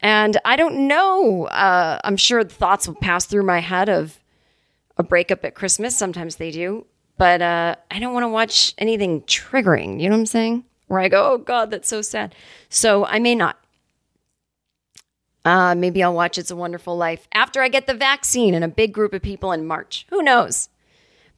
And 0.00 0.36
I 0.44 0.56
don't 0.56 0.88
know. 0.88 1.44
Uh, 1.46 2.00
I'm 2.02 2.16
sure 2.16 2.42
thoughts 2.42 2.88
will 2.88 2.96
pass 2.96 3.26
through 3.26 3.44
my 3.44 3.60
head 3.60 3.88
of 3.88 4.18
a 4.96 5.02
breakup 5.02 5.44
at 5.44 5.54
Christmas. 5.54 5.96
Sometimes 5.96 6.36
they 6.36 6.50
do. 6.50 6.86
But 7.18 7.42
uh, 7.42 7.76
I 7.90 7.98
don't 7.98 8.14
want 8.14 8.24
to 8.24 8.28
watch 8.28 8.74
anything 8.78 9.20
triggering. 9.22 10.00
You 10.00 10.08
know 10.08 10.14
what 10.14 10.20
I'm 10.20 10.26
saying? 10.26 10.64
Where 10.86 11.00
I 11.00 11.08
go, 11.08 11.32
oh 11.32 11.38
God, 11.38 11.70
that's 11.70 11.88
so 11.88 12.02
sad. 12.02 12.34
So 12.68 13.04
I 13.04 13.18
may 13.18 13.34
not. 13.34 13.59
Uh, 15.44 15.74
maybe 15.74 16.02
I'll 16.02 16.14
watch 16.14 16.38
It's 16.38 16.50
a 16.50 16.56
Wonderful 16.56 16.96
Life 16.96 17.26
after 17.32 17.62
I 17.62 17.68
get 17.68 17.86
the 17.86 17.94
vaccine 17.94 18.54
and 18.54 18.64
a 18.64 18.68
big 18.68 18.92
group 18.92 19.14
of 19.14 19.22
people 19.22 19.52
in 19.52 19.66
March. 19.66 20.06
Who 20.10 20.22
knows? 20.22 20.68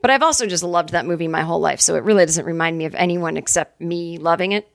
But 0.00 0.10
I've 0.10 0.22
also 0.22 0.46
just 0.46 0.64
loved 0.64 0.90
that 0.90 1.06
movie 1.06 1.28
my 1.28 1.42
whole 1.42 1.60
life, 1.60 1.80
so 1.80 1.94
it 1.94 2.02
really 2.02 2.26
doesn't 2.26 2.44
remind 2.44 2.76
me 2.76 2.84
of 2.84 2.94
anyone 2.96 3.36
except 3.36 3.80
me 3.80 4.18
loving 4.18 4.50
it. 4.50 4.68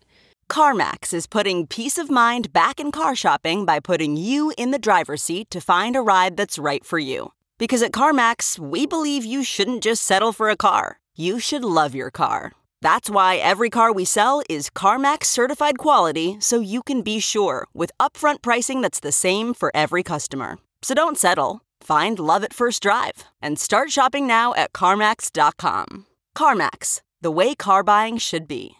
CarMax 0.49 1.13
is 1.13 1.27
putting 1.27 1.67
peace 1.67 1.97
of 1.97 2.09
mind 2.09 2.53
back 2.53 2.79
in 2.79 2.91
car 2.91 3.15
shopping 3.15 3.65
by 3.65 3.81
putting 3.81 4.15
you 4.15 4.53
in 4.57 4.71
the 4.71 4.79
driver's 4.79 5.21
seat 5.21 5.51
to 5.51 5.59
find 5.59 5.97
a 5.97 6.01
ride 6.01 6.37
that's 6.37 6.57
right 6.57 6.85
for 6.85 6.97
you. 6.97 7.33
Because 7.57 7.81
at 7.81 7.91
CarMax, 7.91 8.57
we 8.57 8.85
believe 8.85 9.25
you 9.25 9.43
shouldn't 9.43 9.83
just 9.83 10.03
settle 10.03 10.31
for 10.31 10.49
a 10.49 10.55
car, 10.55 10.99
you 11.17 11.39
should 11.39 11.65
love 11.65 11.93
your 11.93 12.11
car. 12.11 12.53
That's 12.81 13.09
why 13.09 13.37
every 13.37 13.69
car 13.69 13.91
we 13.91 14.05
sell 14.05 14.41
is 14.49 14.69
CarMax 14.69 15.25
certified 15.25 15.77
quality 15.77 16.37
so 16.39 16.59
you 16.59 16.83
can 16.83 17.01
be 17.01 17.19
sure 17.19 17.67
with 17.73 17.91
upfront 17.99 18.41
pricing 18.41 18.81
that's 18.81 18.99
the 18.99 19.11
same 19.11 19.53
for 19.53 19.71
every 19.75 20.03
customer. 20.03 20.57
So 20.81 20.93
don't 20.93 21.17
settle. 21.17 21.61
Find 21.81 22.19
love 22.19 22.43
at 22.43 22.53
first 22.53 22.83
drive 22.83 23.25
and 23.41 23.59
start 23.59 23.91
shopping 23.91 24.27
now 24.27 24.53
at 24.53 24.73
CarMax.com. 24.73 26.05
CarMax, 26.35 27.01
the 27.21 27.31
way 27.31 27.55
car 27.55 27.83
buying 27.83 28.17
should 28.17 28.47
be. 28.47 28.75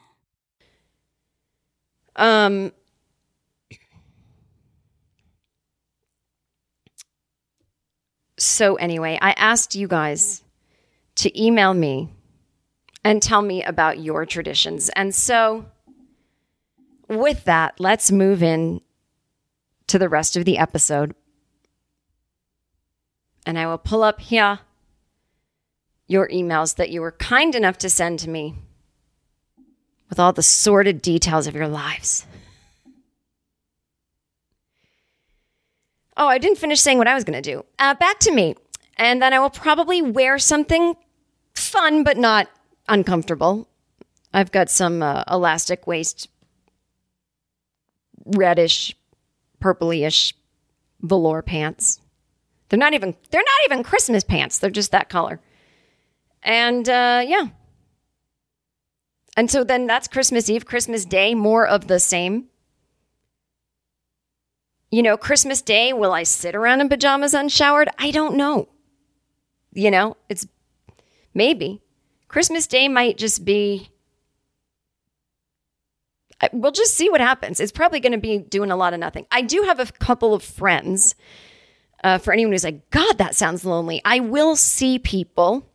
Um, 2.16 2.72
so, 8.38 8.76
anyway, 8.76 9.20
I 9.22 9.32
asked 9.34 9.76
you 9.76 9.88
guys 9.88 10.44
to 11.16 11.42
email 11.42 11.76
me 11.76 12.10
and 13.08 13.22
tell 13.22 13.42
me 13.42 13.64
about 13.64 14.00
your 14.00 14.26
traditions. 14.26 14.90
And 14.90 15.16
so, 15.16 15.66
with 17.08 17.46
that, 17.46 17.80
let's 17.80 18.12
move 18.12 18.44
in 18.44 18.82
to 19.88 19.98
the 19.98 20.10
rest 20.10 20.36
of 20.36 20.44
the 20.44 20.58
episode. 20.58 21.16
And 23.46 23.58
I 23.58 23.66
will 23.66 23.78
pull 23.78 24.04
up 24.04 24.20
here 24.20 24.60
your 26.06 26.28
emails 26.28 26.76
that 26.76 26.90
you 26.90 27.00
were 27.00 27.14
kind 27.14 27.56
enough 27.56 27.78
to 27.78 27.90
send 27.90 28.20
to 28.20 28.30
me 28.30 28.56
with 30.10 30.20
all 30.20 30.34
the 30.34 30.44
sordid 30.44 31.02
details 31.02 31.48
of 31.48 31.56
your 31.56 31.70
lives. 31.70 32.26
Oh, 36.18 36.28
I 36.28 36.40
didn't 36.40 36.58
finish 36.58 36.82
saying 36.82 36.98
what 36.98 37.08
I 37.08 37.16
was 37.16 37.24
going 37.24 37.42
to 37.42 37.52
do. 37.54 37.64
Uh, 37.80 37.94
back 37.94 38.20
to 38.20 38.34
me. 38.34 38.56
And 38.98 39.22
then 39.22 39.32
I 39.32 39.40
will 39.40 39.50
probably 39.50 40.02
wear 40.02 40.38
something 40.38 40.98
fun, 41.54 42.04
but 42.04 42.18
not 42.18 42.50
uncomfortable. 42.88 43.68
I've 44.34 44.52
got 44.52 44.70
some 44.70 45.02
uh, 45.02 45.24
elastic 45.30 45.88
waist, 45.88 46.30
reddish, 48.26 48.96
purplyish 49.62 50.34
velour 51.02 51.42
pants. 51.42 52.00
They're 52.70 52.80
not 52.80 52.94
even 52.94 53.16
they're 53.32 53.42
not 53.42 53.66
even 53.66 53.84
Christmas 53.84 54.24
pants. 54.24 54.60
They're 54.60 54.70
just 54.70 54.92
that 54.92 55.10
color. 55.10 55.40
And 56.44 56.88
uh, 56.88 57.24
yeah. 57.26 57.48
And 59.36 59.50
so 59.52 59.64
then 59.64 59.88
that's 59.88 60.08
Christmas 60.08 60.50
Eve, 60.50 60.66
Christmas 60.66 61.06
Day, 61.06 61.36
more 61.36 61.66
of 61.66 61.88
the 61.88 62.00
same. 62.00 62.46
You 64.90 65.04
know, 65.04 65.18
Christmas 65.18 65.62
Day, 65.62 65.94
will 65.94 66.14
I 66.14 66.24
sit 66.24 66.56
around 66.56 66.82
in 66.82 66.90
pajamas 66.90 67.34
unshowered? 67.34 67.90
I 68.00 68.10
don't 68.12 68.36
know. 68.36 68.70
You 69.74 69.92
know, 69.92 70.18
it's 70.30 70.48
maybe. 71.34 71.82
Christmas 72.28 72.68
Day 72.68 72.88
might 72.88 73.18
just 73.18 73.46
be. 73.46 73.90
We'll 76.54 76.72
just 76.72 76.96
see 76.96 77.10
what 77.10 77.20
happens. 77.20 77.60
It's 77.60 77.72
probably 77.72 78.00
going 78.00 78.12
to 78.12 78.20
be 78.20 78.38
doing 78.38 78.70
a 78.70 78.76
lot 78.76 78.94
of 78.94 79.00
nothing. 79.00 79.26
I 79.32 79.42
do 79.42 79.64
have 79.64 79.80
a 79.80 79.86
couple 79.86 80.34
of 80.36 80.44
friends. 80.44 81.16
Uh, 82.04 82.20
for 82.20 82.32
anyone 82.32 82.52
who's 82.52 82.64
like, 82.64 82.90
God, 82.92 83.18
that 83.18 83.36
sounds 83.36 83.66
lonely. 83.66 84.02
I 84.06 84.20
will 84.20 84.56
see 84.56 85.00
people. 85.00 85.68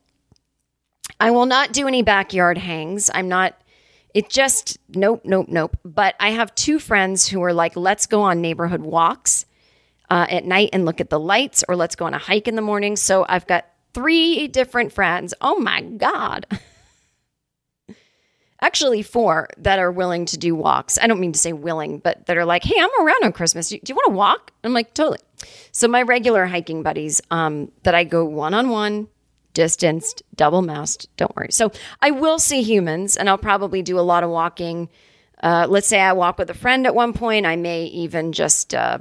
I 1.18 1.32
will 1.32 1.46
not 1.46 1.72
do 1.72 1.88
any 1.88 2.02
backyard 2.02 2.58
hangs. 2.58 3.10
I'm 3.12 3.28
not. 3.28 3.60
It 4.14 4.28
just 4.28 4.78
nope, 4.94 5.22
nope, 5.24 5.48
nope. 5.48 5.76
But 5.84 6.14
I 6.20 6.30
have 6.30 6.54
two 6.54 6.78
friends 6.78 7.26
who 7.26 7.42
are 7.42 7.52
like, 7.52 7.74
let's 7.76 8.06
go 8.06 8.22
on 8.22 8.40
neighborhood 8.40 8.82
walks 8.82 9.46
uh, 10.10 10.26
at 10.28 10.44
night 10.44 10.70
and 10.72 10.84
look 10.84 11.00
at 11.00 11.10
the 11.10 11.18
lights, 11.18 11.64
or 11.68 11.74
let's 11.74 11.96
go 11.96 12.04
on 12.04 12.14
a 12.14 12.18
hike 12.18 12.46
in 12.46 12.54
the 12.54 12.62
morning. 12.62 12.94
So 12.94 13.26
I've 13.28 13.46
got 13.46 13.66
three 13.94 14.48
different 14.48 14.92
friends. 14.92 15.34
Oh 15.40 15.58
my 15.58 15.82
God. 15.82 16.46
Actually, 18.60 19.02
four 19.02 19.48
that 19.58 19.80
are 19.80 19.90
willing 19.90 20.24
to 20.26 20.36
do 20.38 20.54
walks. 20.54 20.96
I 21.02 21.08
don't 21.08 21.18
mean 21.18 21.32
to 21.32 21.38
say 21.38 21.52
willing, 21.52 21.98
but 21.98 22.26
that 22.26 22.36
are 22.36 22.44
like, 22.44 22.62
hey, 22.62 22.76
I'm 22.78 23.04
around 23.04 23.24
on 23.24 23.32
Christmas. 23.32 23.68
Do, 23.68 23.76
do 23.76 23.90
you 23.90 23.96
want 23.96 24.12
to 24.12 24.16
walk? 24.16 24.52
I'm 24.62 24.72
like, 24.72 24.94
totally. 24.94 25.18
So 25.72 25.88
my 25.88 26.02
regular 26.02 26.46
hiking 26.46 26.84
buddies 26.84 27.20
um, 27.32 27.72
that 27.82 27.96
I 27.96 28.04
go 28.04 28.24
one 28.24 28.54
on 28.54 28.68
one, 28.68 29.08
distanced, 29.52 30.22
double 30.36 30.62
masked, 30.62 31.08
don't 31.16 31.34
worry. 31.34 31.48
So 31.50 31.72
I 32.00 32.12
will 32.12 32.38
see 32.38 32.62
humans 32.62 33.16
and 33.16 33.28
I'll 33.28 33.36
probably 33.36 33.82
do 33.82 33.98
a 33.98 34.00
lot 34.00 34.22
of 34.22 34.30
walking. 34.30 34.88
Uh, 35.42 35.66
let's 35.68 35.88
say 35.88 36.00
I 36.00 36.12
walk 36.12 36.38
with 36.38 36.48
a 36.48 36.54
friend 36.54 36.86
at 36.86 36.94
one 36.94 37.14
point. 37.14 37.46
I 37.46 37.56
may 37.56 37.86
even 37.86 38.32
just 38.32 38.74
uh, 38.74 38.98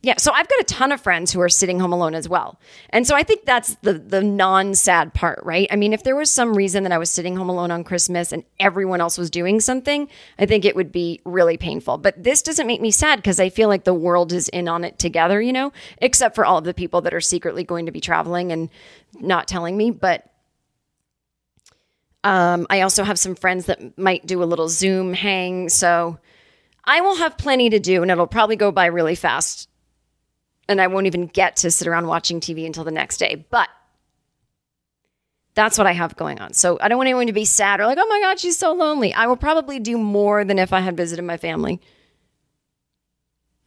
yeah, 0.00 0.14
so 0.16 0.30
I've 0.32 0.46
got 0.46 0.60
a 0.60 0.64
ton 0.64 0.92
of 0.92 1.00
friends 1.00 1.32
who 1.32 1.40
are 1.40 1.48
sitting 1.48 1.80
home 1.80 1.92
alone 1.92 2.14
as 2.14 2.28
well. 2.28 2.60
And 2.90 3.04
so 3.04 3.16
I 3.16 3.24
think 3.24 3.44
that's 3.44 3.74
the 3.82 3.94
the 3.94 4.22
non-sad 4.22 5.12
part, 5.12 5.40
right? 5.42 5.66
I 5.72 5.76
mean, 5.76 5.92
if 5.92 6.04
there 6.04 6.14
was 6.14 6.30
some 6.30 6.54
reason 6.56 6.84
that 6.84 6.92
I 6.92 6.98
was 6.98 7.10
sitting 7.10 7.34
home 7.34 7.48
alone 7.48 7.72
on 7.72 7.82
Christmas 7.82 8.30
and 8.30 8.44
everyone 8.60 9.00
else 9.00 9.18
was 9.18 9.28
doing 9.28 9.58
something, 9.58 10.08
I 10.38 10.46
think 10.46 10.64
it 10.64 10.76
would 10.76 10.92
be 10.92 11.20
really 11.24 11.56
painful. 11.56 11.98
But 11.98 12.22
this 12.22 12.42
doesn't 12.42 12.68
make 12.68 12.80
me 12.80 12.92
sad 12.92 13.16
because 13.16 13.40
I 13.40 13.48
feel 13.48 13.68
like 13.68 13.82
the 13.82 13.92
world 13.92 14.32
is 14.32 14.48
in 14.50 14.68
on 14.68 14.84
it 14.84 15.00
together, 15.00 15.42
you 15.42 15.52
know, 15.52 15.72
except 15.98 16.36
for 16.36 16.44
all 16.44 16.58
of 16.58 16.64
the 16.64 16.74
people 16.74 17.00
that 17.00 17.12
are 17.12 17.20
secretly 17.20 17.64
going 17.64 17.86
to 17.86 17.92
be 17.92 18.00
traveling 18.00 18.52
and 18.52 18.70
not 19.18 19.48
telling 19.48 19.76
me, 19.76 19.90
but 19.90 20.30
um, 22.22 22.68
I 22.70 22.82
also 22.82 23.02
have 23.02 23.18
some 23.18 23.34
friends 23.34 23.66
that 23.66 23.98
might 23.98 24.26
do 24.26 24.44
a 24.44 24.44
little 24.44 24.68
Zoom 24.68 25.12
hang. 25.12 25.68
So 25.68 26.18
I 26.84 27.00
will 27.00 27.16
have 27.16 27.36
plenty 27.36 27.70
to 27.70 27.80
do 27.80 28.02
and 28.02 28.10
it'll 28.12 28.28
probably 28.28 28.56
go 28.56 28.70
by 28.70 28.86
really 28.86 29.16
fast 29.16 29.68
and 30.68 30.80
I 30.80 30.86
won't 30.86 31.06
even 31.06 31.26
get 31.26 31.56
to 31.56 31.70
sit 31.70 31.88
around 31.88 32.06
watching 32.06 32.40
TV 32.40 32.66
until 32.66 32.84
the 32.84 32.90
next 32.90 33.16
day. 33.16 33.46
But 33.50 33.68
that's 35.54 35.78
what 35.78 35.86
I 35.86 35.92
have 35.92 36.14
going 36.16 36.40
on. 36.40 36.52
So 36.52 36.78
I 36.80 36.88
don't 36.88 36.98
want 36.98 37.08
anyone 37.08 37.26
to 37.26 37.32
be 37.32 37.44
sad 37.44 37.80
or 37.80 37.86
like, 37.86 37.98
oh 38.00 38.06
my 38.06 38.20
God, 38.20 38.38
she's 38.38 38.58
so 38.58 38.72
lonely. 38.72 39.12
I 39.12 39.26
will 39.26 39.36
probably 39.36 39.80
do 39.80 39.98
more 39.98 40.44
than 40.44 40.58
if 40.58 40.72
I 40.72 40.80
had 40.80 40.96
visited 40.96 41.24
my 41.24 41.36
family. 41.36 41.80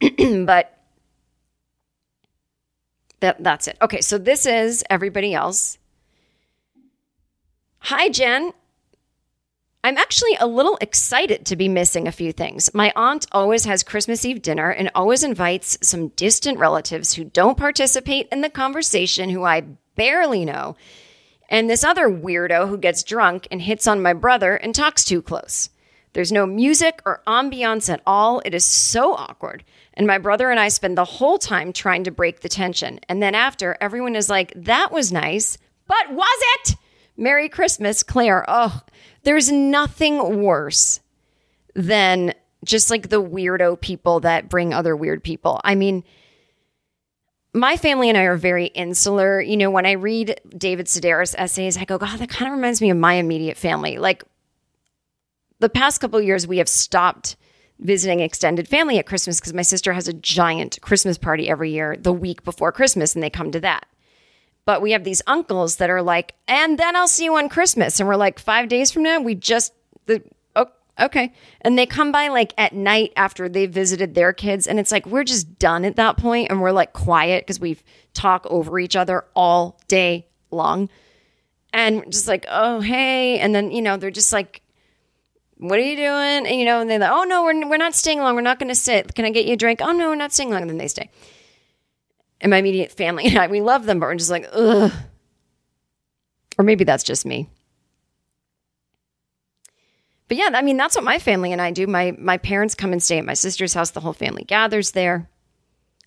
but 0.00 0.78
that, 3.20 3.42
that's 3.42 3.68
it. 3.68 3.76
Okay, 3.82 4.00
so 4.00 4.16
this 4.16 4.46
is 4.46 4.82
everybody 4.88 5.34
else. 5.34 5.78
Hi, 7.80 8.08
Jen. 8.08 8.52
I'm 9.84 9.98
actually 9.98 10.36
a 10.38 10.46
little 10.46 10.78
excited 10.80 11.46
to 11.46 11.56
be 11.56 11.68
missing 11.68 12.06
a 12.06 12.12
few 12.12 12.32
things. 12.32 12.72
My 12.72 12.92
aunt 12.94 13.26
always 13.32 13.64
has 13.64 13.82
Christmas 13.82 14.24
Eve 14.24 14.40
dinner 14.40 14.70
and 14.70 14.92
always 14.94 15.24
invites 15.24 15.76
some 15.82 16.08
distant 16.08 16.60
relatives 16.60 17.14
who 17.14 17.24
don't 17.24 17.58
participate 17.58 18.28
in 18.30 18.42
the 18.42 18.48
conversation, 18.48 19.28
who 19.28 19.42
I 19.42 19.62
barely 19.96 20.44
know, 20.44 20.76
and 21.48 21.68
this 21.68 21.82
other 21.82 22.08
weirdo 22.08 22.68
who 22.68 22.78
gets 22.78 23.02
drunk 23.02 23.48
and 23.50 23.60
hits 23.60 23.88
on 23.88 24.00
my 24.00 24.12
brother 24.12 24.54
and 24.54 24.72
talks 24.72 25.04
too 25.04 25.20
close. 25.20 25.68
There's 26.12 26.30
no 26.30 26.46
music 26.46 27.00
or 27.04 27.22
ambiance 27.26 27.92
at 27.92 28.02
all. 28.06 28.40
It 28.44 28.54
is 28.54 28.64
so 28.64 29.14
awkward. 29.14 29.64
And 29.94 30.06
my 30.06 30.18
brother 30.18 30.50
and 30.50 30.60
I 30.60 30.68
spend 30.68 30.96
the 30.96 31.04
whole 31.04 31.38
time 31.38 31.72
trying 31.72 32.04
to 32.04 32.10
break 32.10 32.40
the 32.40 32.48
tension. 32.48 33.00
And 33.08 33.20
then 33.20 33.34
after, 33.34 33.76
everyone 33.80 34.14
is 34.14 34.30
like, 34.30 34.52
that 34.54 34.92
was 34.92 35.10
nice, 35.10 35.58
but 35.88 36.12
was 36.12 36.42
it? 36.56 36.76
Merry 37.16 37.48
Christmas, 37.48 38.02
Claire. 38.02 38.44
Oh, 38.46 38.80
there's 39.24 39.50
nothing 39.50 40.42
worse 40.42 41.00
than 41.74 42.34
just 42.64 42.90
like 42.90 43.08
the 43.08 43.22
weirdo 43.22 43.80
people 43.80 44.20
that 44.20 44.48
bring 44.48 44.72
other 44.72 44.96
weird 44.96 45.22
people. 45.22 45.60
I 45.64 45.74
mean, 45.74 46.04
my 47.54 47.76
family 47.76 48.08
and 48.08 48.16
I 48.16 48.22
are 48.22 48.36
very 48.36 48.66
insular. 48.66 49.40
You 49.40 49.56
know, 49.56 49.70
when 49.70 49.86
I 49.86 49.92
read 49.92 50.40
David 50.56 50.86
Sedaris 50.86 51.34
essays, 51.36 51.76
I 51.76 51.84
go, 51.84 51.98
God, 51.98 52.18
that 52.18 52.28
kind 52.28 52.50
of 52.50 52.56
reminds 52.56 52.80
me 52.80 52.90
of 52.90 52.96
my 52.96 53.14
immediate 53.14 53.56
family. 53.56 53.98
Like 53.98 54.24
the 55.58 55.68
past 55.68 56.00
couple 56.00 56.20
years, 56.20 56.46
we 56.46 56.58
have 56.58 56.68
stopped 56.68 57.36
visiting 57.78 58.20
extended 58.20 58.68
family 58.68 58.98
at 58.98 59.06
Christmas 59.06 59.40
because 59.40 59.54
my 59.54 59.62
sister 59.62 59.92
has 59.92 60.08
a 60.08 60.12
giant 60.12 60.78
Christmas 60.82 61.18
party 61.18 61.48
every 61.48 61.72
year 61.72 61.96
the 61.98 62.12
week 62.12 62.44
before 62.44 62.72
Christmas, 62.72 63.14
and 63.14 63.22
they 63.22 63.30
come 63.30 63.50
to 63.50 63.60
that. 63.60 63.86
But 64.64 64.80
we 64.80 64.92
have 64.92 65.02
these 65.02 65.22
uncles 65.26 65.76
that 65.76 65.90
are 65.90 66.02
like, 66.02 66.34
and 66.46 66.78
then 66.78 66.94
I'll 66.94 67.08
see 67.08 67.24
you 67.24 67.36
on 67.36 67.48
Christmas. 67.48 67.98
And 67.98 68.08
we're 68.08 68.16
like, 68.16 68.38
five 68.38 68.68
days 68.68 68.92
from 68.92 69.02
now, 69.02 69.20
we 69.20 69.34
just, 69.34 69.72
the, 70.06 70.22
oh, 70.54 70.68
okay. 71.00 71.32
And 71.62 71.76
they 71.76 71.84
come 71.84 72.12
by 72.12 72.28
like 72.28 72.54
at 72.56 72.72
night 72.72 73.12
after 73.16 73.48
they've 73.48 73.70
visited 73.70 74.14
their 74.14 74.32
kids. 74.32 74.68
And 74.68 74.78
it's 74.78 74.92
like, 74.92 75.04
we're 75.04 75.24
just 75.24 75.58
done 75.58 75.84
at 75.84 75.96
that 75.96 76.16
point 76.16 76.50
And 76.50 76.60
we're 76.60 76.70
like 76.70 76.92
quiet 76.92 77.44
because 77.44 77.58
we've 77.58 77.82
talk 78.14 78.46
over 78.50 78.78
each 78.78 78.94
other 78.94 79.24
all 79.34 79.80
day 79.88 80.28
long. 80.50 80.88
And 81.72 82.04
just 82.12 82.28
like, 82.28 82.46
oh, 82.48 82.80
hey. 82.80 83.38
And 83.38 83.54
then, 83.54 83.72
you 83.72 83.82
know, 83.82 83.96
they're 83.96 84.10
just 84.10 84.32
like, 84.32 84.62
what 85.56 85.78
are 85.78 85.82
you 85.82 85.96
doing? 85.96 86.46
And, 86.46 86.58
you 86.58 86.64
know, 86.64 86.80
and 86.80 86.90
they're 86.90 86.98
like, 86.98 87.10
oh, 87.10 87.24
no, 87.24 87.44
we're, 87.44 87.68
we're 87.68 87.76
not 87.78 87.94
staying 87.94 88.20
long. 88.20 88.36
We're 88.36 88.42
not 88.42 88.58
going 88.58 88.68
to 88.68 88.74
sit. 88.74 89.14
Can 89.14 89.24
I 89.24 89.30
get 89.30 89.46
you 89.46 89.54
a 89.54 89.56
drink? 89.56 89.80
Oh, 89.82 89.92
no, 89.92 90.08
we're 90.08 90.14
not 90.14 90.32
staying 90.32 90.50
long. 90.50 90.60
And 90.60 90.70
then 90.70 90.78
they 90.78 90.88
stay 90.88 91.10
and 92.42 92.50
my 92.50 92.58
immediate 92.58 92.92
family 92.92 93.24
and 93.28 93.38
I, 93.38 93.46
we 93.46 93.62
love 93.62 93.86
them, 93.86 93.98
but 93.98 94.06
we're 94.06 94.16
just 94.16 94.30
like, 94.30 94.48
ugh. 94.52 94.92
Or 96.58 96.64
maybe 96.64 96.84
that's 96.84 97.04
just 97.04 97.24
me. 97.24 97.48
But 100.28 100.36
yeah, 100.36 100.50
I 100.52 100.62
mean, 100.62 100.76
that's 100.76 100.94
what 100.94 101.04
my 101.04 101.18
family 101.18 101.52
and 101.52 101.60
I 101.60 101.70
do. 101.70 101.86
My 101.86 102.14
my 102.18 102.38
parents 102.38 102.74
come 102.74 102.92
and 102.92 103.02
stay 103.02 103.18
at 103.18 103.24
my 103.24 103.34
sister's 103.34 103.74
house. 103.74 103.90
The 103.90 104.00
whole 104.00 104.12
family 104.12 104.44
gathers 104.44 104.92
there. 104.92 105.28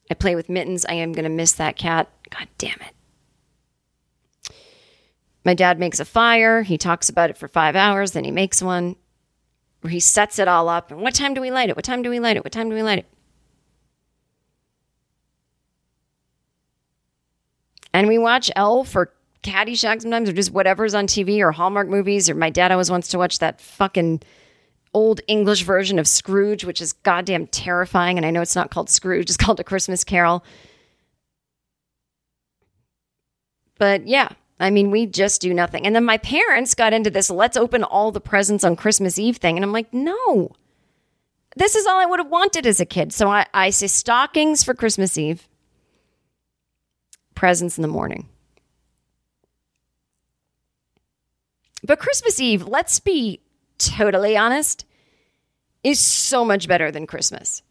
I 0.10 0.14
play 0.14 0.36
with 0.36 0.50
Mittens. 0.50 0.86
I 0.86 0.94
am 0.94 1.14
going 1.14 1.24
to 1.24 1.30
miss 1.30 1.54
that 1.54 1.78
cat. 1.78 2.10
God 2.30 2.48
damn 2.58 2.80
it. 2.82 4.56
My 5.44 5.54
dad 5.54 5.80
makes 5.80 6.00
a 6.00 6.06
fire. 6.06 6.64
He 6.64 6.78
talks 6.78 7.10
about 7.10 7.30
it 7.30 7.38
for 7.38 7.48
five 7.48 7.76
hours. 7.76 8.12
Then 8.12 8.24
he 8.24 8.32
makes 8.32 8.62
one 8.62 8.96
where 9.82 9.92
he 9.92 10.00
sets 10.00 10.40
it 10.40 10.48
all 10.48 10.70
up. 10.70 10.92
And 10.92 11.02
what 11.02 11.14
time 11.14 11.36
do 11.36 11.42
we 11.42 11.52
light 11.52 11.70
it? 11.70 11.76
What 11.76 11.86
time 11.86 12.02
do 12.02 12.10
we 12.10 12.20
light 12.20 12.38
it? 12.38 12.44
What 12.44 12.54
time 12.54 12.70
do 12.70 12.76
we 12.76 12.84
light 12.84 13.00
it? 13.00 13.15
And 17.96 18.10
we 18.10 18.18
watch 18.18 18.52
Elf 18.58 18.94
or 18.94 19.14
Caddyshack 19.42 20.02
sometimes, 20.02 20.28
or 20.28 20.34
just 20.34 20.52
whatever's 20.52 20.94
on 20.94 21.08
TV, 21.08 21.40
or 21.40 21.54
Hallmark 21.54 21.88
movies. 21.88 22.30
Or 22.30 22.36
my 22.36 22.50
dad 22.50 22.74
always 22.74 22.92
wants 22.92 23.08
to 23.10 23.18
watch 23.18 23.40
that 23.40 23.62
fucking 23.62 24.22
old 24.94 25.22
English 25.28 25.64
version 25.64 25.98
of 25.98 26.06
Scrooge, 26.06 26.66
which 26.66 26.82
is 26.82 26.92
goddamn 26.92 27.48
terrifying. 27.48 28.18
And 28.18 28.26
I 28.26 28.32
know 28.32 28.42
it's 28.42 28.56
not 28.56 28.70
called 28.70 28.90
Scrooge, 28.90 29.30
it's 29.30 29.38
called 29.38 29.62
A 29.62 29.64
Christmas 29.64 30.04
Carol. 30.04 30.44
But 33.78 34.06
yeah, 34.06 34.28
I 34.60 34.72
mean, 34.72 34.92
we 34.92 35.06
just 35.06 35.40
do 35.40 35.54
nothing. 35.54 35.86
And 35.86 35.96
then 35.96 36.04
my 36.04 36.18
parents 36.18 36.76
got 36.76 36.92
into 36.92 37.10
this 37.10 37.30
let's 37.30 37.56
open 37.56 37.86
all 37.86 38.12
the 38.12 38.20
presents 38.20 38.66
on 38.66 38.76
Christmas 38.76 39.18
Eve 39.18 39.38
thing. 39.38 39.56
And 39.56 39.64
I'm 39.64 39.72
like, 39.72 39.94
no, 39.94 40.52
this 41.56 41.76
is 41.76 41.86
all 41.86 42.00
I 42.00 42.06
would 42.06 42.20
have 42.20 42.30
wanted 42.30 42.68
as 42.68 42.82
a 42.82 42.86
kid. 42.86 43.14
So 43.14 43.30
I, 43.30 43.46
I 43.54 43.70
say 43.70 43.88
stockings 43.88 44.66
for 44.66 44.74
Christmas 44.74 45.18
Eve 45.18 45.48
presents 47.36 47.78
in 47.78 47.82
the 47.82 47.88
morning. 47.88 48.28
But 51.84 52.00
Christmas 52.00 52.40
Eve, 52.40 52.68
let's 52.68 53.00
be 53.00 53.42
totally 53.78 54.36
honest, 54.36 54.86
is 55.84 56.00
so 56.00 56.44
much 56.44 56.68
better 56.68 56.90
than 56.90 57.06
Christmas. 57.06 57.62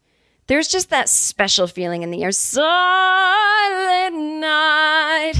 There's 0.47 0.67
just 0.67 0.89
that 0.91 1.09
special 1.09 1.67
feeling 1.67 2.03
in 2.03 2.11
the 2.11 2.23
air. 2.23 2.31
Silent 2.31 4.15
night. 4.39 5.33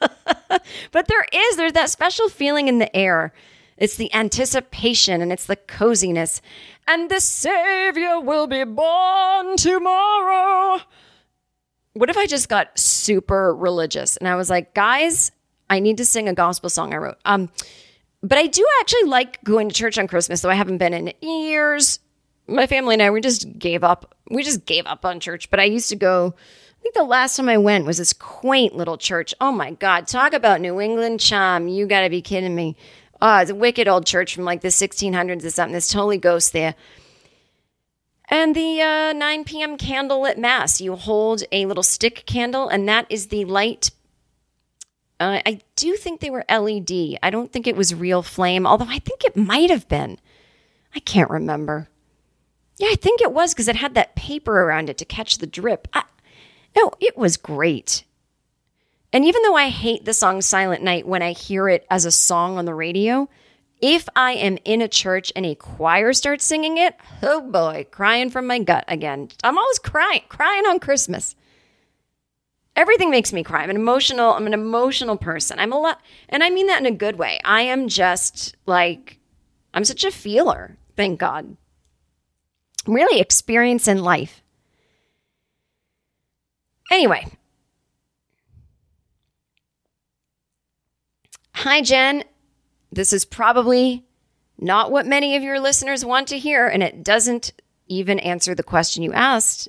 but 0.92 1.06
there 1.06 1.24
is, 1.32 1.56
there's 1.56 1.72
that 1.72 1.90
special 1.90 2.28
feeling 2.28 2.68
in 2.68 2.78
the 2.78 2.94
air. 2.94 3.32
It's 3.76 3.96
the 3.96 4.12
anticipation 4.12 5.22
and 5.22 5.32
it's 5.32 5.46
the 5.46 5.56
coziness. 5.56 6.42
And 6.86 7.10
the 7.10 7.20
Savior 7.20 8.20
will 8.20 8.46
be 8.46 8.64
born 8.64 9.56
tomorrow 9.56 10.82
what 11.94 12.10
if 12.10 12.16
I 12.16 12.26
just 12.26 12.48
got 12.48 12.78
super 12.78 13.54
religious 13.54 14.16
and 14.16 14.28
I 14.28 14.36
was 14.36 14.50
like, 14.50 14.74
guys, 14.74 15.32
I 15.68 15.80
need 15.80 15.96
to 15.98 16.04
sing 16.04 16.28
a 16.28 16.34
gospel 16.34 16.70
song 16.70 16.94
I 16.94 16.98
wrote. 16.98 17.18
Um, 17.24 17.50
but 18.22 18.38
I 18.38 18.46
do 18.46 18.64
actually 18.80 19.04
like 19.04 19.42
going 19.44 19.68
to 19.68 19.74
church 19.74 19.98
on 19.98 20.06
Christmas, 20.06 20.40
though 20.40 20.50
I 20.50 20.54
haven't 20.54 20.78
been 20.78 20.92
in 20.94 21.12
years. 21.20 22.00
My 22.46 22.66
family 22.66 22.94
and 22.94 23.02
I, 23.02 23.10
we 23.10 23.20
just 23.20 23.58
gave 23.58 23.82
up. 23.84 24.14
We 24.30 24.42
just 24.42 24.66
gave 24.66 24.86
up 24.86 25.04
on 25.04 25.20
church. 25.20 25.50
But 25.50 25.60
I 25.60 25.64
used 25.64 25.88
to 25.90 25.96
go. 25.96 26.34
I 26.36 26.82
think 26.82 26.94
the 26.94 27.04
last 27.04 27.36
time 27.36 27.48
I 27.48 27.58
went 27.58 27.86
was 27.86 27.98
this 27.98 28.12
quaint 28.12 28.74
little 28.74 28.96
church. 28.96 29.34
Oh 29.40 29.52
my 29.52 29.72
God, 29.72 30.06
talk 30.06 30.32
about 30.32 30.60
New 30.60 30.80
England 30.80 31.20
charm. 31.20 31.68
You 31.68 31.86
got 31.86 32.02
to 32.02 32.10
be 32.10 32.22
kidding 32.22 32.54
me. 32.54 32.76
Oh, 33.22 33.38
it's 33.38 33.50
a 33.50 33.54
wicked 33.54 33.86
old 33.86 34.06
church 34.06 34.34
from 34.34 34.44
like 34.44 34.62
the 34.62 34.68
1600s 34.68 35.44
or 35.44 35.50
something. 35.50 35.72
There's 35.72 35.88
totally 35.88 36.16
ghosts 36.16 36.50
there. 36.50 36.74
And 38.30 38.54
the 38.54 38.80
uh, 38.80 39.12
9 39.12 39.44
p.m. 39.44 39.76
candlelit 39.76 40.38
mass, 40.38 40.80
you 40.80 40.94
hold 40.94 41.42
a 41.50 41.66
little 41.66 41.82
stick 41.82 42.24
candle, 42.26 42.68
and 42.68 42.88
that 42.88 43.06
is 43.10 43.26
the 43.26 43.44
light. 43.44 43.90
Uh, 45.18 45.40
I 45.44 45.60
do 45.74 45.96
think 45.96 46.20
they 46.20 46.30
were 46.30 46.44
LED. 46.48 47.18
I 47.22 47.30
don't 47.30 47.52
think 47.52 47.66
it 47.66 47.76
was 47.76 47.92
real 47.92 48.22
flame, 48.22 48.66
although 48.66 48.88
I 48.88 49.00
think 49.00 49.24
it 49.24 49.36
might 49.36 49.68
have 49.68 49.88
been. 49.88 50.18
I 50.94 51.00
can't 51.00 51.28
remember. 51.28 51.88
Yeah, 52.78 52.88
I 52.90 52.94
think 52.94 53.20
it 53.20 53.32
was 53.32 53.52
because 53.52 53.68
it 53.68 53.76
had 53.76 53.94
that 53.94 54.14
paper 54.14 54.62
around 54.62 54.88
it 54.88 54.96
to 54.98 55.04
catch 55.04 55.38
the 55.38 55.46
drip. 55.46 55.88
I, 55.92 56.04
no, 56.76 56.92
it 57.00 57.18
was 57.18 57.36
great. 57.36 58.04
And 59.12 59.24
even 59.24 59.42
though 59.42 59.56
I 59.56 59.68
hate 59.68 60.04
the 60.04 60.14
song 60.14 60.40
Silent 60.40 60.82
Night 60.82 61.06
when 61.06 61.20
I 61.20 61.32
hear 61.32 61.68
it 61.68 61.84
as 61.90 62.04
a 62.04 62.12
song 62.12 62.58
on 62.58 62.64
the 62.64 62.74
radio, 62.74 63.28
if 63.80 64.08
I 64.14 64.32
am 64.32 64.58
in 64.64 64.82
a 64.82 64.88
church 64.88 65.32
and 65.34 65.46
a 65.46 65.54
choir 65.54 66.12
starts 66.12 66.44
singing 66.44 66.78
it, 66.78 66.96
oh 67.22 67.40
boy, 67.40 67.86
crying 67.90 68.30
from 68.30 68.46
my 68.46 68.58
gut 68.58 68.84
again. 68.88 69.28
I'm 69.42 69.58
always 69.58 69.78
crying, 69.78 70.22
crying 70.28 70.66
on 70.66 70.80
Christmas. 70.80 71.34
Everything 72.76 73.10
makes 73.10 73.32
me 73.32 73.42
cry. 73.42 73.62
I'm 73.62 73.70
an 73.70 73.76
emotional, 73.76 74.32
I'm 74.32 74.46
an 74.46 74.54
emotional 74.54 75.16
person. 75.16 75.58
I'm 75.58 75.72
a 75.72 75.78
lot, 75.78 76.00
and 76.28 76.42
I 76.42 76.50
mean 76.50 76.66
that 76.68 76.80
in 76.80 76.86
a 76.86 76.90
good 76.90 77.16
way. 77.16 77.40
I 77.44 77.62
am 77.62 77.88
just 77.88 78.56
like, 78.66 79.18
I'm 79.74 79.84
such 79.84 80.04
a 80.04 80.10
feeler, 80.10 80.76
thank 80.96 81.18
God. 81.18 81.56
Really 82.86 83.20
experience 83.20 83.88
in 83.88 84.02
life. 84.02 84.42
Anyway. 86.90 87.26
Hi, 91.54 91.82
Jen. 91.82 92.24
This 92.92 93.12
is 93.12 93.24
probably 93.24 94.04
not 94.58 94.90
what 94.90 95.06
many 95.06 95.36
of 95.36 95.42
your 95.42 95.60
listeners 95.60 96.04
want 96.04 96.28
to 96.28 96.38
hear, 96.38 96.66
and 96.66 96.82
it 96.82 97.02
doesn't 97.02 97.52
even 97.86 98.18
answer 98.18 98.54
the 98.54 98.62
question 98.62 99.02
you 99.02 99.12
asked, 99.12 99.68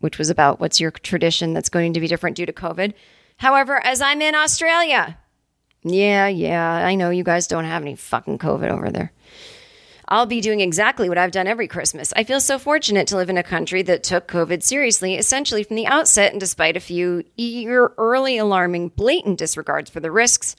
which 0.00 0.18
was 0.18 0.30
about 0.30 0.60
what's 0.60 0.80
your 0.80 0.90
tradition 0.90 1.54
that's 1.54 1.68
going 1.68 1.94
to 1.94 2.00
be 2.00 2.08
different 2.08 2.36
due 2.36 2.46
to 2.46 2.52
COVID. 2.52 2.92
However, 3.38 3.84
as 3.84 4.00
I'm 4.00 4.22
in 4.22 4.34
Australia, 4.34 5.18
yeah, 5.82 6.26
yeah, 6.26 6.70
I 6.70 6.94
know 6.96 7.10
you 7.10 7.24
guys 7.24 7.46
don't 7.46 7.64
have 7.64 7.82
any 7.82 7.94
fucking 7.94 8.38
COVID 8.38 8.70
over 8.70 8.90
there. 8.90 9.12
I'll 10.08 10.26
be 10.26 10.40
doing 10.40 10.60
exactly 10.60 11.08
what 11.08 11.18
I've 11.18 11.32
done 11.32 11.48
every 11.48 11.66
Christmas. 11.66 12.12
I 12.14 12.22
feel 12.22 12.40
so 12.40 12.58
fortunate 12.58 13.08
to 13.08 13.16
live 13.16 13.30
in 13.30 13.38
a 13.38 13.42
country 13.42 13.82
that 13.82 14.04
took 14.04 14.28
COVID 14.28 14.62
seriously, 14.62 15.16
essentially 15.16 15.64
from 15.64 15.76
the 15.76 15.86
outset, 15.86 16.32
and 16.32 16.40
despite 16.40 16.76
a 16.76 16.80
few 16.80 17.24
early 17.98 18.38
alarming, 18.38 18.90
blatant 18.90 19.38
disregards 19.38 19.90
for 19.90 20.00
the 20.00 20.12
risks, 20.12 20.54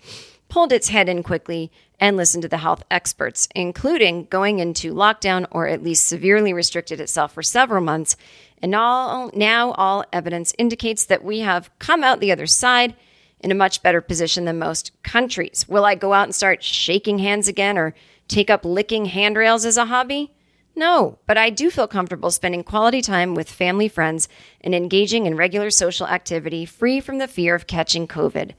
pulled 0.49 0.73
its 0.73 0.89
head 0.89 1.07
in 1.07 1.23
quickly 1.23 1.71
and 1.99 2.15
listen 2.15 2.41
to 2.41 2.47
the 2.47 2.57
health 2.57 2.83
experts, 2.91 3.47
including 3.55 4.25
going 4.25 4.59
into 4.59 4.93
lockdown 4.93 5.47
or 5.51 5.67
at 5.67 5.83
least 5.83 6.05
severely 6.05 6.53
restricted 6.53 6.99
itself 6.99 7.33
for 7.33 7.43
several 7.43 7.81
months. 7.81 8.15
And 8.61 8.75
all, 8.75 9.31
now 9.33 9.71
all 9.71 10.05
evidence 10.13 10.53
indicates 10.57 11.05
that 11.05 11.23
we 11.23 11.39
have 11.39 11.69
come 11.79 12.03
out 12.03 12.19
the 12.19 12.31
other 12.31 12.47
side 12.47 12.95
in 13.39 13.51
a 13.51 13.55
much 13.55 13.83
better 13.83 14.01
position 14.01 14.45
than 14.45 14.59
most 14.59 14.91
countries. 15.03 15.65
Will 15.67 15.85
I 15.85 15.95
go 15.95 16.13
out 16.13 16.23
and 16.23 16.35
start 16.35 16.63
shaking 16.63 17.19
hands 17.19 17.47
again 17.47 17.77
or 17.77 17.93
take 18.27 18.49
up 18.49 18.65
licking 18.65 19.05
handrails 19.05 19.65
as 19.65 19.77
a 19.77 19.85
hobby? 19.85 20.31
No, 20.75 21.17
but 21.25 21.39
I 21.39 21.49
do 21.49 21.71
feel 21.71 21.87
comfortable 21.87 22.29
spending 22.29 22.63
quality 22.63 23.01
time 23.01 23.33
with 23.33 23.49
family, 23.49 23.87
friends, 23.87 24.29
and 24.61 24.75
engaging 24.75 25.25
in 25.25 25.35
regular 25.35 25.71
social 25.71 26.05
activity 26.05 26.65
free 26.65 26.99
from 26.99 27.17
the 27.17 27.27
fear 27.27 27.55
of 27.55 27.65
catching 27.65 28.07
COVID. 28.07 28.53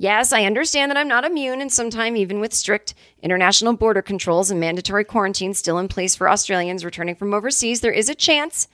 Yes, 0.00 0.32
I 0.32 0.44
understand 0.44 0.92
that 0.92 0.96
I'm 0.96 1.08
not 1.08 1.24
immune, 1.24 1.60
and 1.60 1.72
sometimes, 1.72 2.20
even 2.20 2.38
with 2.38 2.54
strict 2.54 2.94
international 3.20 3.72
border 3.72 4.00
controls 4.00 4.48
and 4.48 4.60
mandatory 4.60 5.02
quarantine 5.02 5.54
still 5.54 5.76
in 5.76 5.88
place 5.88 6.14
for 6.14 6.30
Australians 6.30 6.84
returning 6.84 7.16
from 7.16 7.34
overseas, 7.34 7.80
there 7.80 7.90
is 7.90 8.08
a 8.08 8.14
chance 8.14 8.68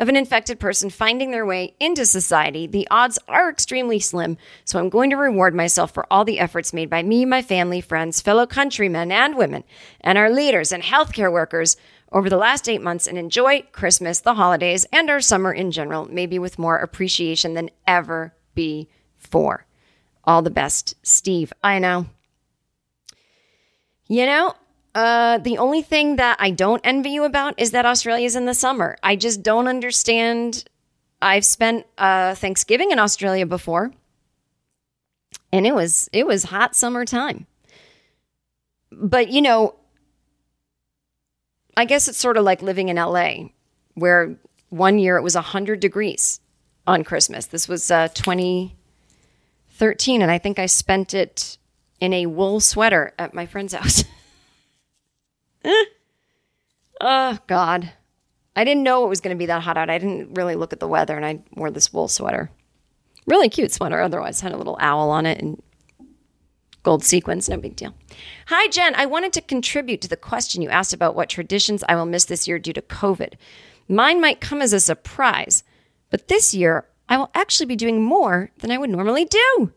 of 0.00 0.08
an 0.08 0.16
infected 0.16 0.58
person 0.58 0.90
finding 0.90 1.30
their 1.30 1.46
way 1.46 1.76
into 1.78 2.04
society. 2.04 2.66
The 2.66 2.88
odds 2.90 3.20
are 3.28 3.48
extremely 3.48 4.00
slim, 4.00 4.36
so 4.64 4.80
I'm 4.80 4.88
going 4.88 5.10
to 5.10 5.16
reward 5.16 5.54
myself 5.54 5.94
for 5.94 6.08
all 6.10 6.24
the 6.24 6.40
efforts 6.40 6.72
made 6.72 6.90
by 6.90 7.04
me, 7.04 7.24
my 7.24 7.40
family, 7.40 7.80
friends, 7.80 8.20
fellow 8.20 8.44
countrymen 8.44 9.12
and 9.12 9.36
women, 9.36 9.62
and 10.00 10.18
our 10.18 10.28
leaders 10.28 10.72
and 10.72 10.82
healthcare 10.82 11.30
workers 11.30 11.76
over 12.10 12.28
the 12.28 12.36
last 12.36 12.68
eight 12.68 12.82
months 12.82 13.06
and 13.06 13.16
enjoy 13.16 13.62
Christmas, 13.70 14.18
the 14.18 14.34
holidays, 14.34 14.86
and 14.92 15.08
our 15.08 15.20
summer 15.20 15.52
in 15.52 15.70
general, 15.70 16.12
maybe 16.12 16.36
with 16.36 16.58
more 16.58 16.78
appreciation 16.78 17.54
than 17.54 17.70
ever 17.86 18.34
before. 18.56 19.66
All 20.26 20.42
the 20.42 20.50
best, 20.50 20.94
Steve. 21.02 21.52
I 21.62 21.78
know. 21.78 22.06
You 24.08 24.26
know, 24.26 24.54
Uh, 24.94 25.38
the 25.38 25.58
only 25.58 25.82
thing 25.82 26.16
that 26.16 26.36
I 26.38 26.52
don't 26.52 26.80
envy 26.84 27.10
you 27.10 27.24
about 27.24 27.58
is 27.58 27.72
that 27.72 27.84
Australia's 27.84 28.36
in 28.36 28.44
the 28.46 28.54
summer. 28.54 28.96
I 29.02 29.16
just 29.16 29.42
don't 29.42 29.66
understand. 29.66 30.64
I've 31.20 31.44
spent 31.44 31.84
uh, 31.98 32.36
Thanksgiving 32.36 32.92
in 32.92 33.00
Australia 33.00 33.44
before, 33.44 33.90
and 35.52 35.66
it 35.66 35.74
was 35.74 36.08
it 36.12 36.28
was 36.28 36.44
hot 36.44 36.76
summertime. 36.76 37.46
But 38.92 39.30
you 39.30 39.42
know, 39.42 39.74
I 41.76 41.86
guess 41.86 42.06
it's 42.06 42.18
sort 42.18 42.36
of 42.36 42.44
like 42.44 42.62
living 42.62 42.88
in 42.88 42.94
LA, 42.94 43.50
where 43.94 44.36
one 44.70 45.00
year 45.00 45.16
it 45.16 45.22
was 45.22 45.34
100 45.34 45.80
degrees 45.80 46.38
on 46.86 47.02
Christmas. 47.02 47.46
This 47.46 47.66
was 47.66 47.90
uh, 47.90 48.06
2013, 49.74 50.22
and 50.22 50.30
I 50.30 50.38
think 50.38 50.60
I 50.60 50.66
spent 50.66 51.14
it 51.14 51.58
in 52.00 52.12
a 52.12 52.26
wool 52.26 52.60
sweater 52.60 53.12
at 53.18 53.34
my 53.34 53.44
friend's 53.44 53.74
house. 53.74 54.04
oh, 57.00 57.38
God. 57.48 57.92
I 58.54 58.62
didn't 58.62 58.84
know 58.84 59.04
it 59.04 59.08
was 59.08 59.20
going 59.20 59.34
to 59.34 59.38
be 59.38 59.46
that 59.46 59.62
hot 59.62 59.76
out. 59.76 59.90
I 59.90 59.98
didn't 59.98 60.34
really 60.34 60.54
look 60.54 60.72
at 60.72 60.78
the 60.78 60.86
weather, 60.86 61.16
and 61.16 61.26
I 61.26 61.40
wore 61.56 61.72
this 61.72 61.92
wool 61.92 62.06
sweater. 62.06 62.50
Really 63.26 63.48
cute 63.48 63.72
sweater, 63.72 64.00
otherwise. 64.00 64.40
Had 64.40 64.52
a 64.52 64.56
little 64.56 64.78
owl 64.78 65.10
on 65.10 65.26
it 65.26 65.40
and 65.40 65.60
gold 66.84 67.02
sequins, 67.02 67.48
no 67.48 67.56
big 67.56 67.74
deal. 67.74 67.94
Hi, 68.46 68.68
Jen. 68.68 68.94
I 68.94 69.06
wanted 69.06 69.32
to 69.32 69.40
contribute 69.40 70.00
to 70.02 70.08
the 70.08 70.16
question 70.16 70.62
you 70.62 70.68
asked 70.68 70.92
about 70.92 71.16
what 71.16 71.28
traditions 71.28 71.82
I 71.88 71.96
will 71.96 72.06
miss 72.06 72.26
this 72.26 72.46
year 72.46 72.60
due 72.60 72.74
to 72.74 72.82
COVID. 72.82 73.32
Mine 73.88 74.20
might 74.20 74.40
come 74.40 74.62
as 74.62 74.72
a 74.72 74.78
surprise, 74.78 75.64
but 76.10 76.28
this 76.28 76.54
year 76.54 76.86
I 77.08 77.16
will 77.18 77.30
actually 77.34 77.66
be 77.66 77.76
doing 77.76 78.02
more 78.02 78.50
than 78.58 78.70
I 78.70 78.78
would 78.78 78.90
normally 78.90 79.24
do. 79.24 79.72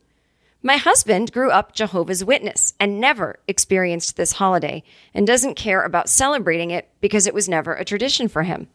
My 0.63 0.77
husband 0.77 1.31
grew 1.31 1.51
up 1.51 1.73
Jehovah's 1.73 2.25
Witness 2.25 2.73
and 2.79 2.99
never 2.99 3.39
experienced 3.47 4.17
this 4.17 4.33
holiday 4.33 4.83
and 5.13 5.27
doesn't 5.27 5.55
care 5.55 5.83
about 5.83 6.09
celebrating 6.09 6.71
it 6.71 6.89
because 6.99 7.27
it 7.27 7.33
was 7.33 7.47
never 7.47 7.73
a 7.73 7.85
tradition 7.85 8.27
for 8.27 8.43
him. 8.43 8.67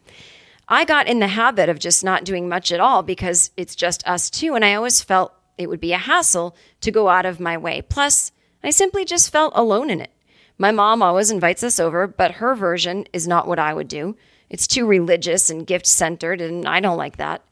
I 0.68 0.84
got 0.84 1.08
in 1.08 1.18
the 1.18 1.28
habit 1.28 1.68
of 1.68 1.78
just 1.78 2.04
not 2.04 2.24
doing 2.24 2.48
much 2.48 2.70
at 2.72 2.80
all 2.80 3.02
because 3.02 3.50
it's 3.56 3.74
just 3.74 4.06
us 4.06 4.30
two, 4.30 4.54
and 4.54 4.64
I 4.64 4.74
always 4.74 5.02
felt 5.02 5.34
it 5.58 5.68
would 5.68 5.80
be 5.80 5.92
a 5.92 5.98
hassle 5.98 6.56
to 6.80 6.90
go 6.90 7.08
out 7.08 7.26
of 7.26 7.40
my 7.40 7.58
way. 7.58 7.82
Plus, 7.82 8.32
I 8.62 8.70
simply 8.70 9.04
just 9.04 9.30
felt 9.30 9.52
alone 9.56 9.90
in 9.90 10.00
it. 10.00 10.12
My 10.56 10.70
mom 10.70 11.02
always 11.02 11.30
invites 11.30 11.64
us 11.64 11.80
over, 11.80 12.06
but 12.06 12.32
her 12.32 12.54
version 12.54 13.06
is 13.12 13.26
not 13.26 13.48
what 13.48 13.58
I 13.58 13.74
would 13.74 13.88
do. 13.88 14.16
It's 14.48 14.66
too 14.66 14.86
religious 14.86 15.50
and 15.50 15.66
gift 15.66 15.86
centered, 15.86 16.40
and 16.40 16.66
I 16.66 16.78
don't 16.80 16.96
like 16.96 17.16
that. 17.16 17.42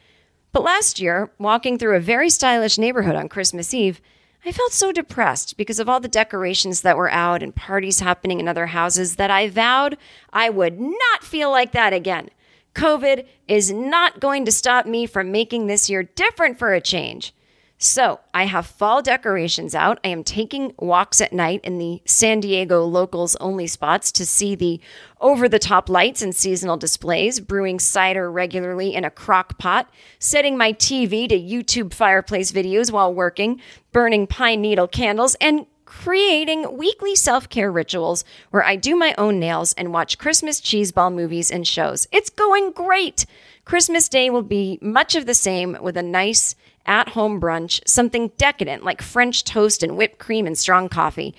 But 0.52 0.64
last 0.64 1.00
year, 1.00 1.30
walking 1.38 1.78
through 1.78 1.96
a 1.96 2.00
very 2.00 2.28
stylish 2.28 2.76
neighborhood 2.78 3.14
on 3.14 3.28
Christmas 3.28 3.72
Eve, 3.72 4.00
I 4.44 4.52
felt 4.52 4.72
so 4.72 4.90
depressed 4.90 5.56
because 5.56 5.78
of 5.78 5.88
all 5.88 6.00
the 6.00 6.08
decorations 6.08 6.80
that 6.80 6.96
were 6.96 7.10
out 7.10 7.42
and 7.42 7.54
parties 7.54 8.00
happening 8.00 8.40
in 8.40 8.48
other 8.48 8.66
houses 8.66 9.16
that 9.16 9.30
I 9.30 9.48
vowed 9.48 9.98
I 10.32 10.48
would 10.48 10.80
not 10.80 11.22
feel 11.22 11.50
like 11.50 11.72
that 11.72 11.92
again. 11.92 12.30
COVID 12.74 13.26
is 13.48 13.70
not 13.70 14.20
going 14.20 14.44
to 14.44 14.52
stop 14.52 14.86
me 14.86 15.06
from 15.06 15.30
making 15.30 15.66
this 15.66 15.90
year 15.90 16.04
different 16.04 16.58
for 16.58 16.72
a 16.72 16.80
change. 16.80 17.34
So 17.82 18.20
I 18.34 18.44
have 18.44 18.66
fall 18.66 19.00
decorations 19.00 19.74
out. 19.74 20.00
I 20.04 20.08
am 20.08 20.22
taking 20.22 20.74
walks 20.78 21.18
at 21.18 21.32
night 21.32 21.62
in 21.64 21.78
the 21.78 22.02
San 22.04 22.40
Diego 22.40 22.84
locals 22.84 23.36
only 23.36 23.66
spots 23.66 24.12
to 24.12 24.26
see 24.26 24.54
the 24.54 24.82
over 25.18 25.48
the 25.48 25.58
top 25.58 25.88
lights 25.88 26.20
and 26.20 26.36
seasonal 26.36 26.76
displays, 26.76 27.40
brewing 27.40 27.78
cider 27.78 28.30
regularly 28.30 28.94
in 28.94 29.06
a 29.06 29.10
crock 29.10 29.56
pot, 29.56 29.88
setting 30.18 30.58
my 30.58 30.74
TV 30.74 31.26
to 31.26 31.40
YouTube 31.40 31.94
fireplace 31.94 32.52
videos 32.52 32.92
while 32.92 33.14
working, 33.14 33.62
burning 33.92 34.26
pine 34.26 34.60
needle 34.60 34.86
candles, 34.86 35.34
and 35.40 35.64
creating 35.86 36.76
weekly 36.76 37.16
self 37.16 37.48
care 37.48 37.72
rituals 37.72 38.24
where 38.50 38.62
I 38.62 38.76
do 38.76 38.94
my 38.94 39.14
own 39.16 39.40
nails 39.40 39.72
and 39.72 39.90
watch 39.90 40.18
Christmas 40.18 40.60
cheeseball 40.60 41.14
movies 41.14 41.50
and 41.50 41.66
shows. 41.66 42.06
It's 42.12 42.28
going 42.28 42.72
great. 42.72 43.24
Christmas 43.64 44.08
Day 44.08 44.28
will 44.28 44.42
be 44.42 44.78
much 44.82 45.14
of 45.14 45.24
the 45.24 45.34
same 45.34 45.78
with 45.80 45.96
a 45.96 46.02
nice 46.02 46.54
at 46.86 47.10
home 47.10 47.40
brunch, 47.40 47.80
something 47.86 48.32
decadent 48.36 48.84
like 48.84 49.02
French 49.02 49.44
toast 49.44 49.82
and 49.82 49.96
whipped 49.96 50.18
cream 50.18 50.46
and 50.46 50.56
strong 50.56 50.88
coffee. 50.88 51.34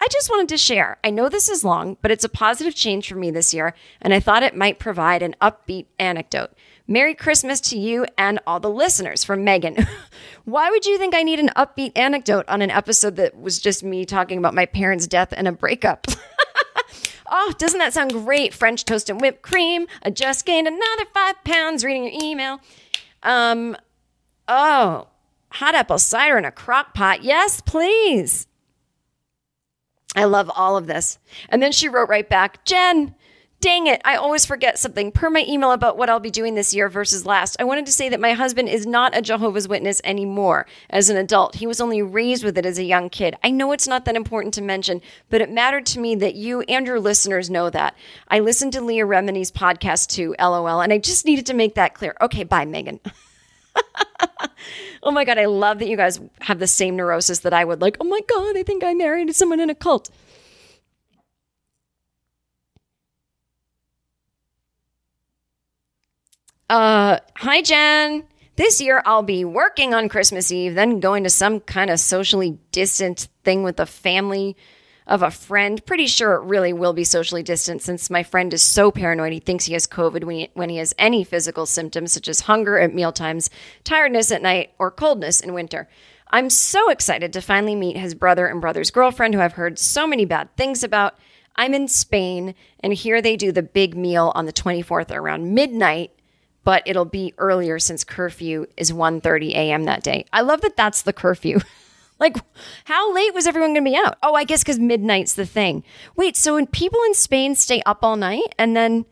I 0.00 0.06
just 0.10 0.30
wanted 0.30 0.48
to 0.48 0.58
share. 0.58 0.98
I 1.04 1.10
know 1.10 1.28
this 1.28 1.48
is 1.48 1.64
long, 1.64 1.96
but 2.02 2.10
it's 2.10 2.24
a 2.24 2.28
positive 2.28 2.74
change 2.74 3.08
for 3.08 3.14
me 3.14 3.30
this 3.30 3.54
year, 3.54 3.74
and 4.00 4.12
I 4.12 4.20
thought 4.20 4.42
it 4.42 4.56
might 4.56 4.80
provide 4.80 5.22
an 5.22 5.36
upbeat 5.40 5.86
anecdote. 5.98 6.50
Merry 6.88 7.14
Christmas 7.14 7.60
to 7.60 7.78
you 7.78 8.06
and 8.18 8.40
all 8.46 8.58
the 8.58 8.68
listeners 8.68 9.22
from 9.22 9.44
Megan. 9.44 9.86
Why 10.44 10.70
would 10.70 10.84
you 10.84 10.98
think 10.98 11.14
I 11.14 11.22
need 11.22 11.38
an 11.38 11.50
upbeat 11.56 11.92
anecdote 11.96 12.46
on 12.48 12.62
an 12.62 12.70
episode 12.70 13.16
that 13.16 13.38
was 13.38 13.60
just 13.60 13.84
me 13.84 14.04
talking 14.04 14.38
about 14.38 14.54
my 14.54 14.66
parents' 14.66 15.06
death 15.06 15.32
and 15.36 15.46
a 15.46 15.52
breakup? 15.52 16.06
oh, 17.30 17.52
doesn't 17.58 17.78
that 17.78 17.94
sound 17.94 18.10
great? 18.10 18.52
French 18.52 18.84
toast 18.84 19.08
and 19.08 19.20
whipped 19.20 19.42
cream. 19.42 19.86
I 20.02 20.10
just 20.10 20.44
gained 20.44 20.66
another 20.66 21.04
five 21.14 21.42
pounds 21.44 21.84
reading 21.84 22.04
your 22.04 22.22
email. 22.22 22.60
Um, 23.22 23.76
oh, 24.48 25.08
hot 25.50 25.74
apple 25.74 25.98
cider 25.98 26.38
in 26.38 26.44
a 26.44 26.52
crock 26.52 26.94
pot. 26.94 27.22
Yes, 27.22 27.60
please. 27.60 28.46
I 30.14 30.24
love 30.24 30.50
all 30.54 30.76
of 30.76 30.86
this. 30.86 31.18
And 31.48 31.62
then 31.62 31.72
she 31.72 31.88
wrote 31.88 32.08
right 32.08 32.28
back, 32.28 32.64
Jen, 32.64 33.14
dang 33.62 33.86
it, 33.86 34.02
I 34.04 34.16
always 34.16 34.44
forget 34.44 34.78
something 34.78 35.12
per 35.12 35.30
my 35.30 35.44
email 35.48 35.72
about 35.72 35.96
what 35.96 36.10
I'll 36.10 36.20
be 36.20 36.30
doing 36.30 36.54
this 36.54 36.74
year 36.74 36.88
versus 36.88 37.24
last. 37.24 37.56
I 37.60 37.64
wanted 37.64 37.86
to 37.86 37.92
say 37.92 38.08
that 38.08 38.20
my 38.20 38.32
husband 38.32 38.68
is 38.68 38.86
not 38.86 39.16
a 39.16 39.22
Jehovah's 39.22 39.68
Witness 39.68 40.00
anymore 40.04 40.66
as 40.90 41.08
an 41.08 41.16
adult. 41.16 41.54
He 41.54 41.66
was 41.66 41.80
only 41.80 42.02
raised 42.02 42.44
with 42.44 42.58
it 42.58 42.66
as 42.66 42.78
a 42.78 42.84
young 42.84 43.08
kid. 43.08 43.36
I 43.42 43.50
know 43.50 43.72
it's 43.72 43.88
not 43.88 44.04
that 44.04 44.16
important 44.16 44.52
to 44.54 44.62
mention, 44.62 45.00
but 45.30 45.40
it 45.40 45.50
mattered 45.50 45.86
to 45.86 46.00
me 46.00 46.14
that 46.16 46.34
you 46.34 46.62
and 46.62 46.86
your 46.86 47.00
listeners 47.00 47.48
know 47.48 47.70
that. 47.70 47.96
I 48.28 48.40
listened 48.40 48.72
to 48.74 48.82
Leah 48.82 49.06
Remini's 49.06 49.52
podcast 49.52 50.08
too, 50.08 50.34
lol, 50.38 50.82
and 50.82 50.92
I 50.92 50.98
just 50.98 51.24
needed 51.24 51.46
to 51.46 51.54
make 51.54 51.76
that 51.76 51.94
clear. 51.94 52.16
Okay, 52.20 52.44
bye, 52.44 52.66
Megan. 52.66 53.00
oh 55.02 55.10
my 55.10 55.24
God, 55.24 55.38
I 55.38 55.46
love 55.46 55.78
that 55.78 55.88
you 55.88 55.96
guys 55.96 56.20
have 56.40 56.58
the 56.58 56.66
same 56.66 56.96
neurosis 56.96 57.40
that 57.40 57.52
I 57.52 57.64
would. 57.64 57.80
Like, 57.80 57.96
oh 58.00 58.04
my 58.04 58.20
God, 58.28 58.56
I 58.56 58.62
think 58.62 58.84
I 58.84 58.94
married 58.94 59.34
someone 59.34 59.60
in 59.60 59.70
a 59.70 59.74
cult. 59.74 60.10
Uh, 66.70 67.18
hi, 67.36 67.60
Jen. 67.60 68.24
This 68.56 68.80
year 68.80 69.02
I'll 69.04 69.22
be 69.22 69.44
working 69.44 69.94
on 69.94 70.08
Christmas 70.08 70.52
Eve, 70.52 70.74
then 70.74 71.00
going 71.00 71.24
to 71.24 71.30
some 71.30 71.60
kind 71.60 71.90
of 71.90 72.00
socially 72.00 72.58
distant 72.70 73.28
thing 73.44 73.62
with 73.62 73.76
the 73.76 73.86
family 73.86 74.56
of 75.06 75.22
a 75.22 75.30
friend. 75.30 75.84
Pretty 75.84 76.06
sure 76.06 76.34
it 76.34 76.44
really 76.44 76.72
will 76.72 76.92
be 76.92 77.04
socially 77.04 77.42
distant 77.42 77.82
since 77.82 78.10
my 78.10 78.22
friend 78.22 78.52
is 78.54 78.62
so 78.62 78.90
paranoid 78.90 79.32
he 79.32 79.40
thinks 79.40 79.64
he 79.64 79.72
has 79.74 79.86
COVID 79.86 80.24
when 80.24 80.36
he, 80.36 80.50
when 80.54 80.70
he 80.70 80.76
has 80.76 80.94
any 80.98 81.24
physical 81.24 81.66
symptoms 81.66 82.12
such 82.12 82.28
as 82.28 82.42
hunger 82.42 82.78
at 82.78 82.94
mealtimes, 82.94 83.50
tiredness 83.84 84.30
at 84.30 84.42
night, 84.42 84.72
or 84.78 84.90
coldness 84.90 85.40
in 85.40 85.54
winter. 85.54 85.88
I'm 86.30 86.48
so 86.48 86.88
excited 86.88 87.32
to 87.34 87.42
finally 87.42 87.74
meet 87.74 87.96
his 87.96 88.14
brother 88.14 88.46
and 88.46 88.60
brother's 88.60 88.90
girlfriend, 88.90 89.34
who 89.34 89.40
I've 89.40 89.52
heard 89.52 89.78
so 89.78 90.06
many 90.06 90.24
bad 90.24 90.54
things 90.56 90.82
about. 90.82 91.18
I'm 91.56 91.74
in 91.74 91.88
Spain, 91.88 92.54
and 92.80 92.94
here 92.94 93.20
they 93.20 93.36
do 93.36 93.52
the 93.52 93.62
big 93.62 93.94
meal 93.94 94.32
on 94.34 94.46
the 94.46 94.52
24th 94.52 95.14
around 95.14 95.52
midnight, 95.52 96.12
but 96.64 96.82
it'll 96.86 97.04
be 97.04 97.34
earlier 97.36 97.78
since 97.78 98.04
curfew 98.04 98.66
is 98.78 98.92
1:30 98.92 99.50
a.m. 99.50 99.84
that 99.84 100.02
day. 100.02 100.24
I 100.32 100.40
love 100.40 100.62
that 100.62 100.76
that's 100.76 101.02
the 101.02 101.12
curfew. 101.12 101.60
Like, 102.22 102.36
how 102.84 103.12
late 103.12 103.34
was 103.34 103.48
everyone 103.48 103.74
going 103.74 103.84
to 103.84 103.90
be 103.90 103.96
out? 103.96 104.16
Oh, 104.22 104.34
I 104.34 104.44
guess 104.44 104.62
because 104.62 104.78
midnight's 104.78 105.34
the 105.34 105.44
thing. 105.44 105.82
Wait, 106.14 106.36
so 106.36 106.54
when 106.54 106.68
people 106.68 107.00
in 107.06 107.14
Spain 107.14 107.56
stay 107.56 107.82
up 107.84 108.04
all 108.04 108.14
night 108.14 108.54
and 108.60 108.76
then, 108.76 109.04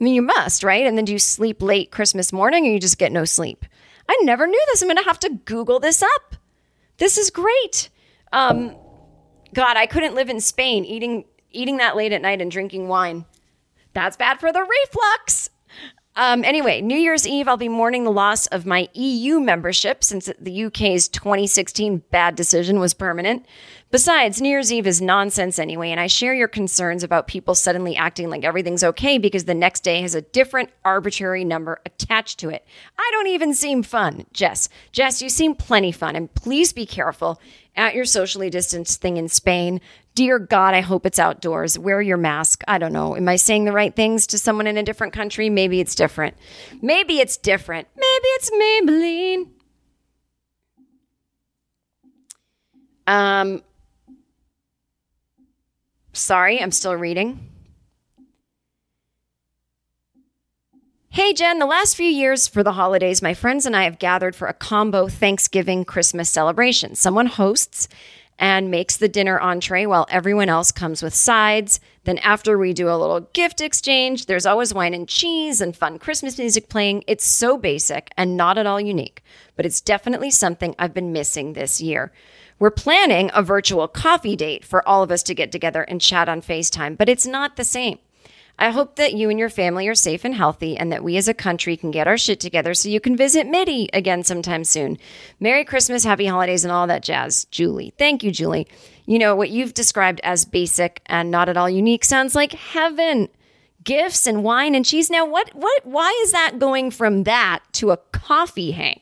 I 0.00 0.04
mean, 0.04 0.14
you 0.14 0.22
must, 0.22 0.62
right? 0.62 0.86
And 0.86 0.96
then 0.96 1.04
do 1.04 1.12
you 1.12 1.18
sleep 1.18 1.60
late 1.60 1.90
Christmas 1.90 2.32
morning 2.32 2.64
or 2.64 2.70
you 2.70 2.78
just 2.78 2.98
get 2.98 3.10
no 3.10 3.24
sleep? 3.24 3.66
I 4.08 4.16
never 4.22 4.46
knew 4.46 4.64
this. 4.68 4.80
I'm 4.80 4.86
going 4.86 4.96
to 4.96 5.02
have 5.02 5.18
to 5.18 5.40
Google 5.44 5.80
this 5.80 6.04
up. 6.04 6.36
This 6.98 7.18
is 7.18 7.30
great. 7.30 7.88
Um, 8.32 8.76
God, 9.52 9.76
I 9.76 9.86
couldn't 9.86 10.14
live 10.14 10.30
in 10.30 10.40
Spain 10.40 10.84
eating 10.84 11.24
eating 11.50 11.78
that 11.78 11.96
late 11.96 12.12
at 12.12 12.22
night 12.22 12.40
and 12.40 12.50
drinking 12.50 12.86
wine. 12.86 13.24
That's 13.92 14.16
bad 14.16 14.38
for 14.38 14.52
the 14.52 14.62
reflux. 14.62 15.50
Um, 16.14 16.44
anyway, 16.44 16.82
New 16.82 16.98
Year's 16.98 17.26
Eve, 17.26 17.48
I'll 17.48 17.56
be 17.56 17.70
mourning 17.70 18.04
the 18.04 18.12
loss 18.12 18.46
of 18.48 18.66
my 18.66 18.88
EU 18.92 19.40
membership 19.40 20.04
since 20.04 20.28
the 20.38 20.64
UK's 20.64 21.08
2016 21.08 22.02
bad 22.10 22.36
decision 22.36 22.78
was 22.78 22.92
permanent. 22.92 23.46
Besides, 23.90 24.40
New 24.40 24.50
Year's 24.50 24.70
Eve 24.70 24.86
is 24.86 25.00
nonsense 25.00 25.58
anyway, 25.58 25.90
and 25.90 25.98
I 25.98 26.08
share 26.08 26.34
your 26.34 26.48
concerns 26.48 27.02
about 27.02 27.28
people 27.28 27.54
suddenly 27.54 27.96
acting 27.96 28.28
like 28.28 28.44
everything's 28.44 28.84
okay 28.84 29.16
because 29.16 29.46
the 29.46 29.54
next 29.54 29.84
day 29.84 30.02
has 30.02 30.14
a 30.14 30.20
different 30.20 30.68
arbitrary 30.84 31.44
number 31.44 31.80
attached 31.86 32.38
to 32.40 32.50
it. 32.50 32.66
I 32.98 33.08
don't 33.12 33.28
even 33.28 33.54
seem 33.54 33.82
fun, 33.82 34.26
Jess. 34.34 34.68
Jess, 34.92 35.22
you 35.22 35.30
seem 35.30 35.54
plenty 35.54 35.92
fun, 35.92 36.14
and 36.14 36.32
please 36.34 36.74
be 36.74 36.84
careful 36.84 37.40
at 37.76 37.94
your 37.94 38.04
socially 38.04 38.50
distanced 38.50 39.00
thing 39.00 39.16
in 39.16 39.28
Spain. 39.28 39.80
Dear 40.14 40.38
God, 40.38 40.74
I 40.74 40.80
hope 40.80 41.06
it's 41.06 41.18
outdoors. 41.18 41.78
Wear 41.78 42.02
your 42.02 42.18
mask. 42.18 42.62
I 42.68 42.78
don't 42.78 42.92
know. 42.92 43.16
Am 43.16 43.28
I 43.28 43.36
saying 43.36 43.64
the 43.64 43.72
right 43.72 43.94
things 43.94 44.26
to 44.28 44.38
someone 44.38 44.66
in 44.66 44.76
a 44.76 44.82
different 44.82 45.12
country? 45.12 45.48
Maybe 45.48 45.80
it's 45.80 45.94
different. 45.94 46.36
Maybe 46.82 47.18
it's 47.18 47.36
different. 47.36 47.88
Maybe 47.96 48.28
it's 48.28 48.50
Maybelline. 48.50 49.48
Um, 53.06 53.62
Sorry, 56.12 56.60
I'm 56.60 56.72
still 56.72 56.94
reading. 56.94 57.51
Hey, 61.14 61.34
Jen, 61.34 61.58
the 61.58 61.66
last 61.66 61.94
few 61.94 62.08
years 62.08 62.48
for 62.48 62.62
the 62.62 62.72
holidays, 62.72 63.20
my 63.20 63.34
friends 63.34 63.66
and 63.66 63.76
I 63.76 63.84
have 63.84 63.98
gathered 63.98 64.34
for 64.34 64.48
a 64.48 64.54
combo 64.54 65.08
Thanksgiving 65.08 65.84
Christmas 65.84 66.30
celebration. 66.30 66.94
Someone 66.94 67.26
hosts 67.26 67.86
and 68.38 68.70
makes 68.70 68.96
the 68.96 69.10
dinner 69.10 69.38
entree 69.38 69.84
while 69.84 70.06
everyone 70.08 70.48
else 70.48 70.72
comes 70.72 71.02
with 71.02 71.14
sides. 71.14 71.80
Then, 72.04 72.16
after 72.20 72.56
we 72.56 72.72
do 72.72 72.88
a 72.88 72.96
little 72.96 73.28
gift 73.34 73.60
exchange, 73.60 74.24
there's 74.24 74.46
always 74.46 74.72
wine 74.72 74.94
and 74.94 75.06
cheese 75.06 75.60
and 75.60 75.76
fun 75.76 75.98
Christmas 75.98 76.38
music 76.38 76.70
playing. 76.70 77.04
It's 77.06 77.26
so 77.26 77.58
basic 77.58 78.10
and 78.16 78.34
not 78.38 78.56
at 78.56 78.64
all 78.64 78.80
unique, 78.80 79.22
but 79.54 79.66
it's 79.66 79.82
definitely 79.82 80.30
something 80.30 80.74
I've 80.78 80.94
been 80.94 81.12
missing 81.12 81.52
this 81.52 81.78
year. 81.78 82.10
We're 82.58 82.70
planning 82.70 83.30
a 83.34 83.42
virtual 83.42 83.86
coffee 83.86 84.34
date 84.34 84.64
for 84.64 84.88
all 84.88 85.02
of 85.02 85.10
us 85.10 85.22
to 85.24 85.34
get 85.34 85.52
together 85.52 85.82
and 85.82 86.00
chat 86.00 86.30
on 86.30 86.40
FaceTime, 86.40 86.96
but 86.96 87.10
it's 87.10 87.26
not 87.26 87.56
the 87.56 87.64
same. 87.64 87.98
I 88.62 88.70
hope 88.70 88.94
that 88.94 89.14
you 89.14 89.28
and 89.28 89.40
your 89.40 89.48
family 89.48 89.88
are 89.88 89.94
safe 89.96 90.24
and 90.24 90.32
healthy 90.32 90.76
and 90.76 90.92
that 90.92 91.02
we 91.02 91.16
as 91.16 91.26
a 91.26 91.34
country 91.34 91.76
can 91.76 91.90
get 91.90 92.06
our 92.06 92.16
shit 92.16 92.38
together 92.38 92.74
so 92.74 92.88
you 92.88 93.00
can 93.00 93.16
visit 93.16 93.48
Mitty 93.48 93.88
again 93.92 94.22
sometime 94.22 94.62
soon. 94.62 94.98
Merry 95.40 95.64
Christmas, 95.64 96.04
happy 96.04 96.26
holidays, 96.26 96.64
and 96.64 96.70
all 96.70 96.86
that 96.86 97.02
jazz. 97.02 97.44
Julie. 97.46 97.92
Thank 97.98 98.22
you, 98.22 98.30
Julie. 98.30 98.68
You 99.04 99.18
know, 99.18 99.34
what 99.34 99.50
you've 99.50 99.74
described 99.74 100.20
as 100.22 100.44
basic 100.44 101.00
and 101.06 101.28
not 101.28 101.48
at 101.48 101.56
all 101.56 101.68
unique 101.68 102.04
sounds 102.04 102.36
like 102.36 102.52
heaven. 102.52 103.28
Gifts 103.82 104.28
and 104.28 104.44
wine 104.44 104.76
and 104.76 104.84
cheese. 104.84 105.10
Now, 105.10 105.26
what, 105.26 105.52
what, 105.56 105.84
why 105.84 106.16
is 106.22 106.30
that 106.30 106.60
going 106.60 106.92
from 106.92 107.24
that 107.24 107.64
to 107.72 107.90
a 107.90 107.96
coffee 107.96 108.70
hang? 108.70 109.00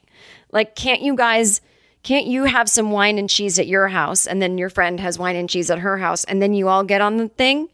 Like, 0.53 0.75
can't 0.75 1.03
you 1.03 1.15
guys, 1.15 1.61
can't 2.03 2.25
you 2.25 2.45
have 2.45 2.71
some 2.71 2.93
wine 2.93 3.19
and 3.19 3.29
cheese 3.29 3.59
at 3.59 3.67
your 3.67 3.89
house 3.89 4.27
and 4.27 4.41
then 4.41 4.57
your 4.57 4.71
friend 4.71 4.99
has 5.01 5.19
wine 5.19 5.37
and 5.37 5.51
cheese 5.51 5.71
at 5.71 5.81
her 5.81 5.99
house 5.99 6.25
and 6.25 6.41
then 6.41 6.55
you 6.55 6.69
all 6.69 6.83
get 6.83 7.03
on 7.03 7.19
the 7.19 7.29
thing? 7.29 7.69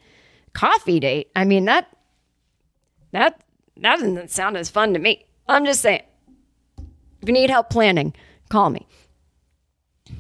Coffee 0.57 1.01
date. 1.01 1.31
I 1.37 1.45
mean 1.45 1.67
that 1.67 1.95
that 3.13 3.43
that 3.77 3.99
doesn't 3.99 4.31
sound 4.31 4.57
as 4.57 4.71
fun 4.71 4.95
to 4.95 4.99
me. 4.99 5.27
I'm 5.47 5.67
just 5.67 5.83
saying. 5.83 6.03
If 7.21 7.29
you 7.29 7.35
need 7.35 7.51
help 7.51 7.69
planning, 7.71 8.15
call 8.49 8.71
me. 8.71 8.87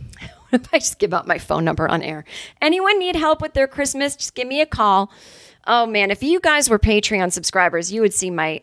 What 0.51 0.63
if 0.63 0.75
I 0.75 0.79
just 0.79 1.01
give 1.01 1.13
out 1.13 1.27
my 1.27 1.39
phone 1.39 1.65
number 1.65 1.89
on 1.89 2.03
air? 2.03 2.25
Anyone 2.63 3.01
need 3.01 3.17
help 3.17 3.43
with 3.43 3.55
their 3.55 3.67
Christmas? 3.67 4.15
Just 4.15 4.37
give 4.37 4.47
me 4.47 4.61
a 4.61 4.67
call. 4.67 5.11
Oh 5.67 5.87
man, 5.87 6.13
if 6.13 6.23
you 6.23 6.39
guys 6.39 6.71
were 6.71 6.79
Patreon 6.79 7.33
subscribers, 7.33 7.91
you 7.91 8.01
would 8.01 8.15
see 8.15 8.31
my 8.31 8.61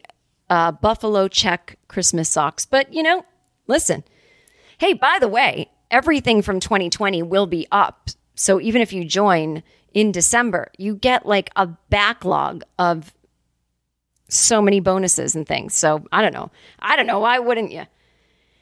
uh, 0.49 0.71
buffalo 0.71 1.27
check 1.27 1.77
Christmas 1.89 2.29
socks. 2.29 2.65
But 2.65 2.93
you 2.93 3.03
know, 3.03 3.25
listen. 3.67 4.03
Hey, 4.77 4.93
by 4.93 5.17
the 5.19 5.27
way, 5.27 5.71
everything 5.91 6.41
from 6.41 6.59
2020 6.59 7.21
will 7.23 7.47
be 7.47 7.67
up. 7.71 8.09
So 8.35 8.61
even 8.61 8.81
if 8.81 8.93
you 8.93 9.03
join, 9.03 9.63
in 9.93 10.11
December. 10.11 10.71
You 10.77 10.95
get 10.95 11.25
like 11.25 11.49
a 11.55 11.67
backlog 11.89 12.63
of 12.79 13.13
so 14.27 14.61
many 14.61 14.79
bonuses 14.79 15.35
and 15.35 15.47
things. 15.47 15.75
So 15.75 16.05
I 16.11 16.21
don't 16.21 16.33
know. 16.33 16.51
I 16.79 16.95
don't 16.95 17.07
know. 17.07 17.19
Why 17.19 17.39
wouldn't 17.39 17.71
you? 17.71 17.85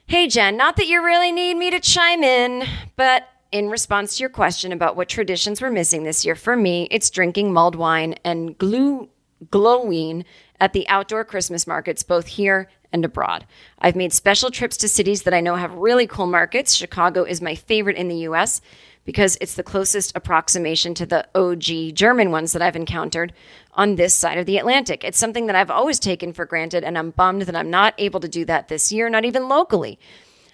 Hey, 0.05 0.27
Jen, 0.27 0.57
not 0.57 0.75
that 0.75 0.87
you 0.87 1.03
really 1.03 1.31
need 1.31 1.55
me 1.55 1.71
to 1.71 1.79
chime 1.79 2.23
in, 2.23 2.65
but 2.97 3.29
in 3.51 3.69
response 3.69 4.17
to 4.17 4.21
your 4.21 4.29
question 4.29 4.71
about 4.71 4.95
what 4.95 5.07
traditions 5.07 5.61
we're 5.61 5.69
missing 5.69 6.03
this 6.03 6.25
year, 6.25 6.35
for 6.35 6.55
me, 6.55 6.87
it's 6.91 7.09
drinking 7.09 7.53
mulled 7.53 7.75
wine 7.75 8.15
and 8.25 8.57
glue, 8.57 9.09
glowing 9.49 10.25
at 10.59 10.73
the 10.73 10.87
outdoor 10.89 11.23
Christmas 11.23 11.65
markets, 11.65 12.03
both 12.03 12.27
here 12.27 12.69
and 12.91 13.05
abroad. 13.05 13.45
I've 13.79 13.95
made 13.95 14.11
special 14.11 14.51
trips 14.51 14.77
to 14.77 14.87
cities 14.87 15.23
that 15.23 15.33
I 15.33 15.41
know 15.41 15.55
have 15.55 15.73
really 15.73 16.07
cool 16.07 16.27
markets. 16.27 16.73
Chicago 16.73 17.23
is 17.23 17.41
my 17.41 17.55
favorite 17.55 17.97
in 17.97 18.09
the 18.09 18.27
US 18.27 18.61
because 19.05 19.37
it's 19.41 19.55
the 19.55 19.63
closest 19.63 20.15
approximation 20.15 20.93
to 20.95 21.05
the 21.05 21.27
OG 21.35 21.95
German 21.95 22.31
ones 22.31 22.53
that 22.53 22.61
I've 22.61 22.75
encountered 22.75 23.33
on 23.73 23.95
this 23.95 24.13
side 24.13 24.37
of 24.37 24.45
the 24.45 24.57
Atlantic. 24.57 25.03
It's 25.03 25.17
something 25.17 25.47
that 25.47 25.55
I've 25.55 25.71
always 25.71 25.99
taken 25.99 26.33
for 26.33 26.45
granted, 26.45 26.83
and 26.83 26.97
I'm 26.97 27.11
bummed 27.11 27.43
that 27.43 27.55
I'm 27.55 27.69
not 27.69 27.93
able 27.97 28.19
to 28.19 28.27
do 28.27 28.45
that 28.45 28.67
this 28.67 28.91
year, 28.91 29.09
not 29.09 29.25
even 29.25 29.47
locally. 29.47 29.99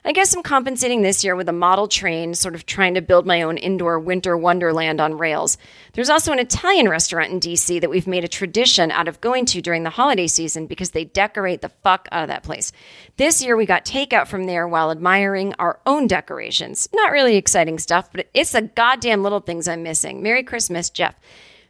I 0.08 0.14
guess 0.14 0.34
I'm 0.34 0.42
compensating 0.42 1.02
this 1.02 1.26
year 1.26 1.36
with 1.36 1.50
a 1.50 1.54
model 1.54 1.86
train, 1.86 2.34
sort 2.34 2.56
of 2.56 2.66
trying 2.66 2.94
to 2.94 3.02
build 3.02 3.26
my 3.28 3.42
own 3.42 3.58
indoor 3.58 4.00
winter 4.00 4.38
wonderland 4.38 5.02
on 5.02 5.18
rails. 5.18 5.58
There's 5.92 6.10
also 6.10 6.32
an 6.32 6.40
Italian 6.40 6.88
restaurant 6.88 7.34
in 7.34 7.42
DC 7.42 7.82
that 7.82 7.90
we've 7.90 8.08
made 8.08 8.24
a 8.24 8.30
tradition 8.30 8.90
out 8.90 9.10
of 9.10 9.20
going 9.20 9.46
to 9.48 9.62
during 9.62 9.84
the 9.84 9.90
holiday 9.90 10.28
season 10.28 10.66
because 10.66 10.92
they 10.92 11.04
decorate 11.04 11.62
the 11.62 11.74
fuck 11.84 12.08
out 12.14 12.24
of 12.24 12.30
that 12.30 12.44
place. 12.44 12.72
This 13.18 13.44
year 13.44 13.58
we 13.58 13.66
got 13.66 13.84
takeout 13.84 14.28
from 14.28 14.46
there 14.46 14.66
while 14.66 14.92
admiring 14.92 15.54
our 15.60 15.82
own 15.86 16.08
decorations. 16.08 16.88
Not 16.94 17.12
really 17.12 17.36
exciting 17.36 17.78
stuff, 17.78 18.10
but 18.10 18.28
it's 18.34 18.54
the 18.54 18.62
goddamn 18.62 19.24
little 19.24 19.42
things 19.42 19.68
I'm 19.68 19.84
missing. 19.84 20.24
Merry 20.24 20.44
Christmas, 20.44 20.90
Jeff. 20.90 21.16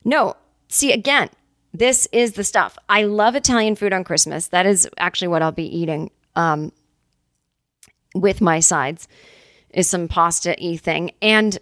No, 0.05 0.35
see, 0.67 0.91
again, 0.91 1.31
this 1.73 2.07
is 2.11 2.33
the 2.33 2.43
stuff. 2.43 2.77
I 2.87 3.01
love 3.01 3.35
Italian 3.35 3.75
food 3.75 3.93
on 3.93 4.03
Christmas. 4.03 4.49
That 4.49 4.67
is 4.67 4.87
actually 4.99 5.29
what 5.29 5.41
I'll 5.41 5.51
be 5.51 5.75
eating. 5.75 6.11
Um, 6.35 6.71
with 8.21 8.41
my 8.41 8.59
sides 8.59 9.07
is 9.69 9.89
some 9.89 10.07
pasta 10.07 10.55
y 10.59 10.77
thing. 10.77 11.11
And 11.21 11.57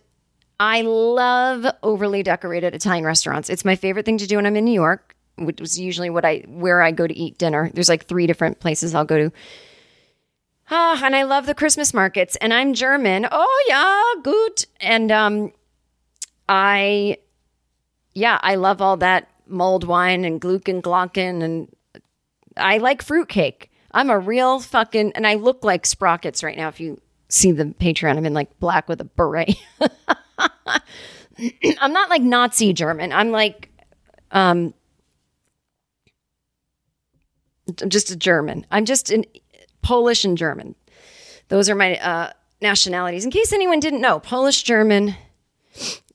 I 0.59 0.81
love 0.81 1.65
overly 1.83 2.23
decorated 2.23 2.73
Italian 2.73 3.05
restaurants. 3.05 3.49
It's 3.49 3.65
my 3.65 3.75
favorite 3.75 4.05
thing 4.05 4.17
to 4.19 4.27
do 4.27 4.37
when 4.37 4.45
I'm 4.45 4.55
in 4.55 4.65
New 4.65 4.71
York, 4.71 5.15
which 5.37 5.59
is 5.59 5.79
usually 5.79 6.09
what 6.09 6.25
I 6.25 6.43
where 6.47 6.81
I 6.81 6.91
go 6.91 7.07
to 7.07 7.17
eat 7.17 7.37
dinner. 7.37 7.69
There's 7.73 7.89
like 7.89 8.05
three 8.05 8.27
different 8.27 8.59
places 8.59 8.95
I'll 8.95 9.05
go 9.05 9.29
to. 9.29 9.35
Ah, 10.71 10.99
and 11.03 11.15
I 11.15 11.23
love 11.23 11.45
the 11.45 11.53
Christmas 11.53 11.93
markets. 11.93 12.35
And 12.37 12.53
I'm 12.53 12.73
German. 12.73 13.27
Oh 13.31 13.65
yeah, 13.67 14.21
gut. 14.23 14.65
And 14.79 15.11
um 15.11 15.51
I 16.47 17.17
yeah, 18.13 18.39
I 18.41 18.55
love 18.55 18.81
all 18.81 18.97
that 18.97 19.29
mulled 19.47 19.83
wine 19.83 20.25
and 20.25 20.41
glucken 20.41 20.81
glocken 20.81 21.43
and 21.43 21.75
I 22.57 22.77
like 22.77 23.01
fruitcake. 23.01 23.71
I'm 23.95 24.09
a 24.09 24.19
real 24.19 24.59
fucking, 24.59 25.13
and 25.13 25.25
I 25.25 25.35
look 25.35 25.63
like 25.63 25.85
Sprockets 25.85 26.43
right 26.43 26.57
now. 26.57 26.67
If 26.67 26.81
you 26.81 26.99
see 27.29 27.53
the 27.53 27.63
Patreon, 27.63 28.17
I'm 28.17 28.25
in 28.25 28.33
like 28.33 28.59
black 28.59 28.89
with 28.89 28.99
a 28.99 29.05
beret. 29.05 29.55
I'm 31.79 31.93
not 31.93 32.09
like 32.09 32.21
Nazi 32.21 32.73
German. 32.73 33.13
I'm 33.13 33.31
like, 33.31 33.71
um, 34.31 34.73
I'm 37.81 37.89
just 37.89 38.11
a 38.11 38.17
German. 38.17 38.67
I'm 38.69 38.83
just 38.83 39.09
in 39.09 39.25
Polish 39.81 40.25
and 40.25 40.37
German. 40.37 40.75
Those 41.47 41.69
are 41.69 41.75
my 41.75 41.97
uh, 41.97 42.33
nationalities. 42.61 43.23
In 43.23 43.31
case 43.31 43.53
anyone 43.53 43.79
didn't 43.79 44.01
know, 44.01 44.19
Polish, 44.19 44.63
German, 44.63 45.15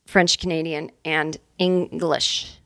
French, 0.07 0.39
Canadian, 0.39 0.91
and 1.03 1.39
English. 1.57 2.60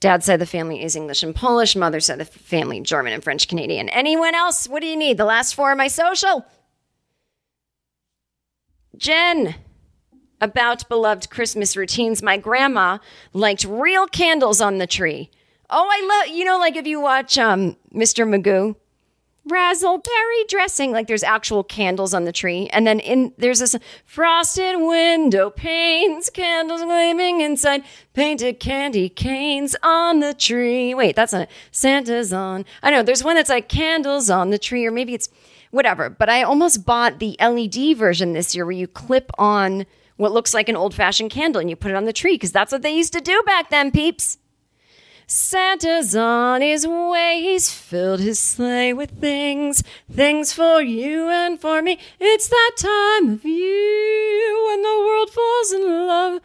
Dad's 0.00 0.26
side 0.26 0.34
of 0.34 0.40
the 0.40 0.46
family 0.46 0.82
is 0.82 0.94
English 0.94 1.22
and 1.22 1.34
Polish. 1.34 1.74
Mother's 1.74 2.06
side 2.06 2.20
of 2.20 2.30
the 2.30 2.38
family, 2.38 2.80
German 2.80 3.12
and 3.12 3.24
French 3.24 3.48
Canadian. 3.48 3.88
Anyone 3.88 4.34
else? 4.34 4.68
What 4.68 4.82
do 4.82 4.86
you 4.86 4.96
need? 4.96 5.16
The 5.16 5.24
last 5.24 5.54
four 5.54 5.72
of 5.72 5.78
my 5.78 5.88
social. 5.88 6.44
Jen, 8.96 9.54
about 10.40 10.88
beloved 10.88 11.30
Christmas 11.30 11.76
routines. 11.76 12.22
My 12.22 12.36
grandma 12.36 12.98
liked 13.32 13.64
real 13.64 14.06
candles 14.06 14.60
on 14.60 14.78
the 14.78 14.86
tree. 14.86 15.30
Oh, 15.70 15.88
I 15.90 16.24
love, 16.24 16.36
you 16.36 16.44
know, 16.44 16.58
like 16.58 16.76
if 16.76 16.86
you 16.86 17.00
watch 17.00 17.38
um, 17.38 17.76
Mr. 17.94 18.26
Magoo, 18.28 18.76
razzleberry 19.48 20.48
dressing. 20.48 20.92
Like 20.92 21.06
there's 21.06 21.22
actual 21.22 21.62
candles 21.62 22.14
on 22.14 22.24
the 22.24 22.32
tree. 22.32 22.68
And 22.72 22.86
then 22.86 23.00
in 23.00 23.32
there's 23.38 23.60
this 23.60 23.76
frosted 24.04 24.76
window 24.78 25.50
panes, 25.50 26.30
candles 26.30 26.82
gleaming 26.82 27.40
inside, 27.40 27.84
painted 28.12 28.60
candy 28.60 29.08
canes 29.08 29.76
on 29.82 30.20
the 30.20 30.34
tree. 30.34 30.94
Wait, 30.94 31.16
that's 31.16 31.32
not 31.32 31.42
it. 31.42 31.50
Santa's 31.70 32.32
on. 32.32 32.64
I 32.82 32.90
know 32.90 33.02
there's 33.02 33.24
one 33.24 33.36
that's 33.36 33.50
like 33.50 33.68
candles 33.68 34.30
on 34.30 34.50
the 34.50 34.58
tree, 34.58 34.84
or 34.86 34.90
maybe 34.90 35.14
it's 35.14 35.28
whatever. 35.70 36.10
But 36.10 36.28
I 36.28 36.42
almost 36.42 36.84
bought 36.84 37.18
the 37.18 37.36
LED 37.40 37.96
version 37.96 38.32
this 38.32 38.54
year 38.54 38.64
where 38.64 38.72
you 38.72 38.86
clip 38.88 39.30
on 39.38 39.86
what 40.16 40.32
looks 40.32 40.54
like 40.54 40.68
an 40.68 40.76
old 40.76 40.94
fashioned 40.94 41.30
candle 41.30 41.60
and 41.60 41.68
you 41.68 41.76
put 41.76 41.90
it 41.90 41.96
on 41.96 42.04
the 42.04 42.12
tree 42.12 42.34
because 42.34 42.52
that's 42.52 42.72
what 42.72 42.82
they 42.82 42.94
used 42.94 43.12
to 43.12 43.20
do 43.20 43.42
back 43.44 43.70
then, 43.70 43.90
peeps. 43.90 44.38
Santa's 45.28 46.14
on 46.14 46.60
his 46.60 46.86
way, 46.86 47.40
he's 47.42 47.68
filled 47.68 48.20
his 48.20 48.38
sleigh 48.38 48.92
with 48.92 49.10
things, 49.10 49.82
things 50.10 50.52
for 50.52 50.80
you 50.80 51.28
and 51.28 51.60
for 51.60 51.82
me. 51.82 51.98
It's 52.20 52.48
that 52.48 52.72
time 52.76 53.30
of 53.30 53.44
year 53.44 54.66
when 54.66 54.82
the 54.82 55.04
world 55.04 55.30
falls 55.30 55.72
in 55.72 55.82
love. 56.06 56.40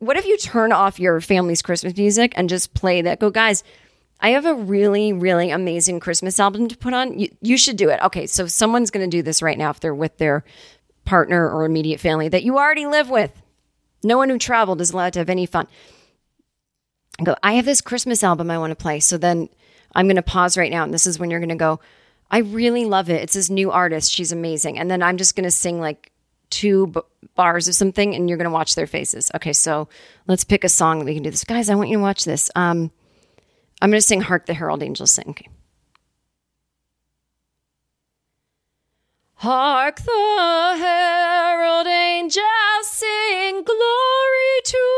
What 0.00 0.18
if 0.18 0.26
you 0.26 0.36
turn 0.36 0.70
off 0.70 1.00
your 1.00 1.18
family's 1.22 1.62
Christmas 1.62 1.96
music 1.96 2.34
and 2.36 2.50
just 2.50 2.74
play 2.74 3.00
that? 3.00 3.20
Go, 3.20 3.30
guys, 3.30 3.64
I 4.20 4.30
have 4.30 4.44
a 4.44 4.54
really, 4.54 5.14
really 5.14 5.50
amazing 5.50 6.00
Christmas 6.00 6.38
album 6.38 6.68
to 6.68 6.76
put 6.76 6.92
on. 6.92 7.18
You, 7.18 7.34
you 7.40 7.56
should 7.56 7.78
do 7.78 7.88
it. 7.88 8.02
Okay, 8.02 8.26
so 8.26 8.46
someone's 8.46 8.90
going 8.90 9.08
to 9.08 9.16
do 9.16 9.22
this 9.22 9.40
right 9.40 9.56
now 9.56 9.70
if 9.70 9.80
they're 9.80 9.94
with 9.94 10.18
their 10.18 10.44
partner 11.06 11.48
or 11.48 11.64
immediate 11.64 12.00
family 12.00 12.28
that 12.28 12.42
you 12.42 12.58
already 12.58 12.86
live 12.86 13.08
with. 13.08 13.32
No 14.02 14.18
one 14.18 14.28
who 14.28 14.38
traveled 14.38 14.82
is 14.82 14.90
allowed 14.90 15.14
to 15.14 15.20
have 15.20 15.30
any 15.30 15.46
fun. 15.46 15.68
Go, 17.22 17.36
I 17.42 17.52
have 17.54 17.64
this 17.64 17.80
Christmas 17.80 18.24
album 18.24 18.50
I 18.50 18.58
want 18.58 18.72
to 18.72 18.76
play. 18.76 19.00
So 19.00 19.16
then 19.16 19.48
I'm 19.94 20.06
going 20.06 20.16
to 20.16 20.22
pause 20.22 20.56
right 20.56 20.70
now. 20.70 20.82
And 20.82 20.92
this 20.92 21.06
is 21.06 21.18
when 21.18 21.30
you're 21.30 21.40
going 21.40 21.48
to 21.50 21.54
go, 21.54 21.80
I 22.30 22.38
really 22.38 22.84
love 22.84 23.10
it. 23.10 23.22
It's 23.22 23.34
this 23.34 23.50
new 23.50 23.70
artist. 23.70 24.10
She's 24.10 24.32
amazing. 24.32 24.78
And 24.78 24.90
then 24.90 25.02
I'm 25.02 25.16
just 25.16 25.36
going 25.36 25.44
to 25.44 25.50
sing 25.50 25.80
like 25.80 26.10
two 26.50 26.88
b- 26.88 27.00
bars 27.34 27.68
of 27.68 27.74
something, 27.74 28.14
and 28.14 28.28
you're 28.28 28.38
going 28.38 28.50
to 28.50 28.54
watch 28.54 28.74
their 28.74 28.86
faces. 28.86 29.30
Okay, 29.34 29.52
so 29.52 29.88
let's 30.26 30.44
pick 30.44 30.64
a 30.64 30.68
song 30.68 30.98
that 30.98 31.04
we 31.04 31.14
can 31.14 31.22
do 31.22 31.30
this. 31.30 31.44
Guys, 31.44 31.68
I 31.68 31.74
want 31.74 31.90
you 31.90 31.98
to 31.98 32.02
watch 32.02 32.24
this. 32.24 32.50
Um, 32.54 32.90
I'm 33.82 33.90
going 33.90 34.00
to 34.00 34.06
sing 34.06 34.20
"Hark 34.20 34.46
the 34.46 34.54
Herald 34.54 34.82
Angels 34.82 35.10
Sing." 35.10 35.30
Okay. 35.30 35.48
Hark 39.36 39.96
the 39.96 40.76
herald 40.78 41.86
angels 41.86 42.46
sing 42.84 43.62
glory 43.62 44.60
to 44.64 44.93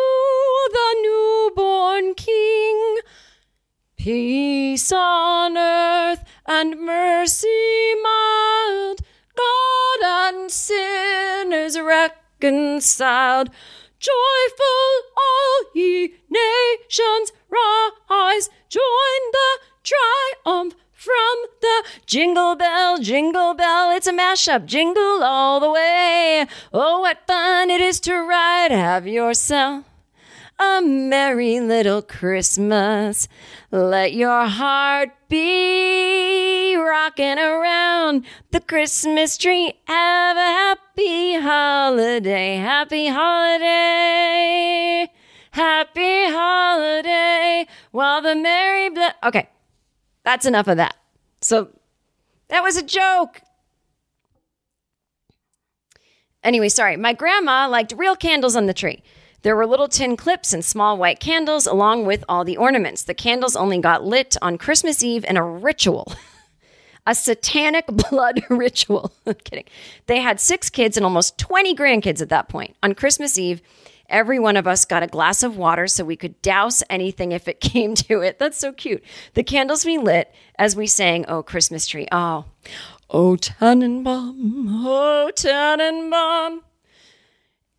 Peace 4.06 4.92
on 4.92 5.58
earth 5.58 6.22
and 6.46 6.78
mercy 6.78 7.92
mild, 8.04 9.00
God 9.36 10.00
and 10.04 10.48
sinners 10.48 11.76
reconciled. 11.76 13.50
Joyful 13.98 14.92
all 15.16 15.70
ye 15.74 16.14
nations 16.30 17.32
rise, 17.50 18.48
join 18.68 19.22
the 19.32 19.58
triumph 19.82 20.76
from 20.92 21.36
the 21.60 21.82
jingle 22.06 22.54
bell, 22.54 22.98
jingle 22.98 23.54
bell. 23.54 23.90
It's 23.90 24.06
a 24.06 24.12
mashup, 24.12 24.66
jingle 24.66 25.24
all 25.24 25.58
the 25.58 25.72
way. 25.72 26.46
Oh, 26.72 27.00
what 27.00 27.26
fun 27.26 27.70
it 27.70 27.80
is 27.80 27.98
to 28.02 28.14
ride! 28.14 28.70
Have 28.70 29.08
yourself 29.08 29.84
a 30.58 30.80
merry 30.82 31.60
little 31.60 32.02
Christmas. 32.02 33.28
Let 33.70 34.12
your 34.14 34.46
heart 34.46 35.10
be 35.28 36.76
rocking 36.76 37.38
around 37.38 38.24
the 38.50 38.60
Christmas 38.60 39.36
tree. 39.36 39.74
Have 39.86 40.36
a 40.36 40.40
happy 40.40 41.34
holiday, 41.34 42.56
happy 42.56 43.08
holiday, 43.08 43.52
happy 45.50 46.24
holiday. 46.30 47.66
While 47.90 48.22
the 48.22 48.34
merry 48.34 48.88
ble- 48.90 49.14
okay, 49.24 49.48
that's 50.24 50.46
enough 50.46 50.68
of 50.68 50.78
that. 50.78 50.96
So 51.40 51.68
that 52.48 52.62
was 52.62 52.76
a 52.76 52.82
joke. 52.82 53.42
Anyway, 56.42 56.68
sorry. 56.68 56.96
My 56.96 57.12
grandma 57.12 57.68
liked 57.68 57.92
real 57.96 58.14
candles 58.14 58.54
on 58.54 58.66
the 58.66 58.74
tree. 58.74 59.02
There 59.42 59.56
were 59.56 59.66
little 59.66 59.88
tin 59.88 60.16
clips 60.16 60.52
and 60.52 60.64
small 60.64 60.96
white 60.96 61.20
candles 61.20 61.66
along 61.66 62.06
with 62.06 62.24
all 62.28 62.44
the 62.44 62.56
ornaments. 62.56 63.02
The 63.02 63.14
candles 63.14 63.56
only 63.56 63.78
got 63.78 64.04
lit 64.04 64.36
on 64.42 64.58
Christmas 64.58 65.02
Eve 65.02 65.24
in 65.28 65.36
a 65.36 65.44
ritual. 65.44 66.12
a 67.06 67.14
satanic 67.14 67.86
blood 68.10 68.42
ritual. 68.50 69.12
I'm 69.26 69.34
kidding. 69.34 69.64
They 70.06 70.20
had 70.20 70.40
six 70.40 70.68
kids 70.68 70.96
and 70.96 71.04
almost 71.04 71.38
20 71.38 71.74
grandkids 71.74 72.20
at 72.20 72.28
that 72.30 72.48
point. 72.48 72.76
On 72.82 72.94
Christmas 72.94 73.38
Eve, 73.38 73.62
every 74.08 74.38
one 74.38 74.56
of 74.56 74.66
us 74.66 74.84
got 74.84 75.02
a 75.02 75.06
glass 75.06 75.42
of 75.42 75.56
water 75.56 75.86
so 75.86 76.04
we 76.04 76.16
could 76.16 76.40
douse 76.42 76.82
anything 76.90 77.32
if 77.32 77.46
it 77.48 77.60
came 77.60 77.94
to 77.94 78.20
it. 78.20 78.38
That's 78.38 78.58
so 78.58 78.72
cute. 78.72 79.02
The 79.34 79.44
candles 79.44 79.84
we 79.84 79.98
lit 79.98 80.34
as 80.58 80.74
we 80.74 80.86
sang, 80.86 81.24
Oh, 81.28 81.42
Christmas 81.42 81.86
tree. 81.86 82.08
Oh, 82.10 82.46
oh, 83.08 83.36
Tannenbaum. 83.36 84.66
Oh, 84.84 85.30
Tannenbaum. 85.34 86.62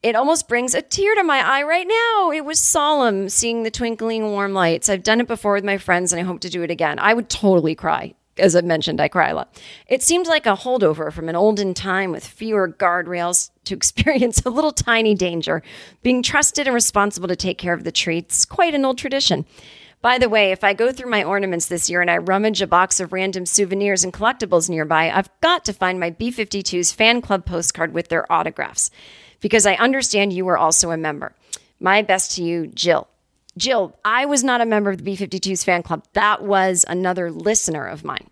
It 0.07 0.15
almost 0.15 0.47
brings 0.47 0.73
a 0.73 0.81
tear 0.81 1.15
to 1.15 1.23
my 1.23 1.45
eye 1.45 1.63
right 1.63 1.85
now. 1.85 2.31
It 2.31 2.45
was 2.45 2.61
solemn 2.61 3.27
seeing 3.27 3.63
the 3.63 3.69
twinkling 3.69 4.23
warm 4.23 4.53
lights. 4.53 4.87
I've 4.87 5.03
done 5.03 5.19
it 5.19 5.27
before 5.27 5.51
with 5.51 5.65
my 5.65 5.77
friends 5.77 6.13
and 6.13 6.21
I 6.21 6.23
hope 6.23 6.39
to 6.39 6.49
do 6.49 6.63
it 6.63 6.71
again. 6.71 6.97
I 6.97 7.13
would 7.13 7.27
totally 7.27 7.75
cry. 7.75 8.13
As 8.37 8.55
I've 8.55 8.63
mentioned, 8.63 9.01
I 9.01 9.09
cry 9.09 9.27
a 9.27 9.35
lot. 9.35 9.61
It 9.85 10.01
seemed 10.01 10.25
like 10.25 10.45
a 10.45 10.55
holdover 10.55 11.11
from 11.11 11.27
an 11.27 11.35
olden 11.35 11.73
time 11.73 12.13
with 12.13 12.25
fewer 12.25 12.69
guardrails 12.69 13.49
to 13.65 13.73
experience 13.75 14.41
a 14.45 14.49
little 14.49 14.71
tiny 14.71 15.13
danger, 15.13 15.61
being 16.03 16.23
trusted 16.23 16.67
and 16.67 16.73
responsible 16.73 17.27
to 17.27 17.35
take 17.35 17.57
care 17.57 17.73
of 17.73 17.83
the 17.83 17.91
treats. 17.91 18.45
Quite 18.45 18.75
an 18.75 18.85
old 18.85 18.97
tradition. 18.97 19.45
By 20.01 20.19
the 20.19 20.29
way, 20.29 20.53
if 20.53 20.63
I 20.63 20.73
go 20.73 20.93
through 20.93 21.09
my 21.09 21.23
ornaments 21.25 21.65
this 21.65 21.89
year 21.89 21.99
and 21.99 22.09
I 22.09 22.19
rummage 22.19 22.61
a 22.61 22.67
box 22.67 23.01
of 23.01 23.11
random 23.11 23.45
souvenirs 23.45 24.05
and 24.05 24.13
collectibles 24.13 24.69
nearby, 24.69 25.11
I've 25.11 25.29
got 25.41 25.65
to 25.65 25.73
find 25.73 25.99
my 25.99 26.11
B 26.11 26.31
52's 26.31 26.93
fan 26.93 27.21
club 27.21 27.45
postcard 27.45 27.93
with 27.93 28.07
their 28.07 28.31
autographs 28.31 28.89
because 29.39 29.65
I 29.65 29.75
understand 29.75 30.33
you 30.33 30.45
were 30.45 30.57
also 30.57 30.91
a 30.91 30.97
member. 30.97 31.33
My 31.79 32.01
best 32.01 32.35
to 32.35 32.43
you, 32.43 32.67
Jill. 32.67 33.07
Jill, 33.57 33.95
I 34.05 34.25
was 34.25 34.43
not 34.43 34.61
a 34.61 34.65
member 34.65 34.91
of 34.91 34.97
the 34.97 35.03
B 35.03 35.17
52's 35.17 35.63
fan 35.63 35.83
club. 35.83 36.03
That 36.13 36.43
was 36.43 36.85
another 36.87 37.31
listener 37.31 37.85
of 37.85 38.03
mine. 38.03 38.29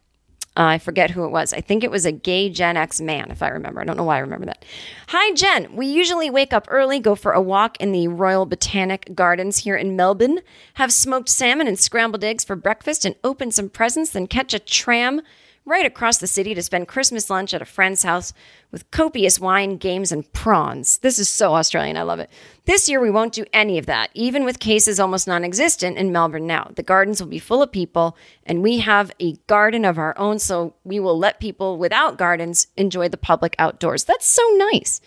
Uh, 0.57 0.63
I 0.63 0.77
forget 0.77 1.11
who 1.11 1.25
it 1.25 1.31
was. 1.31 1.51
I 1.51 1.59
think 1.59 1.83
it 1.83 1.91
was 1.91 2.05
a 2.05 2.13
gay 2.13 2.49
Gen 2.49 2.77
X 2.77 3.01
man, 3.01 3.29
if 3.29 3.43
I 3.43 3.49
remember. 3.49 3.81
I 3.81 3.83
don't 3.83 3.97
know 3.97 4.05
why 4.05 4.15
I 4.17 4.19
remember 4.19 4.45
that. 4.45 4.63
Hi, 5.09 5.33
Jen. 5.33 5.75
We 5.75 5.85
usually 5.85 6.29
wake 6.29 6.53
up 6.53 6.65
early, 6.69 6.99
go 6.99 7.13
for 7.13 7.33
a 7.33 7.41
walk 7.41 7.75
in 7.81 7.91
the 7.91 8.07
Royal 8.07 8.45
Botanic 8.45 9.13
Gardens 9.13 9.59
here 9.59 9.75
in 9.75 9.97
Melbourne, 9.97 10.39
have 10.75 10.93
smoked 10.93 11.27
salmon 11.27 11.67
and 11.67 11.77
scrambled 11.77 12.23
eggs 12.23 12.45
for 12.45 12.55
breakfast, 12.55 13.03
and 13.03 13.15
open 13.21 13.51
some 13.51 13.69
presents, 13.69 14.11
then 14.11 14.27
catch 14.27 14.53
a 14.53 14.59
tram 14.59 15.21
right 15.66 15.86
across 15.86 16.20
the 16.20 16.28
city 16.28 16.53
to 16.53 16.61
spend 16.61 16.88
Christmas 16.88 17.30
lunch 17.30 17.53
at 17.53 17.61
a 17.61 17.66
friend's 17.66 18.03
house 18.03 18.34
with 18.72 18.89
copious 18.91 19.39
wine, 19.39 19.78
games, 19.78 20.11
and 20.11 20.32
prawns. 20.32 20.99
This 20.99 21.18
is 21.18 21.28
so 21.28 21.55
Australian. 21.55 21.97
I 21.97 22.03
love 22.03 22.20
it. 22.20 22.30
This 22.66 22.88
year, 22.88 23.01
we 23.01 23.09
won't 23.09 23.34
do 23.34 23.45
any 23.51 23.78
of 23.80 23.88
that, 23.88 24.11
even 24.13 24.43
with 24.43 24.59
cases 24.59 24.99
almost 24.99 25.28
non 25.28 25.43
existent 25.43 25.97
in 25.97 26.11
Melbourne 26.11 26.45
now. 26.45 26.72
The 26.76 26.84
gardens 26.84 27.20
will 27.20 27.30
be 27.30 27.39
full 27.39 27.63
of 27.63 27.72
people, 27.72 28.16
and 28.45 28.61
we 28.61 28.80
have 28.80 29.11
a 29.20 29.34
garden 29.47 29.86
of 29.86 29.97
our 29.97 30.18
own, 30.18 30.38
so 30.39 30.76
we 30.84 30.99
will 30.99 31.18
let 31.18 31.39
people 31.39 31.78
without 31.78 32.18
gardens 32.18 32.68
enjoy 32.78 33.09
the 33.09 33.18
public 33.18 33.55
outdoors. 33.57 34.03
That's 34.03 34.28
so 34.28 34.43
nice. 34.72 35.01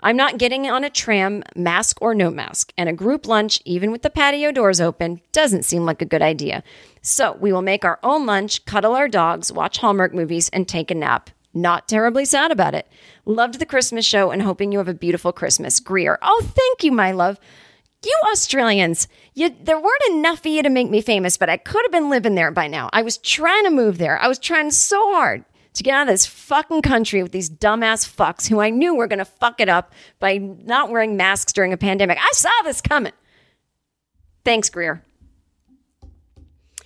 I'm 0.00 0.16
not 0.16 0.38
getting 0.38 0.70
on 0.70 0.84
a 0.84 0.90
tram, 0.90 1.42
mask 1.56 1.98
or 2.00 2.14
no 2.14 2.30
mask, 2.30 2.72
and 2.78 2.88
a 2.88 2.92
group 2.92 3.26
lunch, 3.26 3.60
even 3.64 3.90
with 3.90 4.02
the 4.02 4.10
patio 4.10 4.52
doors 4.52 4.80
open, 4.80 5.20
doesn't 5.32 5.64
seem 5.64 5.84
like 5.84 6.00
a 6.00 6.06
good 6.06 6.22
idea. 6.22 6.62
So 7.02 7.32
we 7.40 7.52
will 7.52 7.62
make 7.62 7.84
our 7.84 7.98
own 8.02 8.24
lunch, 8.24 8.64
cuddle 8.64 8.94
our 8.94 9.08
dogs, 9.08 9.52
watch 9.52 9.78
Hallmark 9.78 10.14
movies, 10.14 10.48
and 10.50 10.68
take 10.68 10.90
a 10.90 10.94
nap. 10.94 11.30
Not 11.52 11.88
terribly 11.88 12.24
sad 12.24 12.52
about 12.52 12.74
it. 12.74 12.86
Loved 13.24 13.58
the 13.58 13.66
Christmas 13.66 14.04
show 14.06 14.30
and 14.30 14.42
hoping 14.42 14.70
you 14.70 14.78
have 14.78 14.88
a 14.88 14.94
beautiful 14.94 15.32
Christmas. 15.32 15.80
Greer. 15.80 16.18
Oh, 16.22 16.42
thank 16.44 16.84
you, 16.84 16.92
my 16.92 17.10
love. 17.10 17.40
You 18.04 18.16
Australians, 18.30 19.08
you, 19.34 19.50
there 19.60 19.80
weren't 19.80 20.10
enough 20.10 20.40
of 20.40 20.46
you 20.46 20.62
to 20.62 20.70
make 20.70 20.88
me 20.88 21.00
famous, 21.00 21.36
but 21.36 21.50
I 21.50 21.56
could 21.56 21.84
have 21.84 21.90
been 21.90 22.10
living 22.10 22.36
there 22.36 22.52
by 22.52 22.68
now. 22.68 22.88
I 22.92 23.02
was 23.02 23.18
trying 23.18 23.64
to 23.64 23.70
move 23.70 23.98
there. 23.98 24.20
I 24.20 24.28
was 24.28 24.38
trying 24.38 24.70
so 24.70 25.12
hard 25.14 25.44
to 25.78 25.82
get 25.82 25.94
out 25.94 26.02
of 26.02 26.08
this 26.08 26.26
fucking 26.26 26.82
country 26.82 27.22
with 27.22 27.32
these 27.32 27.48
dumbass 27.48 28.06
fucks 28.06 28.48
who 28.48 28.60
I 28.60 28.70
knew 28.70 28.94
were 28.94 29.06
going 29.06 29.18
to 29.18 29.24
fuck 29.24 29.60
it 29.60 29.68
up 29.68 29.92
by 30.18 30.36
not 30.36 30.90
wearing 30.90 31.16
masks 31.16 31.52
during 31.52 31.72
a 31.72 31.76
pandemic. 31.76 32.18
I 32.20 32.30
saw 32.32 32.50
this 32.64 32.80
coming. 32.80 33.12
Thanks, 34.44 34.70
Greer. 34.70 35.02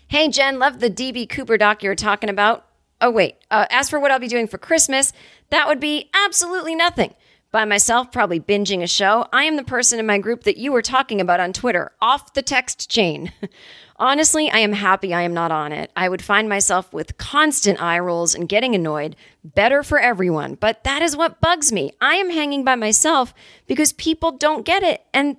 Hey, 0.09 0.29
Jen, 0.29 0.59
love 0.59 0.81
the 0.81 0.91
DB 0.91 1.29
Cooper 1.29 1.57
doc 1.57 1.83
you 1.83 1.89
were 1.89 1.95
talking 1.95 2.29
about. 2.29 2.67
Oh, 3.01 3.11
wait. 3.11 3.37
Uh, 3.51 3.67
as 3.71 3.91
for 3.91 3.99
what 3.99 4.11
I'll 4.11 4.19
be 4.19 4.29
doing 4.29 4.47
for 4.47 4.59
Christmas, 4.59 5.13
that 5.51 5.67
would 5.67 5.81
be 5.81 6.11
absolutely 6.15 6.75
nothing. 6.75 7.15
By 7.51 7.65
myself, 7.65 8.13
probably 8.13 8.41
binging 8.41 8.83
a 8.83 8.87
show. 8.87 9.27
I 9.33 9.45
am 9.45 9.57
the 9.57 9.65
person 9.65 9.99
in 9.99 10.07
my 10.07 10.19
group 10.19 10.45
that 10.45 10.57
you 10.57 10.73
were 10.73 10.83
talking 10.83 11.21
about 11.21 11.41
on 11.41 11.53
Twitter, 11.53 11.93
off 12.01 12.33
the 12.33 12.43
text 12.43 12.91
chain. 12.91 13.33
Honestly, 14.03 14.51
I 14.51 14.59
am 14.59 14.73
happy 14.73 15.15
I 15.15 15.23
am 15.23 15.33
not 15.33 15.53
on 15.53 15.71
it. 15.71 15.93
I 15.95 16.09
would 16.09 16.23
find 16.23 16.49
myself 16.49 16.93
with 16.93 17.19
constant 17.19 17.81
eye 17.81 18.01
rolls 18.01 18.35
and 18.35 18.49
getting 18.49 18.75
annoyed. 18.75 19.15
Better 19.45 19.85
for 19.85 20.01
everyone, 20.01 20.57
but 20.57 20.83
that 20.83 21.03
is 21.03 21.17
what 21.17 21.41
bugs 21.41 21.71
me. 21.71 21.93
I 22.01 22.17
am 22.17 22.29
hanging 22.29 22.65
by 22.65 22.75
myself 22.75 23.33
because 23.69 23.93
people 23.93 24.33
don't 24.33 24.67
get 24.67 24.83
it 24.83 25.03
and 25.15 25.37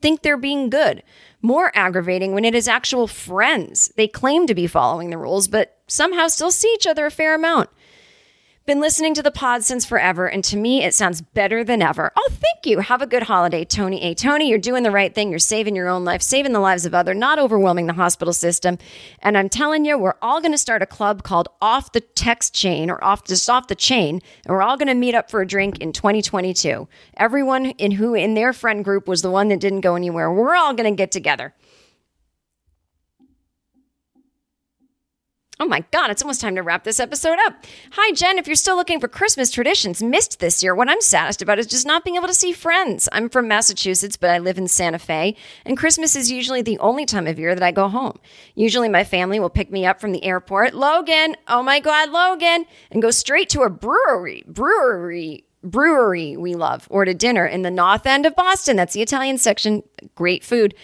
think 0.00 0.22
they're 0.22 0.36
being 0.36 0.70
good. 0.70 1.02
More 1.42 1.72
aggravating 1.74 2.34
when 2.34 2.44
it 2.44 2.54
is 2.54 2.68
actual 2.68 3.08
friends. 3.08 3.92
They 3.96 4.06
claim 4.06 4.46
to 4.46 4.54
be 4.54 4.68
following 4.68 5.10
the 5.10 5.18
rules, 5.18 5.48
but 5.48 5.76
somehow 5.88 6.28
still 6.28 6.52
see 6.52 6.72
each 6.72 6.86
other 6.86 7.06
a 7.06 7.10
fair 7.10 7.34
amount. 7.34 7.68
Been 8.66 8.80
listening 8.80 9.12
to 9.12 9.22
the 9.22 9.30
pod 9.30 9.62
since 9.62 9.84
forever, 9.84 10.26
and 10.26 10.42
to 10.44 10.56
me, 10.56 10.82
it 10.82 10.94
sounds 10.94 11.20
better 11.20 11.64
than 11.64 11.82
ever. 11.82 12.10
Oh, 12.16 12.28
thank 12.30 12.64
you. 12.64 12.78
Have 12.78 13.02
a 13.02 13.06
good 13.06 13.24
holiday, 13.24 13.62
Tony 13.62 14.00
A. 14.00 14.14
Tony, 14.14 14.48
you're 14.48 14.58
doing 14.58 14.84
the 14.84 14.90
right 14.90 15.14
thing. 15.14 15.28
You're 15.28 15.38
saving 15.38 15.76
your 15.76 15.86
own 15.86 16.06
life, 16.06 16.22
saving 16.22 16.52
the 16.52 16.60
lives 16.60 16.86
of 16.86 16.94
others, 16.94 17.14
not 17.18 17.38
overwhelming 17.38 17.88
the 17.88 17.92
hospital 17.92 18.32
system. 18.32 18.78
And 19.18 19.36
I'm 19.36 19.50
telling 19.50 19.84
you, 19.84 19.98
we're 19.98 20.14
all 20.22 20.40
going 20.40 20.52
to 20.52 20.56
start 20.56 20.80
a 20.80 20.86
club 20.86 21.24
called 21.24 21.50
Off 21.60 21.92
the 21.92 22.00
Text 22.00 22.54
Chain 22.54 22.90
or 22.90 23.04
Off 23.04 23.24
Just 23.24 23.50
Off 23.50 23.68
the 23.68 23.74
Chain, 23.74 24.22
and 24.46 24.54
we're 24.54 24.62
all 24.62 24.78
going 24.78 24.88
to 24.88 24.94
meet 24.94 25.14
up 25.14 25.30
for 25.30 25.42
a 25.42 25.46
drink 25.46 25.80
in 25.80 25.92
2022. 25.92 26.88
Everyone 27.18 27.66
in 27.66 27.90
who 27.90 28.14
in 28.14 28.32
their 28.32 28.54
friend 28.54 28.82
group 28.82 29.06
was 29.06 29.20
the 29.20 29.30
one 29.30 29.48
that 29.48 29.60
didn't 29.60 29.82
go 29.82 29.94
anywhere, 29.94 30.32
we're 30.32 30.56
all 30.56 30.72
going 30.72 30.90
to 30.90 30.96
get 30.96 31.12
together. 31.12 31.52
Oh 35.64 35.66
my 35.66 35.82
God, 35.92 36.10
it's 36.10 36.20
almost 36.20 36.42
time 36.42 36.56
to 36.56 36.62
wrap 36.62 36.84
this 36.84 37.00
episode 37.00 37.38
up. 37.46 37.64
Hi, 37.92 38.12
Jen. 38.12 38.36
If 38.36 38.46
you're 38.46 38.54
still 38.54 38.76
looking 38.76 39.00
for 39.00 39.08
Christmas 39.08 39.50
traditions 39.50 40.02
missed 40.02 40.38
this 40.38 40.62
year, 40.62 40.74
what 40.74 40.90
I'm 40.90 41.00
saddest 41.00 41.40
about 41.40 41.58
is 41.58 41.66
just 41.66 41.86
not 41.86 42.04
being 42.04 42.16
able 42.16 42.26
to 42.26 42.34
see 42.34 42.52
friends. 42.52 43.08
I'm 43.12 43.30
from 43.30 43.48
Massachusetts, 43.48 44.18
but 44.18 44.28
I 44.28 44.36
live 44.36 44.58
in 44.58 44.68
Santa 44.68 44.98
Fe, 44.98 45.34
and 45.64 45.78
Christmas 45.78 46.16
is 46.16 46.30
usually 46.30 46.60
the 46.60 46.78
only 46.80 47.06
time 47.06 47.26
of 47.26 47.38
year 47.38 47.54
that 47.54 47.62
I 47.62 47.70
go 47.70 47.88
home. 47.88 48.18
Usually, 48.54 48.90
my 48.90 49.04
family 49.04 49.40
will 49.40 49.48
pick 49.48 49.72
me 49.72 49.86
up 49.86 50.02
from 50.02 50.12
the 50.12 50.22
airport, 50.24 50.74
Logan, 50.74 51.34
oh 51.48 51.62
my 51.62 51.80
God, 51.80 52.10
Logan, 52.10 52.66
and 52.90 53.00
go 53.00 53.10
straight 53.10 53.48
to 53.48 53.62
a 53.62 53.70
brewery, 53.70 54.44
brewery, 54.46 55.46
brewery 55.62 56.36
we 56.36 56.54
love 56.54 56.86
or 56.90 57.06
to 57.06 57.14
dinner 57.14 57.46
in 57.46 57.62
the 57.62 57.70
north 57.70 58.04
end 58.04 58.26
of 58.26 58.36
Boston. 58.36 58.76
That's 58.76 58.92
the 58.92 59.00
Italian 59.00 59.38
section. 59.38 59.82
Great 60.14 60.44
food. 60.44 60.74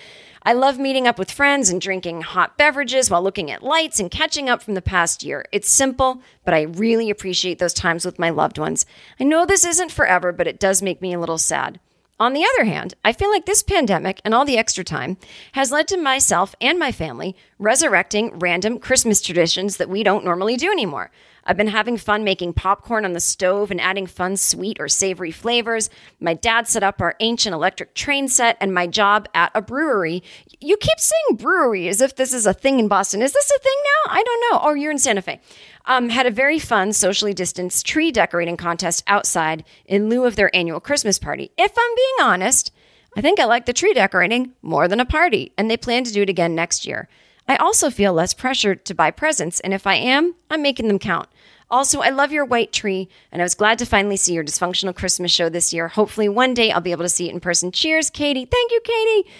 I 0.43 0.55
love 0.55 0.79
meeting 0.79 1.07
up 1.07 1.19
with 1.19 1.31
friends 1.31 1.69
and 1.69 1.83
drinking 1.83 2.23
hot 2.23 2.57
beverages 2.57 3.11
while 3.11 3.23
looking 3.23 3.51
at 3.51 3.63
lights 3.63 4.01
and 4.01 4.11
catching 4.11 4.49
up 4.49 4.63
from 4.63 4.73
the 4.73 4.81
past 4.81 5.23
year. 5.23 5.45
It's 5.53 5.71
simple, 5.71 6.23
but 6.47 6.55
I 6.55 6.63
really 6.63 7.11
appreciate 7.11 7.59
those 7.59 7.75
times 7.75 8.07
with 8.07 8.19
my 8.19 8.31
loved 8.31 8.57
ones. 8.57 8.87
I 9.21 9.25
know 9.25 9.45
this 9.45 9.67
isn't 9.67 9.93
forever, 9.93 10.33
but 10.33 10.47
it 10.47 10.59
does 10.59 10.81
make 10.81 11.03
me 11.03 11.13
a 11.13 11.21
little 11.21 11.37
sad. 11.37 11.79
On 12.19 12.33
the 12.33 12.47
other 12.55 12.65
hand, 12.65 12.95
I 13.05 13.13
feel 13.13 13.31
like 13.31 13.45
this 13.45 13.63
pandemic 13.63 14.23
and 14.25 14.35
all 14.35 14.47
the 14.47 14.57
extra 14.57 14.83
time 14.83 15.19
has 15.53 15.73
led 15.73 15.89
to 15.89 15.99
myself 15.99 16.55
and 16.59 16.79
my 16.79 16.91
family 16.91 17.37
resurrecting 17.59 18.39
random 18.39 18.79
Christmas 18.79 19.21
traditions 19.21 19.77
that 19.77 19.91
we 19.91 20.03
don't 20.03 20.25
normally 20.25 20.57
do 20.57 20.71
anymore. 20.71 21.11
I've 21.45 21.57
been 21.57 21.69
having 21.69 21.97
fun 21.97 22.25
making 22.25 22.55
popcorn 22.55 23.05
on 23.05 23.13
the 23.13 23.21
stove 23.21 23.71
and 23.71 23.81
adding 23.81 24.07
fun 24.07 24.37
sweet 24.37 24.79
or 24.79 24.89
savory 24.89 25.31
flavors. 25.31 25.91
My 26.21 26.35
dad 26.35 26.69
set 26.69 26.83
up 26.83 27.01
our 27.01 27.17
ancient 27.21 27.55
electric 27.55 27.95
train 27.95 28.29
set 28.29 28.57
and 28.61 28.75
my 28.75 28.87
job 28.87 29.29
at 29.35 29.51
a 29.55 29.63
brewery. 29.63 30.23
You 30.61 30.77
keep 30.77 30.99
saying 30.99 31.37
brewery 31.37 31.89
as 31.89 32.01
if 32.01 32.17
this 32.17 32.33
is 32.33 32.47
a 32.47 32.55
thing 32.55 32.79
in 32.79 32.89
Boston. 32.89 33.23
Is 33.23 33.33
this 33.33 33.51
a 33.51 33.59
thing 33.59 33.77
now? 33.85 34.13
I 34.13 34.23
don't 34.23 34.41
know. 34.53 34.61
Oh, 34.63 34.75
you're 34.75 34.93
in 34.93 34.99
Santa 34.99 35.23
Fe. 35.23 35.41
Um, 35.87 36.11
had 36.11 36.27
a 36.27 36.31
very 36.31 36.59
fun, 36.59 36.93
socially 36.93 37.33
distanced 37.33 37.87
tree 37.87 38.13
decorating 38.13 38.57
contest 38.57 39.03
outside 39.07 39.65
in 39.87 40.09
lieu 40.09 40.25
of 40.25 40.37
their 40.37 40.55
annual 40.55 40.81
Christmas 40.81 41.19
party. 41.19 41.51
If 41.57 41.73
I'm 41.77 41.95
being 41.97 42.31
honest, 42.31 42.73
I 43.17 43.23
think 43.23 43.41
I 43.41 43.45
like 43.45 43.67
the 43.67 43.73
tree 43.73 43.95
decorating 43.95 44.53
more 44.63 44.87
than 44.87 45.01
a 45.01 45.05
party, 45.05 45.53
and 45.59 45.71
they 45.71 45.77
plan 45.77 46.05
to 46.05 46.13
do 46.13 46.23
it 46.23 46.29
again 46.29 46.55
next 46.55 46.87
year. 46.87 47.09
I 47.51 47.57
also 47.57 47.91
feel 47.91 48.13
less 48.13 48.33
pressure 48.33 48.77
to 48.77 48.95
buy 48.95 49.11
presents, 49.11 49.59
and 49.59 49.75
if 49.75 49.85
I 49.85 49.97
am, 49.97 50.37
I'm 50.51 50.63
making 50.63 50.87
them 50.87 51.01
count. 51.01 51.29
Also, 51.69 51.99
I 51.99 52.11
love 52.11 52.31
your 52.31 52.45
white 52.45 52.73
tree, 52.73 53.09
and 53.33 53.43
I 53.43 53.45
was 53.45 53.57
glad 53.57 53.77
to 53.81 53.85
finally 53.87 54.17
see 54.17 54.35
your 54.35 54.45
dysfunctional 54.45 54.95
Christmas 54.95 55.33
show 55.33 55.49
this 55.49 55.73
year. 55.73 55.89
Hopefully, 55.89 56.29
one 56.29 56.55
day 56.55 56.71
I'll 56.71 56.81
be 56.81 56.93
able 56.93 57.03
to 57.03 57.09
see 57.09 57.29
it 57.29 57.35
in 57.35 57.41
person. 57.41 57.73
Cheers, 57.73 58.09
Katie. 58.09 58.45
Thank 58.45 58.71
you, 58.71 58.81
Katie. 58.85 59.31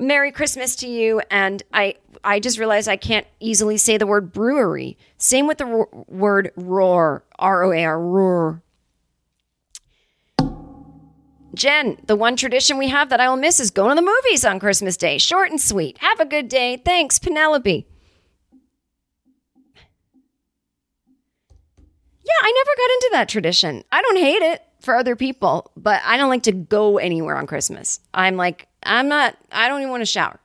Merry 0.00 0.32
Christmas 0.32 0.74
to 0.76 0.88
you. 0.88 1.22
And 1.30 1.62
I, 1.72 1.94
I 2.24 2.40
just 2.40 2.58
realized 2.58 2.88
I 2.88 2.96
can't 2.96 3.26
easily 3.38 3.76
say 3.76 3.98
the 3.98 4.06
word 4.06 4.32
brewery. 4.32 4.98
Same 5.18 5.46
with 5.46 5.58
the 5.58 5.66
ro- 5.66 6.06
word 6.08 6.50
roar, 6.56 7.22
R 7.38 7.62
O 7.62 7.70
A 7.70 7.84
R, 7.84 8.00
roar. 8.00 8.62
Jen, 11.54 11.98
the 12.06 12.16
one 12.16 12.36
tradition 12.36 12.78
we 12.78 12.88
have 12.88 13.08
that 13.08 13.20
I 13.20 13.28
will 13.28 13.36
miss 13.36 13.60
is 13.60 13.70
going 13.70 13.96
to 13.96 14.02
the 14.02 14.06
movies 14.06 14.44
on 14.44 14.60
Christmas 14.60 14.96
Day. 14.96 15.18
Short 15.18 15.50
and 15.50 15.60
sweet. 15.60 15.98
Have 15.98 16.20
a 16.20 16.24
good 16.24 16.48
day. 16.48 16.76
Thanks, 16.76 17.18
Penelope. 17.18 17.86
Yeah, 22.22 22.42
I 22.42 22.52
never 22.52 22.76
got 22.76 22.90
into 22.94 23.08
that 23.12 23.28
tradition. 23.28 23.82
I 23.90 24.02
don't 24.02 24.18
hate 24.18 24.42
it 24.42 24.62
for 24.80 24.94
other 24.94 25.16
people, 25.16 25.72
but 25.76 26.00
I 26.04 26.16
don't 26.16 26.28
like 26.28 26.44
to 26.44 26.52
go 26.52 26.98
anywhere 26.98 27.36
on 27.36 27.46
Christmas. 27.46 28.00
I'm 28.14 28.36
like, 28.36 28.68
I'm 28.84 29.08
not, 29.08 29.36
I 29.50 29.68
don't 29.68 29.80
even 29.80 29.90
want 29.90 30.02
to 30.02 30.06
shower. 30.06 30.38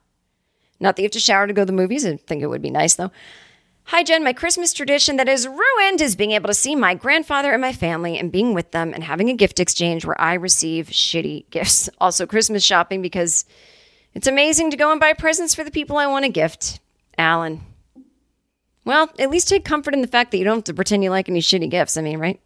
Not 0.80 0.96
that 0.96 1.04
you 1.04 1.06
have 1.06 1.12
to 1.14 1.20
shower 1.20 1.48
to 1.48 1.54
go 1.54 1.62
to 1.62 1.66
the 1.66 1.72
movies. 1.72 2.06
I 2.06 2.18
think 2.18 2.42
it 2.42 2.48
would 2.48 2.62
be 2.62 2.72
nice 2.72 2.96
though. 2.96 3.12
Hi, 3.90 4.02
Jen. 4.02 4.24
My 4.24 4.34
Christmas 4.34 4.74
tradition 4.74 5.18
that 5.18 5.30
is 5.30 5.48
ruined 5.48 6.02
is 6.02 6.16
being 6.16 6.32
able 6.32 6.48
to 6.48 6.56
see 6.56 6.76
my 6.76 6.96
grandfather 6.96 7.52
and 7.52 7.62
my 7.62 7.72
family 7.72 8.18
and 8.18 8.32
being 8.32 8.56
with 8.56 8.72
them 8.72 8.96
and 8.96 9.04
having 9.04 9.30
a 9.30 9.36
gift 9.36 9.60
exchange 9.60 10.04
where 10.04 10.20
I 10.20 10.34
receive 10.34 10.88
shitty 10.88 11.52
gifts. 11.52 11.88
Also, 12.02 12.26
Christmas 12.26 12.64
shopping 12.64 13.04
because 13.04 13.46
it's 14.16 14.26
amazing 14.26 14.72
to 14.72 14.78
go 14.78 14.92
and 14.92 15.00
buy 15.00 15.14
presents 15.14 15.54
for 15.54 15.64
the 15.64 15.70
people 15.70 15.98
I 15.98 16.08
want 16.08 16.26
to 16.26 16.32
gift. 16.32 16.80
Alan. 17.16 17.62
Well, 18.86 19.12
at 19.20 19.30
least 19.30 19.50
take 19.50 19.64
comfort 19.64 19.94
in 19.94 20.02
the 20.02 20.08
fact 20.08 20.32
that 20.32 20.40
you 20.40 20.44
don't 20.44 20.58
have 20.58 20.64
to 20.64 20.74
pretend 20.74 21.04
you 21.04 21.12
like 21.12 21.30
any 21.30 21.40
shitty 21.40 21.70
gifts. 21.70 21.96
I 21.96 22.02
mean, 22.02 22.18
right? 22.18 22.40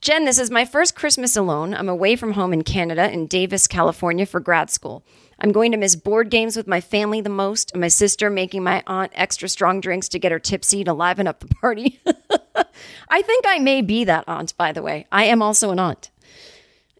Jen, 0.00 0.24
this 0.24 0.40
is 0.40 0.50
my 0.50 0.64
first 0.64 0.96
Christmas 0.96 1.36
alone. 1.36 1.72
I'm 1.72 1.88
away 1.88 2.16
from 2.16 2.32
home 2.32 2.52
in 2.52 2.62
Canada, 2.62 3.08
in 3.08 3.28
Davis, 3.28 3.68
California, 3.68 4.26
for 4.26 4.40
grad 4.40 4.70
school. 4.70 5.04
I'm 5.42 5.50
going 5.50 5.72
to 5.72 5.76
miss 5.78 5.96
board 5.96 6.30
games 6.30 6.56
with 6.56 6.68
my 6.68 6.80
family 6.80 7.20
the 7.20 7.28
most, 7.28 7.72
and 7.72 7.80
my 7.80 7.88
sister 7.88 8.30
making 8.30 8.62
my 8.62 8.84
aunt 8.86 9.10
extra 9.16 9.48
strong 9.48 9.80
drinks 9.80 10.08
to 10.10 10.20
get 10.20 10.30
her 10.30 10.38
tipsy 10.38 10.84
to 10.84 10.92
liven 10.92 11.26
up 11.26 11.40
the 11.40 11.48
party. 11.48 12.00
I 13.08 13.22
think 13.22 13.44
I 13.48 13.58
may 13.58 13.82
be 13.82 14.04
that 14.04 14.24
aunt, 14.28 14.56
by 14.56 14.70
the 14.70 14.82
way. 14.82 15.06
I 15.10 15.24
am 15.24 15.42
also 15.42 15.72
an 15.72 15.80
aunt. 15.80 16.10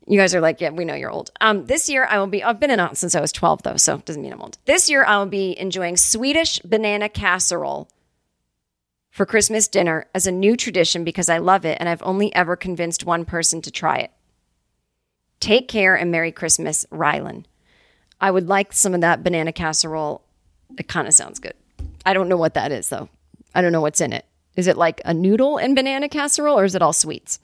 You 0.08 0.18
guys 0.18 0.34
are 0.34 0.40
like, 0.40 0.60
yeah, 0.60 0.70
we 0.70 0.84
know 0.84 0.96
you're 0.96 1.08
old. 1.08 1.30
Um, 1.40 1.66
this 1.66 1.88
year 1.88 2.04
I 2.04 2.18
will 2.18 2.26
be. 2.26 2.42
I've 2.42 2.58
been 2.58 2.72
an 2.72 2.80
aunt 2.80 2.98
since 2.98 3.14
I 3.14 3.20
was 3.20 3.30
12, 3.30 3.62
though, 3.62 3.76
so 3.76 3.94
it 3.94 4.04
doesn't 4.04 4.20
mean 4.20 4.32
I'm 4.32 4.42
old. 4.42 4.58
This 4.64 4.90
year 4.90 5.04
I 5.04 5.18
will 5.18 5.26
be 5.26 5.56
enjoying 5.56 5.96
Swedish 5.96 6.58
banana 6.58 7.08
casserole 7.08 7.88
for 9.12 9.24
Christmas 9.24 9.68
dinner 9.68 10.08
as 10.16 10.26
a 10.26 10.32
new 10.32 10.56
tradition 10.56 11.04
because 11.04 11.28
I 11.28 11.38
love 11.38 11.64
it 11.64 11.76
and 11.78 11.88
I've 11.88 12.02
only 12.02 12.34
ever 12.34 12.56
convinced 12.56 13.06
one 13.06 13.24
person 13.24 13.62
to 13.62 13.70
try 13.70 13.98
it. 13.98 14.10
Take 15.38 15.68
care 15.68 15.94
and 15.94 16.10
Merry 16.10 16.32
Christmas, 16.32 16.84
Rylan. 16.90 17.44
I 18.22 18.30
would 18.30 18.48
like 18.48 18.72
some 18.72 18.94
of 18.94 19.00
that 19.00 19.24
banana 19.24 19.52
casserole. 19.52 20.22
It 20.78 20.86
kind 20.86 21.08
of 21.08 21.12
sounds 21.12 21.40
good. 21.40 21.54
I 22.06 22.14
don't 22.14 22.28
know 22.28 22.36
what 22.36 22.54
that 22.54 22.70
is 22.70 22.88
though. 22.88 23.08
I 23.54 23.60
don't 23.60 23.72
know 23.72 23.80
what's 23.80 24.00
in 24.00 24.12
it. 24.12 24.24
Is 24.56 24.68
it 24.68 24.76
like 24.76 25.00
a 25.04 25.12
noodle 25.12 25.58
and 25.58 25.74
banana 25.74 26.08
casserole 26.08 26.58
or 26.58 26.64
is 26.64 26.74
it 26.76 26.82
all 26.82 26.92
sweets? 26.92 27.40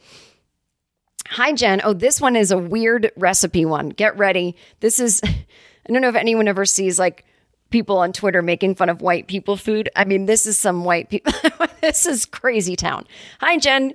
Hi, 1.31 1.53
Jen. 1.53 1.81
Oh, 1.85 1.93
this 1.93 2.21
one 2.21 2.37
is 2.37 2.51
a 2.53 2.59
weird 2.59 3.11
recipe 3.17 3.65
one. 3.65 3.91
Get 3.91 4.17
ready. 4.17 4.57
This 4.81 5.01
is, 5.01 5.21
I 5.25 5.93
don't 5.93 6.01
know 6.01 6.09
if 6.09 6.15
anyone 6.15 6.49
ever 6.49 6.65
sees 6.65 6.99
like 6.99 7.25
people 7.71 7.99
on 7.99 8.13
Twitter 8.13 8.41
making 8.41 8.77
fun 8.77 8.89
of 8.89 9.03
white 9.03 9.27
people 9.27 9.57
food. 9.57 9.91
I 9.97 10.05
mean, 10.05 10.27
this 10.27 10.47
is 10.47 10.57
some 10.57 10.85
white 10.85 11.11
people. 11.11 11.33
this 11.81 12.07
is 12.07 12.25
crazy 12.25 12.77
town. 12.77 13.07
Hi, 13.41 13.59
Jen. 13.59 13.95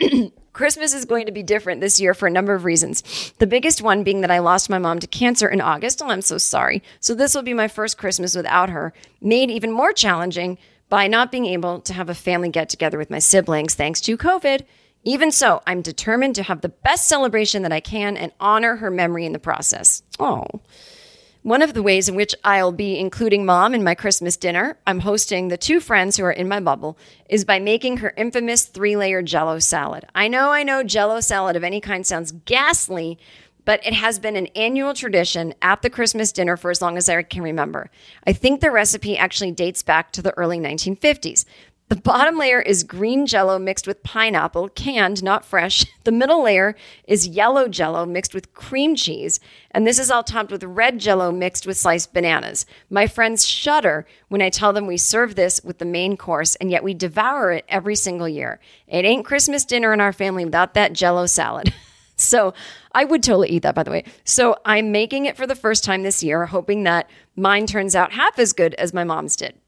Christmas 0.54 0.94
is 0.94 1.04
going 1.04 1.26
to 1.26 1.32
be 1.32 1.42
different 1.42 1.80
this 1.80 2.00
year 2.00 2.14
for 2.14 2.28
a 2.28 2.30
number 2.30 2.54
of 2.54 2.64
reasons. 2.64 3.32
The 3.38 3.46
biggest 3.46 3.82
one 3.82 4.04
being 4.04 4.20
that 4.20 4.30
I 4.30 4.38
lost 4.38 4.70
my 4.70 4.78
mom 4.78 5.00
to 5.00 5.06
cancer 5.08 5.48
in 5.48 5.60
August. 5.60 6.00
Oh, 6.00 6.08
I'm 6.08 6.22
so 6.22 6.38
sorry. 6.38 6.80
So 7.00 7.12
this 7.12 7.34
will 7.34 7.42
be 7.42 7.52
my 7.52 7.66
first 7.66 7.98
Christmas 7.98 8.36
without 8.36 8.70
her, 8.70 8.94
made 9.20 9.50
even 9.50 9.72
more 9.72 9.92
challenging 9.92 10.56
by 10.88 11.08
not 11.08 11.32
being 11.32 11.46
able 11.46 11.80
to 11.80 11.92
have 11.92 12.08
a 12.08 12.14
family 12.14 12.50
get 12.50 12.68
together 12.68 12.96
with 12.98 13.10
my 13.10 13.18
siblings 13.18 13.74
thanks 13.74 14.00
to 14.02 14.16
COVID. 14.16 14.64
Even 15.02 15.32
so, 15.32 15.60
I'm 15.66 15.82
determined 15.82 16.36
to 16.36 16.44
have 16.44 16.60
the 16.60 16.68
best 16.68 17.08
celebration 17.08 17.62
that 17.62 17.72
I 17.72 17.80
can 17.80 18.16
and 18.16 18.30
honor 18.38 18.76
her 18.76 18.92
memory 18.92 19.26
in 19.26 19.32
the 19.32 19.40
process. 19.40 20.04
Oh. 20.20 20.46
One 21.44 21.60
of 21.60 21.74
the 21.74 21.82
ways 21.82 22.08
in 22.08 22.14
which 22.14 22.34
I'll 22.42 22.72
be 22.72 22.98
including 22.98 23.44
mom 23.44 23.74
in 23.74 23.84
my 23.84 23.94
Christmas 23.94 24.34
dinner, 24.34 24.78
I'm 24.86 25.00
hosting 25.00 25.48
the 25.48 25.58
two 25.58 25.78
friends 25.78 26.16
who 26.16 26.24
are 26.24 26.32
in 26.32 26.48
my 26.48 26.58
bubble, 26.58 26.96
is 27.28 27.44
by 27.44 27.58
making 27.58 27.98
her 27.98 28.14
infamous 28.16 28.64
three 28.64 28.96
layer 28.96 29.20
jello 29.20 29.58
salad. 29.58 30.06
I 30.14 30.26
know, 30.26 30.52
I 30.52 30.62
know, 30.62 30.82
jello 30.82 31.20
salad 31.20 31.54
of 31.54 31.62
any 31.62 31.82
kind 31.82 32.06
sounds 32.06 32.32
ghastly, 32.32 33.18
but 33.66 33.84
it 33.84 33.92
has 33.92 34.18
been 34.18 34.36
an 34.36 34.46
annual 34.56 34.94
tradition 34.94 35.52
at 35.60 35.82
the 35.82 35.90
Christmas 35.90 36.32
dinner 36.32 36.56
for 36.56 36.70
as 36.70 36.80
long 36.80 36.96
as 36.96 37.10
I 37.10 37.22
can 37.22 37.42
remember. 37.42 37.90
I 38.26 38.32
think 38.32 38.62
the 38.62 38.70
recipe 38.70 39.18
actually 39.18 39.52
dates 39.52 39.82
back 39.82 40.12
to 40.12 40.22
the 40.22 40.32
early 40.38 40.58
1950s. 40.58 41.44
The 41.90 41.96
bottom 41.96 42.38
layer 42.38 42.62
is 42.62 42.82
green 42.82 43.26
jello 43.26 43.58
mixed 43.58 43.86
with 43.86 44.02
pineapple, 44.02 44.70
canned, 44.70 45.22
not 45.22 45.44
fresh. 45.44 45.84
The 46.04 46.12
middle 46.12 46.42
layer 46.42 46.74
is 47.06 47.28
yellow 47.28 47.68
jello 47.68 48.06
mixed 48.06 48.32
with 48.32 48.54
cream 48.54 48.96
cheese. 48.96 49.38
And 49.70 49.86
this 49.86 49.98
is 49.98 50.10
all 50.10 50.22
topped 50.22 50.50
with 50.50 50.64
red 50.64 50.98
jello 50.98 51.30
mixed 51.30 51.66
with 51.66 51.76
sliced 51.76 52.14
bananas. 52.14 52.64
My 52.88 53.06
friends 53.06 53.46
shudder 53.46 54.06
when 54.28 54.40
I 54.40 54.48
tell 54.48 54.72
them 54.72 54.86
we 54.86 54.96
serve 54.96 55.34
this 55.34 55.62
with 55.62 55.76
the 55.76 55.84
main 55.84 56.16
course, 56.16 56.54
and 56.54 56.70
yet 56.70 56.82
we 56.82 56.94
devour 56.94 57.52
it 57.52 57.66
every 57.68 57.96
single 57.96 58.30
year. 58.30 58.60
It 58.88 59.04
ain't 59.04 59.26
Christmas 59.26 59.66
dinner 59.66 59.92
in 59.92 60.00
our 60.00 60.12
family 60.12 60.46
without 60.46 60.72
that 60.74 60.94
jello 60.94 61.26
salad. 61.26 61.74
So 62.16 62.54
I 62.92 63.04
would 63.04 63.24
totally 63.24 63.48
eat 63.50 63.62
that, 63.64 63.74
by 63.74 63.82
the 63.82 63.90
way. 63.90 64.04
So 64.22 64.56
I'm 64.64 64.92
making 64.92 65.26
it 65.26 65.36
for 65.36 65.48
the 65.48 65.56
first 65.56 65.82
time 65.82 66.04
this 66.04 66.22
year, 66.22 66.46
hoping 66.46 66.84
that 66.84 67.10
mine 67.34 67.66
turns 67.66 67.96
out 67.96 68.12
half 68.12 68.38
as 68.38 68.52
good 68.52 68.72
as 68.74 68.94
my 68.94 69.02
mom's 69.02 69.34
did. 69.34 69.58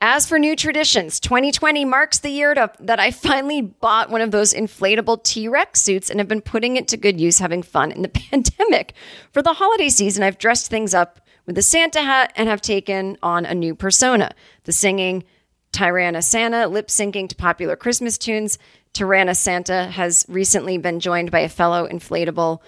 As 0.00 0.28
for 0.28 0.38
new 0.38 0.54
traditions, 0.54 1.18
2020 1.20 1.86
marks 1.86 2.18
the 2.18 2.28
year 2.28 2.52
to, 2.52 2.70
that 2.80 3.00
I 3.00 3.10
finally 3.10 3.62
bought 3.62 4.10
one 4.10 4.20
of 4.20 4.30
those 4.30 4.52
inflatable 4.52 5.22
T 5.22 5.48
Rex 5.48 5.80
suits 5.80 6.10
and 6.10 6.20
have 6.20 6.28
been 6.28 6.42
putting 6.42 6.76
it 6.76 6.86
to 6.88 6.98
good 6.98 7.18
use 7.18 7.38
having 7.38 7.62
fun 7.62 7.92
in 7.92 8.02
the 8.02 8.08
pandemic. 8.30 8.92
For 9.32 9.40
the 9.40 9.54
holiday 9.54 9.88
season, 9.88 10.22
I've 10.22 10.36
dressed 10.36 10.68
things 10.68 10.92
up 10.92 11.20
with 11.46 11.56
a 11.56 11.62
Santa 11.62 12.02
hat 12.02 12.32
and 12.36 12.46
have 12.48 12.60
taken 12.60 13.16
on 13.22 13.46
a 13.46 13.54
new 13.54 13.74
persona 13.74 14.32
the 14.64 14.72
singing 14.72 15.24
Tyranna 15.72 16.22
Santa, 16.22 16.66
lip 16.66 16.88
syncing 16.88 17.28
to 17.28 17.34
popular 17.34 17.76
Christmas 17.76 18.18
tunes. 18.18 18.58
Tyranna 18.92 19.34
Santa 19.34 19.86
has 19.86 20.26
recently 20.28 20.76
been 20.76 21.00
joined 21.00 21.30
by 21.30 21.40
a 21.40 21.48
fellow 21.48 21.88
inflatable, 21.88 22.60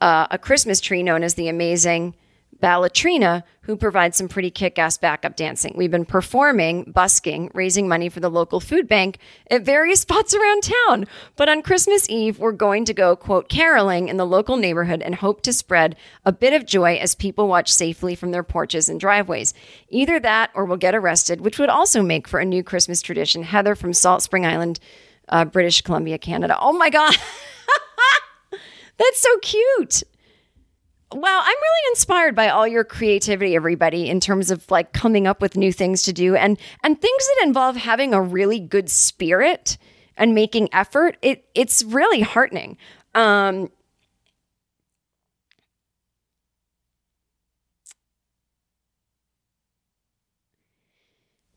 uh, 0.00 0.26
a 0.30 0.38
Christmas 0.38 0.80
tree 0.80 1.02
known 1.02 1.22
as 1.22 1.34
the 1.34 1.48
Amazing 1.48 2.14
Ballatrina, 2.62 3.42
who 3.62 3.76
provides 3.76 4.16
some 4.16 4.28
pretty 4.28 4.50
kick 4.50 4.78
ass 4.78 4.96
backup 4.96 5.34
dancing. 5.34 5.74
We've 5.76 5.90
been 5.90 6.04
performing, 6.04 6.84
busking, 6.84 7.50
raising 7.54 7.88
money 7.88 8.08
for 8.08 8.20
the 8.20 8.30
local 8.30 8.60
food 8.60 8.86
bank 8.86 9.18
at 9.50 9.64
various 9.64 10.00
spots 10.02 10.34
around 10.34 10.62
town. 10.62 11.06
But 11.36 11.48
on 11.48 11.62
Christmas 11.62 12.08
Eve, 12.08 12.38
we're 12.38 12.52
going 12.52 12.84
to 12.84 12.94
go, 12.94 13.16
quote, 13.16 13.48
caroling 13.48 14.08
in 14.08 14.16
the 14.16 14.26
local 14.26 14.56
neighborhood 14.56 15.02
and 15.02 15.16
hope 15.16 15.42
to 15.42 15.52
spread 15.52 15.96
a 16.24 16.32
bit 16.32 16.52
of 16.52 16.64
joy 16.64 16.96
as 16.96 17.14
people 17.14 17.48
watch 17.48 17.72
safely 17.72 18.14
from 18.14 18.30
their 18.30 18.44
porches 18.44 18.88
and 18.88 19.00
driveways. 19.00 19.54
Either 19.88 20.20
that 20.20 20.50
or 20.54 20.64
we'll 20.64 20.76
get 20.76 20.94
arrested, 20.94 21.40
which 21.40 21.58
would 21.58 21.68
also 21.68 22.02
make 22.02 22.28
for 22.28 22.38
a 22.38 22.44
new 22.44 22.62
Christmas 22.62 23.02
tradition. 23.02 23.42
Heather 23.42 23.74
from 23.74 23.92
Salt 23.92 24.22
Spring 24.22 24.46
Island 24.46 24.78
uh, 25.28 25.44
British 25.44 25.80
Columbia, 25.80 26.18
Canada. 26.18 26.56
Oh 26.60 26.72
my 26.72 26.90
God. 26.90 27.16
That's 28.98 29.20
so 29.20 29.38
cute. 29.38 30.02
Wow, 31.14 31.40
I'm 31.42 31.56
really 31.56 31.90
inspired 31.90 32.34
by 32.34 32.48
all 32.48 32.66
your 32.66 32.84
creativity, 32.84 33.54
everybody, 33.54 34.08
in 34.08 34.20
terms 34.20 34.50
of 34.50 34.70
like 34.70 34.92
coming 34.92 35.26
up 35.26 35.40
with 35.40 35.56
new 35.56 35.72
things 35.72 36.02
to 36.04 36.12
do 36.12 36.34
and 36.34 36.58
and 36.82 37.00
things 37.00 37.28
that 37.28 37.46
involve 37.46 37.76
having 37.76 38.14
a 38.14 38.22
really 38.22 38.58
good 38.58 38.90
spirit 38.90 39.78
and 40.16 40.34
making 40.34 40.68
effort. 40.72 41.16
It 41.22 41.44
it's 41.54 41.82
really 41.84 42.20
heartening. 42.20 42.76
Um, 43.14 43.70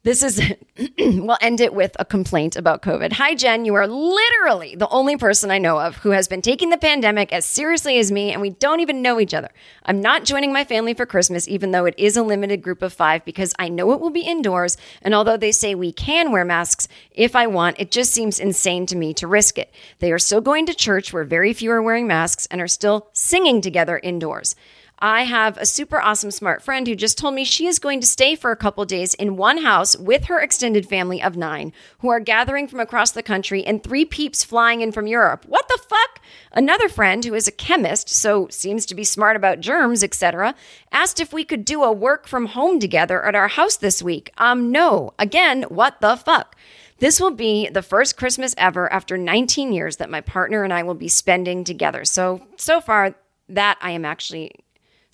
This 0.06 0.22
is, 0.22 0.39
we'll 0.99 1.39
end 1.41 1.60
it 1.60 1.74
with 1.74 1.95
a 1.97 2.06
complaint 2.06 2.56
about 2.56 2.84
COVID. 2.84 3.14
Hi, 3.14 3.34
Jen. 3.34 3.66
You 3.66 3.74
are 3.74 3.88
literally 3.88 4.76
the 4.76 4.88
only 4.89 5.18
person 5.18 5.49
I 5.49 5.58
know 5.58 5.80
of 5.80 5.95
who 5.95 6.12
has 6.12 6.28
been 6.28 6.43
taking 6.43 6.70
the 6.70 6.78
pandemic 6.78 7.34
as 7.34 7.43
seriously 7.43 7.97
as 7.97 8.12
me, 8.12 8.32
and 8.32 8.39
we 8.39 8.51
don't 8.51 8.82
even 8.82 9.01
know 9.01 9.20
each 9.20 9.34
other. 9.34 9.49
I'm 9.84 10.01
not 10.01 10.24
joining 10.24 10.53
my 10.53 10.64
family 10.64 10.93
for 10.93 11.08
Christmas, 11.08 11.47
even 11.47 11.72
though 11.72 11.86
it 11.86 11.95
is 11.97 12.16
a 12.16 12.22
limited 12.22 12.62
group 12.62 12.84
of 12.84 12.93
five, 12.93 13.26
because 13.26 13.56
I 13.58 13.68
know 13.68 13.93
it 13.93 13.99
will 13.99 14.12
be 14.12 14.22
indoors. 14.22 14.78
And 15.01 15.16
although 15.16 15.38
they 15.38 15.51
say 15.51 15.74
we 15.74 15.91
can 15.91 16.32
wear 16.32 16.45
masks 16.45 16.88
if 17.10 17.36
I 17.36 17.47
want, 17.47 17.80
it 17.80 17.89
just 17.89 18.14
seems 18.14 18.39
insane 18.39 18.86
to 18.86 18.95
me 18.95 19.12
to 19.16 19.26
risk 19.26 19.58
it. 19.58 19.74
They 19.97 20.12
are 20.12 20.20
still 20.20 20.39
going 20.39 20.68
to 20.68 20.76
church 20.76 21.14
where 21.14 21.24
very 21.24 21.51
few 21.51 21.72
are 21.72 21.82
wearing 21.82 22.06
masks 22.06 22.45
and 22.51 22.62
are 22.62 22.68
still 22.68 23.08
singing 23.14 23.60
together 23.60 23.99
indoors. 24.03 24.56
I 25.00 25.24
have 25.24 25.58
a 25.58 25.66
super 25.66 26.00
awesome 26.00 26.32
smart 26.32 26.62
friend 26.62 26.88
who 26.88 26.96
just 26.96 27.18
told 27.18 27.34
me 27.34 27.43
she 27.43 27.68
is 27.68 27.80
going 27.80 28.00
to 28.00 28.08
stay 28.08 28.36
for 28.36 28.52
a 28.52 28.56
couple 28.56 28.86
days 28.86 29.14
in 29.14 29.36
one 29.36 29.58
house 29.58 29.98
with 29.98 30.26
her 30.26 30.39
extended 30.39 30.88
family 30.88 31.22
of 31.22 31.36
nine, 31.36 31.74
who 32.00 32.08
are 32.10 32.22
gathering 32.22 32.68
from 32.68 32.80
across 32.80 33.12
the 33.12 33.22
country 33.22 33.66
and 33.66 33.84
three 33.84 34.06
peeps 34.06 34.46
flying 34.46 34.80
in 34.80 34.93
from 34.93 35.06
Europe. 35.06 35.46
What 35.48 35.68
the 35.68 35.80
fuck? 35.89 36.22
Another 36.54 36.88
friend 36.88 37.26
who 37.26 37.34
is 37.34 37.48
a 37.48 37.52
chemist, 37.52 38.08
so 38.10 38.48
seems 38.50 38.86
to 38.86 38.96
be 38.96 39.04
smart 39.04 39.36
about 39.36 39.60
germs, 39.60 40.02
etc., 40.02 40.56
asked 40.93 41.20
if 41.20 41.34
we 41.34 41.43
could 41.43 41.66
do 41.66 41.84
a 41.84 41.91
work 41.91 42.26
from 42.26 42.46
home 42.48 42.80
together 42.80 43.26
at 43.26 43.36
our 43.36 43.50
house 43.50 43.76
this 43.76 44.02
week. 44.02 44.32
Um, 44.38 44.72
no. 44.72 45.14
Again, 45.20 45.64
what 45.64 46.00
the 46.00 46.16
fuck? 46.16 46.56
This 47.00 47.20
will 47.20 47.32
be 47.32 47.68
the 47.68 47.82
first 47.82 48.16
Christmas 48.16 48.56
ever 48.58 48.91
after 48.93 49.18
19 49.18 49.74
years 49.74 49.98
that 49.98 50.10
my 50.10 50.22
partner 50.22 50.64
and 50.64 50.72
I 50.72 50.84
will 50.84 50.93
be 50.93 51.10
spending 51.10 51.66
together. 51.66 52.06
So, 52.06 52.48
so 52.56 52.80
far, 52.80 53.16
that 53.50 53.78
I 53.82 53.91
am 53.91 54.06
actually 54.06 54.52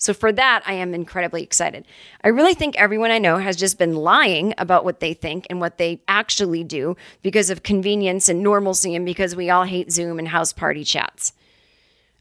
so 0.02 0.12
for 0.12 0.32
that, 0.32 0.64
I 0.66 0.72
am 0.72 0.94
incredibly 0.94 1.44
excited. 1.44 1.86
I 2.24 2.28
really 2.30 2.54
think 2.54 2.74
everyone 2.74 3.12
I 3.12 3.20
know 3.20 3.38
has 3.38 3.54
just 3.54 3.78
been 3.78 3.94
lying 3.94 4.52
about 4.58 4.84
what 4.84 4.98
they 4.98 5.14
think 5.14 5.46
and 5.48 5.60
what 5.60 5.78
they 5.78 6.00
actually 6.08 6.64
do 6.64 6.96
because 7.22 7.50
of 7.50 7.62
convenience 7.62 8.28
and 8.28 8.42
normalcy 8.42 8.96
and 8.96 9.06
because 9.06 9.36
we 9.36 9.48
all 9.48 9.62
hate 9.62 9.92
Zoom 9.92 10.18
and 10.18 10.26
house 10.26 10.52
party 10.52 10.82
chats. 10.82 11.32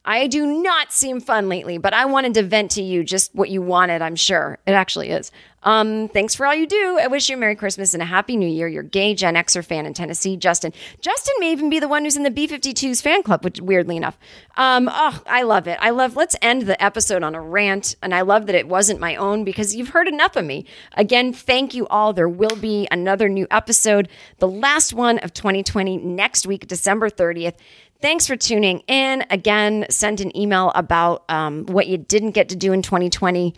I 0.04 0.28
do 0.28 0.47
not 0.47 0.91
seem 0.91 1.20
fun 1.20 1.47
lately, 1.47 1.78
but 1.78 1.93
I 1.93 2.06
wanted 2.06 2.34
to 2.36 2.43
vent 2.43 2.72
to 2.72 2.82
you 2.82 3.04
just 3.04 3.36
what 3.36 3.49
you 3.49 3.62
wanted, 3.62 4.02
I'm 4.02 4.16
sure. 4.16 4.58
It 4.66 4.72
actually 4.72 5.10
is. 5.10 5.32
Um, 5.64 6.10
thanks 6.10 6.34
for 6.34 6.47
all 6.47 6.56
you 6.56 6.66
do. 6.66 6.97
I 6.99 7.06
wish 7.06 7.30
you 7.30 7.36
a 7.36 7.39
Merry 7.39 7.56
Christmas 7.56 7.93
and 7.93 8.02
a 8.02 8.06
Happy 8.06 8.36
New 8.36 8.49
Year. 8.49 8.68
Your 8.68 8.82
gay 8.82 9.14
Gen 9.14 9.36
Xer 9.36 9.64
fan 9.64 9.86
in 9.86 9.93
Tennessee, 9.93 10.36
Justin. 10.36 10.74
Justin 11.02 11.36
may 11.39 11.52
even 11.52 11.70
be 11.70 11.80
the 11.80 11.88
one 11.88 12.04
who's 12.04 12.18
in 12.18 12.24
the 12.24 12.32
B 12.32 12.47
52's 12.47 12.99
fan 12.99 13.22
club, 13.22 13.43
which 13.43 13.62
weirdly 13.62 13.95
enough. 13.95 14.18
Um, 14.58 14.89
oh, 14.91 15.22
I 15.28 15.43
love 15.43 15.68
it. 15.68 15.78
I 15.80 15.91
love, 15.91 16.16
let's 16.16 16.36
end 16.41 16.64
the 16.64 16.84
episode 16.84 17.22
on 17.22 17.36
a 17.36 17.41
rant. 17.41 17.95
And 18.02 18.16
I 18.16 18.22
love 18.22 18.47
that 18.47 18.56
it 18.56 18.68
wasn't 18.68 18.99
my 18.99 19.16
own 19.16 19.43
because 19.43 19.76
you've 19.76 19.89
heard 19.89 20.08
enough 20.08 20.36
of 20.36 20.45
me. 20.45 20.66
Again, 20.93 21.32
thank 21.32 21.76
you 21.76 21.88
all. 21.88 22.12
There 22.12 22.30
will 22.30 22.56
be 22.56 22.88
another 22.89 23.30
new 23.30 23.45
episode, 23.52 24.10
the 24.39 24.47
last 24.47 24.93
one 24.93 25.20
of 25.20 25.32
2020 25.32 25.97
next 25.97 26.47
week, 26.47 26.66
December 26.66 27.12
30th. 27.12 27.54
Thanks 28.02 28.26
for 28.26 28.36
tuning 28.36 28.80
in. 28.88 29.24
Again, 29.30 29.86
send 29.89 30.22
an 30.22 30.36
email 30.36 30.72
about 30.74 31.24
um, 31.30 31.66
what 31.68 31.88
you 31.88 31.97
didn't 31.97 32.32
get 32.32 32.49
to 32.49 32.56
do 32.56 32.74
in 32.74 32.82
2020, 32.82 33.54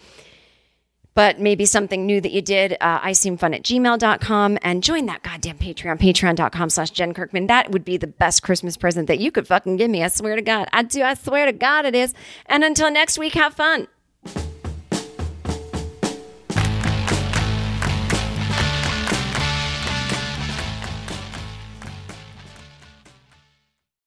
but 1.15 1.39
maybe 1.39 1.65
something 1.65 2.05
new 2.05 2.19
that 2.19 2.31
you 2.31 2.41
did. 2.41 2.73
Uh, 2.73 2.99
I 3.01 3.13
seem 3.13 3.37
fun 3.37 3.53
at 3.53 3.63
gmail.com 3.63 4.57
and 4.61 4.83
join 4.83 5.05
that 5.05 5.23
goddamn 5.23 5.59
Patreon, 5.59 5.97
patreon.com 5.97 6.69
slash 6.69 6.89
Jen 6.89 7.13
Kirkman. 7.13 7.47
That 7.47 7.71
would 7.71 7.85
be 7.85 7.95
the 7.95 8.07
best 8.07 8.43
Christmas 8.43 8.75
present 8.75 9.07
that 9.07 9.19
you 9.19 9.31
could 9.31 9.47
fucking 9.47 9.77
give 9.77 9.89
me. 9.89 10.03
I 10.03 10.09
swear 10.09 10.35
to 10.35 10.41
God. 10.41 10.67
I 10.73 10.83
do. 10.83 11.03
I 11.03 11.13
swear 11.13 11.45
to 11.45 11.53
God 11.53 11.85
it 11.85 11.95
is. 11.95 12.13
And 12.47 12.65
until 12.65 12.91
next 12.91 13.17
week, 13.17 13.35
have 13.35 13.53
fun. 13.53 13.87